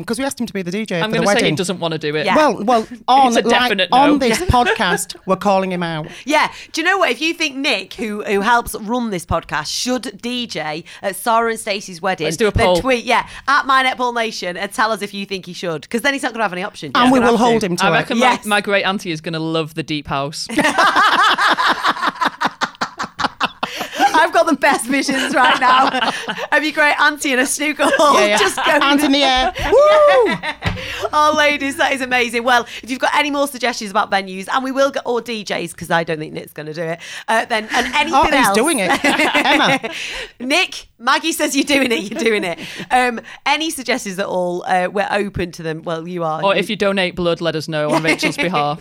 because 0.00 0.18
we 0.18 0.24
asked 0.24 0.40
him 0.40 0.46
to 0.46 0.52
be 0.52 0.62
the 0.62 0.70
DJ 0.70 1.02
I'm 1.02 1.10
going 1.10 1.22
to 1.22 1.28
say 1.28 1.48
he 1.50 1.54
doesn't 1.56 1.78
want 1.80 1.92
to 1.92 1.98
do 1.98 2.14
it. 2.16 2.26
Yeah. 2.26 2.36
Well, 2.36 2.64
well, 2.64 2.86
on 3.08 3.28
It's 3.28 3.36
a 3.36 3.40
like, 3.40 3.48
definite 3.48 3.90
no. 3.90 3.96
On 4.12 4.18
this 4.18 4.38
podcast, 4.42 5.16
we're 5.26 5.36
calling 5.36 5.72
him 5.72 5.82
out. 5.82 6.06
Yeah. 6.24 6.52
Do 6.72 6.80
you 6.80 6.84
know 6.86 6.98
what? 6.98 7.10
If 7.10 7.20
you 7.20 7.34
think 7.34 7.56
Nick, 7.56 7.94
who 7.94 8.22
who 8.22 8.40
helps 8.40 8.74
run 8.74 9.10
this 9.10 9.24
podcast, 9.26 9.66
should 9.68 10.02
DJ 10.04 10.84
at 11.02 11.16
Sarah 11.16 11.50
and 11.50 11.58
Stacey's 11.60 12.00
wedding, 12.02 12.24
Let's 12.26 12.36
do 12.36 12.48
a 12.48 12.50
then 12.50 12.66
poll. 12.66 12.76
tweet, 12.80 13.04
yeah, 13.04 13.28
at 13.48 13.66
My 13.66 13.82
Netball 13.84 14.14
Nation 14.14 14.56
and 14.56 14.72
tell 14.72 14.90
us 14.92 15.02
if 15.02 15.12
you 15.14 15.26
think 15.26 15.46
he 15.46 15.52
should. 15.52 15.82
Because 15.82 16.02
then 16.02 16.12
he's 16.12 16.22
not 16.22 16.32
going 16.32 16.38
to 16.40 16.44
have 16.44 16.52
any 16.52 16.62
option. 16.62 16.92
And 16.94 17.04
He's 17.04 17.12
we 17.12 17.18
gonna 17.18 17.32
will 17.32 17.38
have 17.38 17.46
to. 17.46 17.50
hold 17.50 17.64
him 17.64 17.76
to 17.76 17.84
I 17.84 17.88
it. 17.88 17.92
reckon 17.92 18.18
Yes. 18.18 18.44
my, 18.44 18.56
my 18.56 18.60
great 18.60 18.84
auntie 18.84 19.10
is 19.10 19.20
going 19.20 19.32
to 19.34 19.38
love 19.40 19.74
the 19.74 19.82
deep 19.82 20.06
house. 20.06 20.46
I've 24.14 24.31
got 24.44 24.50
the 24.50 24.56
best 24.56 24.86
visions 24.86 25.34
right 25.34 25.60
now 25.60 25.88
of 26.52 26.62
your 26.62 26.72
great 26.72 26.98
auntie 27.00 27.32
in 27.32 27.38
a 27.38 27.46
snooker 27.46 27.84
hall. 27.86 28.20
Yeah, 28.20 28.26
yeah. 28.26 28.38
Just 28.38 28.56
going 28.56 28.82
Hands 28.82 29.02
in 29.02 29.12
the 29.12 29.22
air. 29.22 29.52
Woo! 29.72 30.34
Oh, 31.14 31.34
ladies, 31.36 31.76
that 31.76 31.92
is 31.92 32.00
amazing. 32.00 32.42
Well, 32.42 32.62
if 32.82 32.88
you've 32.88 32.98
got 32.98 33.14
any 33.14 33.30
more 33.30 33.46
suggestions 33.46 33.90
about 33.90 34.10
venues, 34.10 34.48
and 34.50 34.64
we 34.64 34.72
will 34.72 34.90
get 34.90 35.02
or 35.04 35.20
DJs 35.20 35.72
because 35.72 35.90
I 35.90 36.04
don't 36.04 36.18
think 36.18 36.32
Nick's 36.32 36.52
going 36.54 36.66
to 36.66 36.72
do 36.72 36.82
it. 36.82 37.00
Uh, 37.28 37.44
then 37.44 37.64
and 37.70 37.86
anything 37.94 38.14
Oh, 38.14 38.22
who's 38.24 38.34
else, 38.46 38.56
doing 38.56 38.78
it? 38.80 39.04
Emma. 39.04 39.92
Nick, 40.40 40.88
Maggie 40.98 41.32
says 41.32 41.54
you're 41.54 41.64
doing 41.64 41.92
it. 41.92 42.10
You're 42.10 42.18
doing 42.20 42.44
it. 42.44 42.58
Um, 42.90 43.20
any 43.44 43.68
suggestions 43.70 44.18
at 44.18 44.26
all? 44.26 44.64
Uh, 44.66 44.88
we're 44.90 45.08
open 45.10 45.52
to 45.52 45.62
them. 45.62 45.82
Well, 45.82 46.08
you 46.08 46.24
are. 46.24 46.42
or 46.42 46.56
if 46.56 46.70
you 46.70 46.76
donate 46.76 47.14
blood, 47.14 47.40
let 47.42 47.56
us 47.56 47.68
know 47.68 47.90
on 47.90 48.02
Rachel's 48.02 48.36
behalf. 48.38 48.80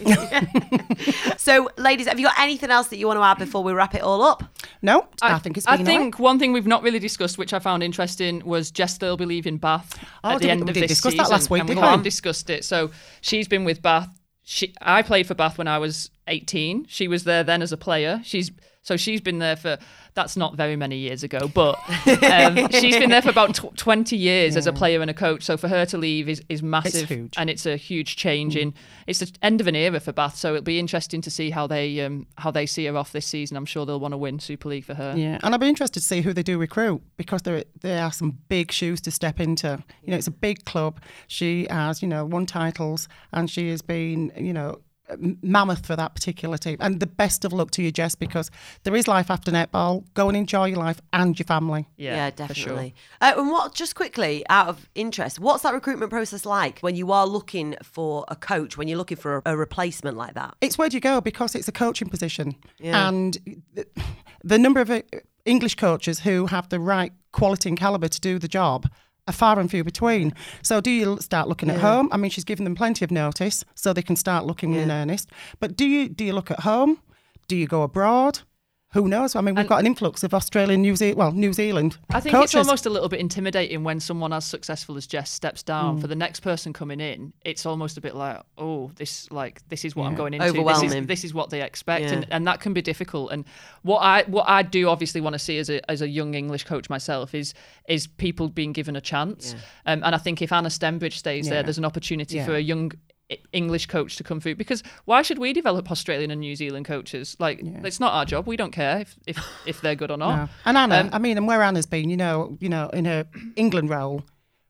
so, 1.38 1.70
ladies, 1.78 2.08
have 2.08 2.20
you 2.20 2.28
got 2.28 2.40
anything 2.40 2.72
else 2.72 2.88
that 2.88 2.98
you 2.98 3.08
want 3.08 3.18
to 3.20 3.24
add 3.24 3.38
before 3.40 3.64
we 3.64 3.74
wrap 3.74 3.94
it 3.96 4.02
all 4.02 4.22
up? 4.22 4.44
No, 4.82 5.08
I, 5.22 5.38
think 5.40 5.51
it's 5.58 5.66
been 5.66 5.82
I 5.82 5.84
think 5.84 6.20
one 6.20 6.40
thing 6.40 6.54
we've 6.54 6.68
not 6.68 6.84
really 6.84 7.00
discussed, 7.00 7.38
which 7.38 7.54
I 7.54 7.60
found 7.60 7.84
interesting, 7.84 8.42
was 8.46 8.72
Jess 8.72 8.98
Thirlby 8.98 9.26
leaving 9.26 9.58
Bath 9.58 9.98
Oh, 10.24 10.32
at 10.32 10.42
the 10.42 10.50
end 10.50 10.64
we 10.64 10.70
of 10.70 10.76
this 10.76 10.88
discuss 10.88 11.14
that 11.14 11.22
season, 11.24 11.32
last 11.34 11.50
week, 11.50 11.60
and 11.62 11.70
we 11.70 11.76
we? 11.76 11.82
haven't 11.82 12.04
discussed 12.04 12.50
it. 12.50 12.64
So 12.66 12.92
she's 13.22 13.48
been 13.48 13.64
with 13.66 13.82
Bath. 13.82 14.10
She, 14.44 14.74
I 14.82 15.02
played 15.04 15.28
for 15.28 15.36
Bath 15.36 15.58
when 15.58 15.68
I 15.68 15.78
was 15.78 16.10
18. 16.28 16.86
She 16.88 17.08
was 17.08 17.24
there 17.26 17.44
then 17.44 17.62
as 17.62 17.72
a 17.72 17.78
player. 17.78 18.22
She's 18.24 18.52
so 18.84 18.98
she's 18.98 19.22
been 19.22 19.40
there 19.40 19.56
for 19.56 19.78
that's 20.14 20.36
not 20.36 20.56
very 20.56 20.76
many 20.76 20.98
years 20.98 21.24
ago, 21.24 21.48
but 21.54 21.78
um, 22.24 22.70
she's 22.72 22.98
been 22.98 23.10
there 23.10 23.22
for 23.22 23.30
about 23.30 23.56
tw- 23.56 23.78
20 23.78 24.18
years 24.18 24.58
as 24.58 24.68
a 24.68 24.74
player 24.74 25.00
and 25.02 25.10
a 25.10 25.14
coach. 25.14 25.44
So 25.44 25.56
for 25.56 25.68
her 25.68 25.86
to 25.86 25.98
leave 25.98 26.28
is, 26.28 26.42
is 26.50 26.62
massive, 26.62 27.08
huge. 27.08 27.34
and 27.38 27.50
it's 27.50 27.66
a 27.66 27.78
huge 27.78 28.16
change 28.16 28.56
in. 28.58 28.74
It's 29.08 29.20
the 29.20 29.32
end 29.42 29.62
of 29.62 29.68
an 29.68 29.76
era 29.76 30.00
for 30.00 30.12
Bath, 30.12 30.36
so 30.36 30.50
it'll 30.50 30.64
be 30.64 30.80
interesting 30.80 31.22
to 31.22 31.32
see 31.32 31.52
how 31.52 31.68
they 31.68 32.02
um, 32.02 32.28
how 32.38 32.52
they 32.52 32.66
see 32.66 32.86
her 32.86 32.98
off 32.98 33.12
this 33.12 33.26
season. 33.26 33.56
I'm 33.56 33.66
sure 33.66 33.86
they'll 33.86 34.00
want 34.00 34.14
to 34.14 34.18
win 34.18 34.40
Super 34.40 34.70
League 34.70 34.86
for 34.86 34.96
her. 34.96 35.14
Yeah, 35.16 35.40
and 35.44 35.54
I'd 35.54 35.62
be 35.62 35.70
interested 35.70 36.00
to 36.00 36.06
see 36.06 36.22
who 36.22 36.34
they 36.34 36.44
do 36.44 36.58
recruit 36.58 37.02
because 37.18 37.44
there 37.44 37.64
there 37.82 38.04
are 38.04 38.12
some 38.12 38.38
big 38.50 38.72
shoes 38.72 39.00
to 39.02 39.12
step 39.12 39.40
into. 39.40 39.82
You 40.04 40.12
know, 40.12 40.18
it's 40.18 40.28
a 40.28 40.32
big 40.32 40.66
club. 40.66 41.00
She 41.28 41.68
has, 41.70 42.02
you 42.02 42.08
know, 42.08 42.26
won 42.26 42.46
titles, 42.46 43.08
and 43.32 43.50
she 43.50 43.70
has 43.70 43.82
been, 43.82 44.32
you 44.36 44.54
know, 44.54 44.80
mammoth 45.20 45.86
for 45.86 45.96
that 45.96 46.16
particular 46.16 46.58
team. 46.58 46.78
And 46.80 47.00
the 47.00 47.08
best 47.08 47.46
of 47.46 47.54
luck 47.54 47.72
to 47.72 47.82
you, 47.84 47.92
Jess, 47.92 48.16
because 48.16 48.50
there 48.84 48.96
is 48.96 49.08
life 49.08 49.30
after 49.32 49.52
netball. 49.52 50.04
Go 50.14 50.28
and 50.28 50.38
enjoy 50.38 50.66
your 50.68 50.78
life 50.80 51.02
and 51.14 51.38
your 51.38 51.46
family. 51.46 51.88
Yeah, 51.98 52.30
for 52.30 52.36
definitely. 52.38 52.96
sure. 53.22 53.30
Uh, 53.30 53.34
and 53.40 53.50
what, 53.50 53.74
just 53.74 53.96
quickly, 53.96 54.44
out 54.50 54.68
of 54.68 54.90
interest, 54.96 55.40
what's 55.40 55.64
that 55.64 55.74
recruitment 55.74 56.12
process 56.12 56.46
like 56.46 56.80
when 56.80 56.96
you 56.96 57.12
are 57.12 57.28
looking 57.28 57.76
for 57.84 58.26
a 58.28 58.36
coach, 58.36 58.78
when 58.78 58.88
you're 58.88 58.98
looking 58.98 59.18
for 59.18 59.38
a, 59.46 59.54
a 59.54 59.58
replacement 59.58 60.18
like 60.18 60.34
that? 60.36 60.56
It's 60.62 60.78
where 60.78 60.90
do 60.90 60.98
you 60.98 61.02
go 61.02 61.22
because 61.22 61.56
it's 61.56 61.68
a 61.68 61.72
coaching 61.72 62.10
position, 62.10 62.56
Yeah. 62.80 63.08
and 63.10 63.38
the, 63.74 63.86
the 64.44 64.58
number 64.60 64.80
of 64.82 64.90
uh, 64.90 65.02
English 65.46 65.76
coaches 65.76 66.20
who 66.20 66.48
have 66.48 66.70
the 66.70 66.80
right 66.80 67.12
quality 67.32 67.70
and 67.70 67.78
caliber 67.78 68.08
to 68.08 68.20
do 68.22 68.38
the 68.40 68.48
job 68.48 68.88
are 69.28 69.34
far 69.34 69.60
and 69.60 69.70
few 69.70 69.84
between. 69.84 70.34
So, 70.64 70.82
do 70.82 70.90
you 70.92 71.18
start 71.20 71.48
looking 71.48 71.70
at 71.70 71.80
home? 71.80 72.10
I 72.12 72.18
mean, 72.18 72.32
she's 72.32 72.44
given 72.44 72.64
them 72.64 72.76
plenty 72.76 73.06
of 73.06 73.12
notice, 73.12 73.64
so 73.76 73.94
they 73.94 74.02
can 74.02 74.16
start 74.16 74.46
looking 74.46 74.74
in 74.74 74.92
earnest. 74.92 75.30
But 75.60 75.76
do 75.76 75.86
you 75.86 76.10
do 76.10 76.24
you 76.24 76.34
look 76.34 76.52
at 76.52 76.62
home? 76.62 77.00
Do 77.48 77.56
you 77.56 77.68
go 77.68 77.84
abroad? 77.84 78.40
Who 78.94 79.08
knows? 79.08 79.38
I 79.38 79.42
mean, 79.42 79.56
we've 79.56 79.68
got 79.68 79.80
an 79.80 79.86
influx 79.86 80.22
of 80.24 80.34
Australian, 80.34 80.82
New 80.82 80.98
Zealand, 80.98 81.18
well, 81.18 81.32
New 81.32 81.54
Zealand. 81.54 81.98
I 82.10 82.20
think 82.20 82.36
coaches. 82.36 82.56
it's 82.56 82.56
almost 82.68 82.86
a 82.86 82.90
little 82.90 83.08
bit 83.08 83.22
intimidating 83.22 83.86
when 83.86 84.02
someone 84.02 84.34
as 84.34 84.44
successful 84.44 84.98
as 84.98 85.08
Jess 85.08 85.30
steps 85.32 85.64
down. 85.64 86.02
For 86.02 86.08
the 86.08 86.16
next 86.16 86.42
person 86.42 86.74
coming 86.74 87.00
in, 87.00 87.32
it's 87.46 87.66
almost 87.66 87.98
a 87.98 88.02
bit 88.02 88.16
like, 88.16 88.42
oh, 88.58 88.92
this 88.96 89.32
like 89.32 89.62
this 89.70 89.86
is 89.86 89.96
what 89.96 90.08
I'm 90.08 90.16
going 90.16 90.34
into. 90.34 90.44
This 90.46 90.52
Overwhelming. 90.52 90.92
is, 91.04 91.08
this 91.08 91.24
is 91.24 91.34
what 91.34 91.50
they 91.52 91.62
expect, 91.62 92.04
Yeah. 92.04 92.14
and, 92.14 92.28
and 92.32 92.48
that 92.48 92.60
can 92.60 92.74
be 92.74 92.82
difficult. 92.82 93.32
And 93.32 93.46
what 93.84 94.00
I 94.00 94.24
what 94.24 94.50
I 94.50 94.62
do 94.62 94.90
obviously 94.90 95.22
want 95.22 95.36
to 95.36 95.40
see 95.40 95.58
as 95.58 95.70
a 95.70 95.90
as 95.90 96.02
a 96.02 96.08
young 96.10 96.34
English 96.34 96.66
coach 96.66 96.90
myself 96.90 97.34
is 97.34 97.54
is 97.88 98.08
people 98.08 98.50
being 98.50 98.74
given 98.74 98.98
a 98.98 99.02
chance. 99.02 99.56
Um, 99.86 100.04
and 100.04 100.14
I 100.14 100.18
think 100.18 100.42
if 100.42 100.52
Anna 100.52 100.70
Stembridge 100.70 101.18
stays 101.18 101.48
there, 101.48 101.64
there's 101.64 101.78
an 101.78 101.86
opportunity 101.86 102.36
Yeah. 102.38 102.46
for 102.46 102.56
a 102.56 102.60
young. 102.62 102.92
English 103.54 103.86
coach 103.88 104.16
to 104.18 104.24
come 104.24 104.40
through 104.40 104.56
because 104.56 104.84
why 105.06 105.22
should 105.22 105.38
we 105.38 105.54
develop 105.54 105.90
Australian 105.92 106.32
and 106.32 106.42
New 106.42 106.56
Zealand 106.56 106.86
coaches? 106.86 107.36
Like 107.40 107.60
it's 107.64 108.00
not 108.00 108.14
our 108.14 108.26
job. 108.26 108.48
We 108.48 108.58
don't 108.58 108.72
care 108.72 109.00
if 109.00 109.16
if, 109.28 109.38
if 109.66 109.82
they're 109.82 109.96
good 109.96 110.12
or 110.12 110.18
not. 110.18 110.36
No. 110.36 110.50
And 110.66 110.78
Anna, 110.78 110.96
Um, 111.02 111.10
I 111.14 111.20
mean, 111.20 111.38
and 111.38 111.48
where 111.48 111.62
Anna's 111.62 111.86
been, 111.86 112.10
you 112.10 112.18
know, 112.18 112.58
you 112.60 112.70
know, 112.70 112.90
in 112.90 113.06
her 113.06 113.26
England 113.56 113.90
role, 113.90 114.24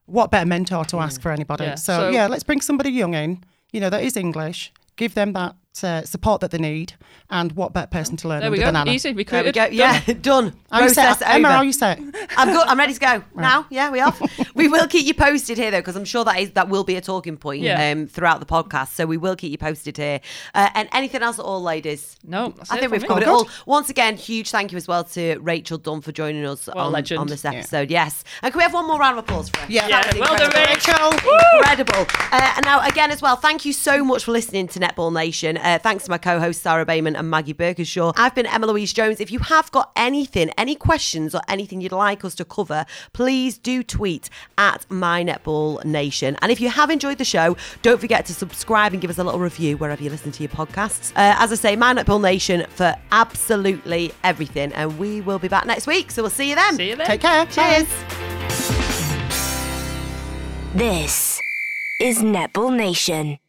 what 0.05 0.31
better 0.31 0.45
mentor 0.47 0.85
to 0.85 0.97
ask 0.99 1.21
for 1.21 1.31
anybody? 1.31 1.63
Yeah, 1.65 1.75
So, 1.75 1.93
so- 1.99 2.09
yeah, 2.09 2.27
let's 2.27 2.43
bring 2.43 2.61
somebody 2.61 2.91
young 2.91 3.13
in, 3.13 3.43
you 3.71 3.79
know, 3.79 3.89
that 3.89 4.03
is 4.03 4.15
English, 4.17 4.71
give 4.97 5.13
them 5.13 5.33
that 5.33 5.55
uh, 5.83 6.01
support 6.03 6.41
that 6.41 6.51
they 6.51 6.57
need, 6.57 6.93
and 7.29 7.53
what 7.53 7.71
better 7.71 7.87
person 7.87 8.17
to 8.17 8.27
learn 8.27 8.41
There 8.41 8.51
we 8.51 8.57
under 8.57 8.65
go. 8.65 8.67
than 8.73 8.75
Anna? 8.75 8.91
Easy. 8.91 9.09
There 9.09 9.15
we 9.15 9.21
Recruited. 9.21 9.55
go. 9.55 9.65
Yeah, 9.71 10.01
done. 10.21 10.53
Are 10.71 10.81
you 10.81 10.85
Process 10.87 11.19
set? 11.19 11.29
Emma, 11.35 11.47
over. 11.47 11.57
are 11.57 11.63
you 11.63 11.71
set? 11.73 11.97
I'm 12.37 12.49
good. 12.51 12.65
I'm 12.67 12.77
ready 12.77 12.93
to 12.93 12.99
go 12.99 13.23
now. 13.35 13.65
Yeah, 13.69 13.89
we 13.91 13.99
are. 13.99 14.13
we 14.55 14.67
will 14.67 14.87
keep 14.87 15.05
you 15.05 15.13
posted 15.13 15.57
here 15.57 15.71
though, 15.71 15.79
because 15.79 15.95
I'm 15.95 16.05
sure 16.05 16.23
that 16.25 16.39
is 16.39 16.51
that 16.51 16.69
will 16.69 16.83
be 16.83 16.95
a 16.95 17.01
talking 17.01 17.37
point 17.37 17.61
Yeah. 17.61 17.91
um, 17.91 18.07
throughout 18.07 18.39
the 18.39 18.45
podcast. 18.45 18.89
So 18.95 19.05
we 19.05 19.17
will 19.17 19.35
keep 19.35 19.51
you 19.51 19.57
posted 19.57 19.97
here. 19.97 20.19
Uh, 20.53 20.69
and 20.75 20.89
anything 20.93 21.21
else 21.21 21.39
at 21.39 21.45
all, 21.45 21.61
ladies? 21.61 22.17
No, 22.23 22.53
I 22.69 22.77
think 22.79 22.91
we've 22.91 23.01
me. 23.01 23.07
covered 23.07 23.23
it 23.23 23.29
All. 23.29 23.47
Once 23.65 23.89
again, 23.89 24.15
huge 24.17 24.49
thank 24.51 24.71
you 24.71 24.77
as 24.77 24.87
well 24.87 25.03
to 25.05 25.37
Rachel 25.39 25.77
Dunn 25.77 26.01
for 26.01 26.11
joining 26.11 26.45
us 26.45 26.67
a 26.67 26.75
on, 26.77 26.93
on 27.17 27.27
this 27.27 27.43
Yeah. 27.43 27.51
episode. 27.51 27.89
Yes. 27.91 28.23
And 28.41 28.51
can 28.51 28.57
we 28.59 28.63
have 28.63 28.73
one 28.73 28.87
more 28.87 28.99
round 28.99 29.17
of 29.17 29.23
applause 29.23 29.49
for 29.49 29.59
her? 29.59 29.65
Yeah. 29.69 29.87
Yeah, 29.87 30.11
well 30.19 30.37
done. 30.37 30.51
Rachel. 30.53 31.11
Incredible. 31.57 32.05
Uh, 32.31 32.53
and 32.57 32.65
now, 32.65 32.85
again, 32.87 33.11
as 33.11 33.21
well, 33.21 33.35
thank 33.35 33.65
you 33.65 33.73
so 33.73 34.03
much 34.03 34.23
for 34.23 34.31
listening 34.31 34.67
to 34.69 34.79
Netball 34.79 35.13
Nation. 35.13 35.57
Uh, 35.57 35.79
thanks 35.81 36.05
to 36.05 36.09
my 36.11 36.17
co 36.17 36.39
hosts, 36.39 36.61
Sarah 36.61 36.85
Bayman 36.85 37.17
and 37.17 37.29
Maggie 37.29 37.53
Birkinshaw. 37.53 38.13
I've 38.17 38.35
been 38.35 38.45
Emma 38.45 38.67
Louise 38.67 38.93
Jones. 38.93 39.19
If 39.19 39.31
you 39.31 39.39
have 39.39 39.71
got 39.71 39.91
anything, 39.95 40.49
any 40.57 40.75
questions 40.75 41.33
or 41.35 41.41
anything 41.47 41.81
you'd 41.81 41.91
like 41.91 42.20
us 42.25 42.35
to 42.35 42.45
cover, 42.45 42.85
please 43.13 43.57
do 43.57 43.83
tweet 43.83 44.29
at 44.57 44.85
My 44.89 45.23
Netball 45.23 45.83
Nation. 45.85 46.37
And 46.41 46.51
if 46.51 46.59
you 46.61 46.69
have 46.69 46.89
enjoyed 46.89 47.17
the 47.17 47.25
show, 47.25 47.57
don't 47.81 47.99
forget 47.99 48.25
to 48.27 48.33
subscribe 48.33 48.93
and 48.93 49.01
give 49.01 49.09
us 49.09 49.17
a 49.17 49.23
little 49.23 49.39
review 49.39 49.77
wherever 49.77 50.03
you 50.03 50.09
listen 50.09 50.31
to 50.31 50.43
your 50.43 50.49
podcasts. 50.49 51.11
Uh, 51.11 51.35
as 51.37 51.51
I 51.51 51.55
say, 51.55 51.75
My 51.75 51.93
Netball 51.93 52.21
Nation 52.21 52.65
for 52.69 52.95
absolutely 53.11 54.13
everything. 54.23 54.73
And 54.73 54.97
we 54.97 55.21
will 55.21 55.39
be 55.39 55.47
back 55.47 55.65
next 55.65 55.87
week. 55.87 56.11
So 56.11 56.21
we'll 56.23 56.31
see 56.31 56.49
you 56.49 56.55
then. 56.55 56.75
See 56.75 56.89
you 56.89 56.95
then. 56.95 57.07
Take 57.07 57.21
care. 57.21 57.45
Cheers. 57.47 57.87
This 60.73 61.39
is 61.99 62.19
Netball 62.19 62.75
Nation. 62.75 63.39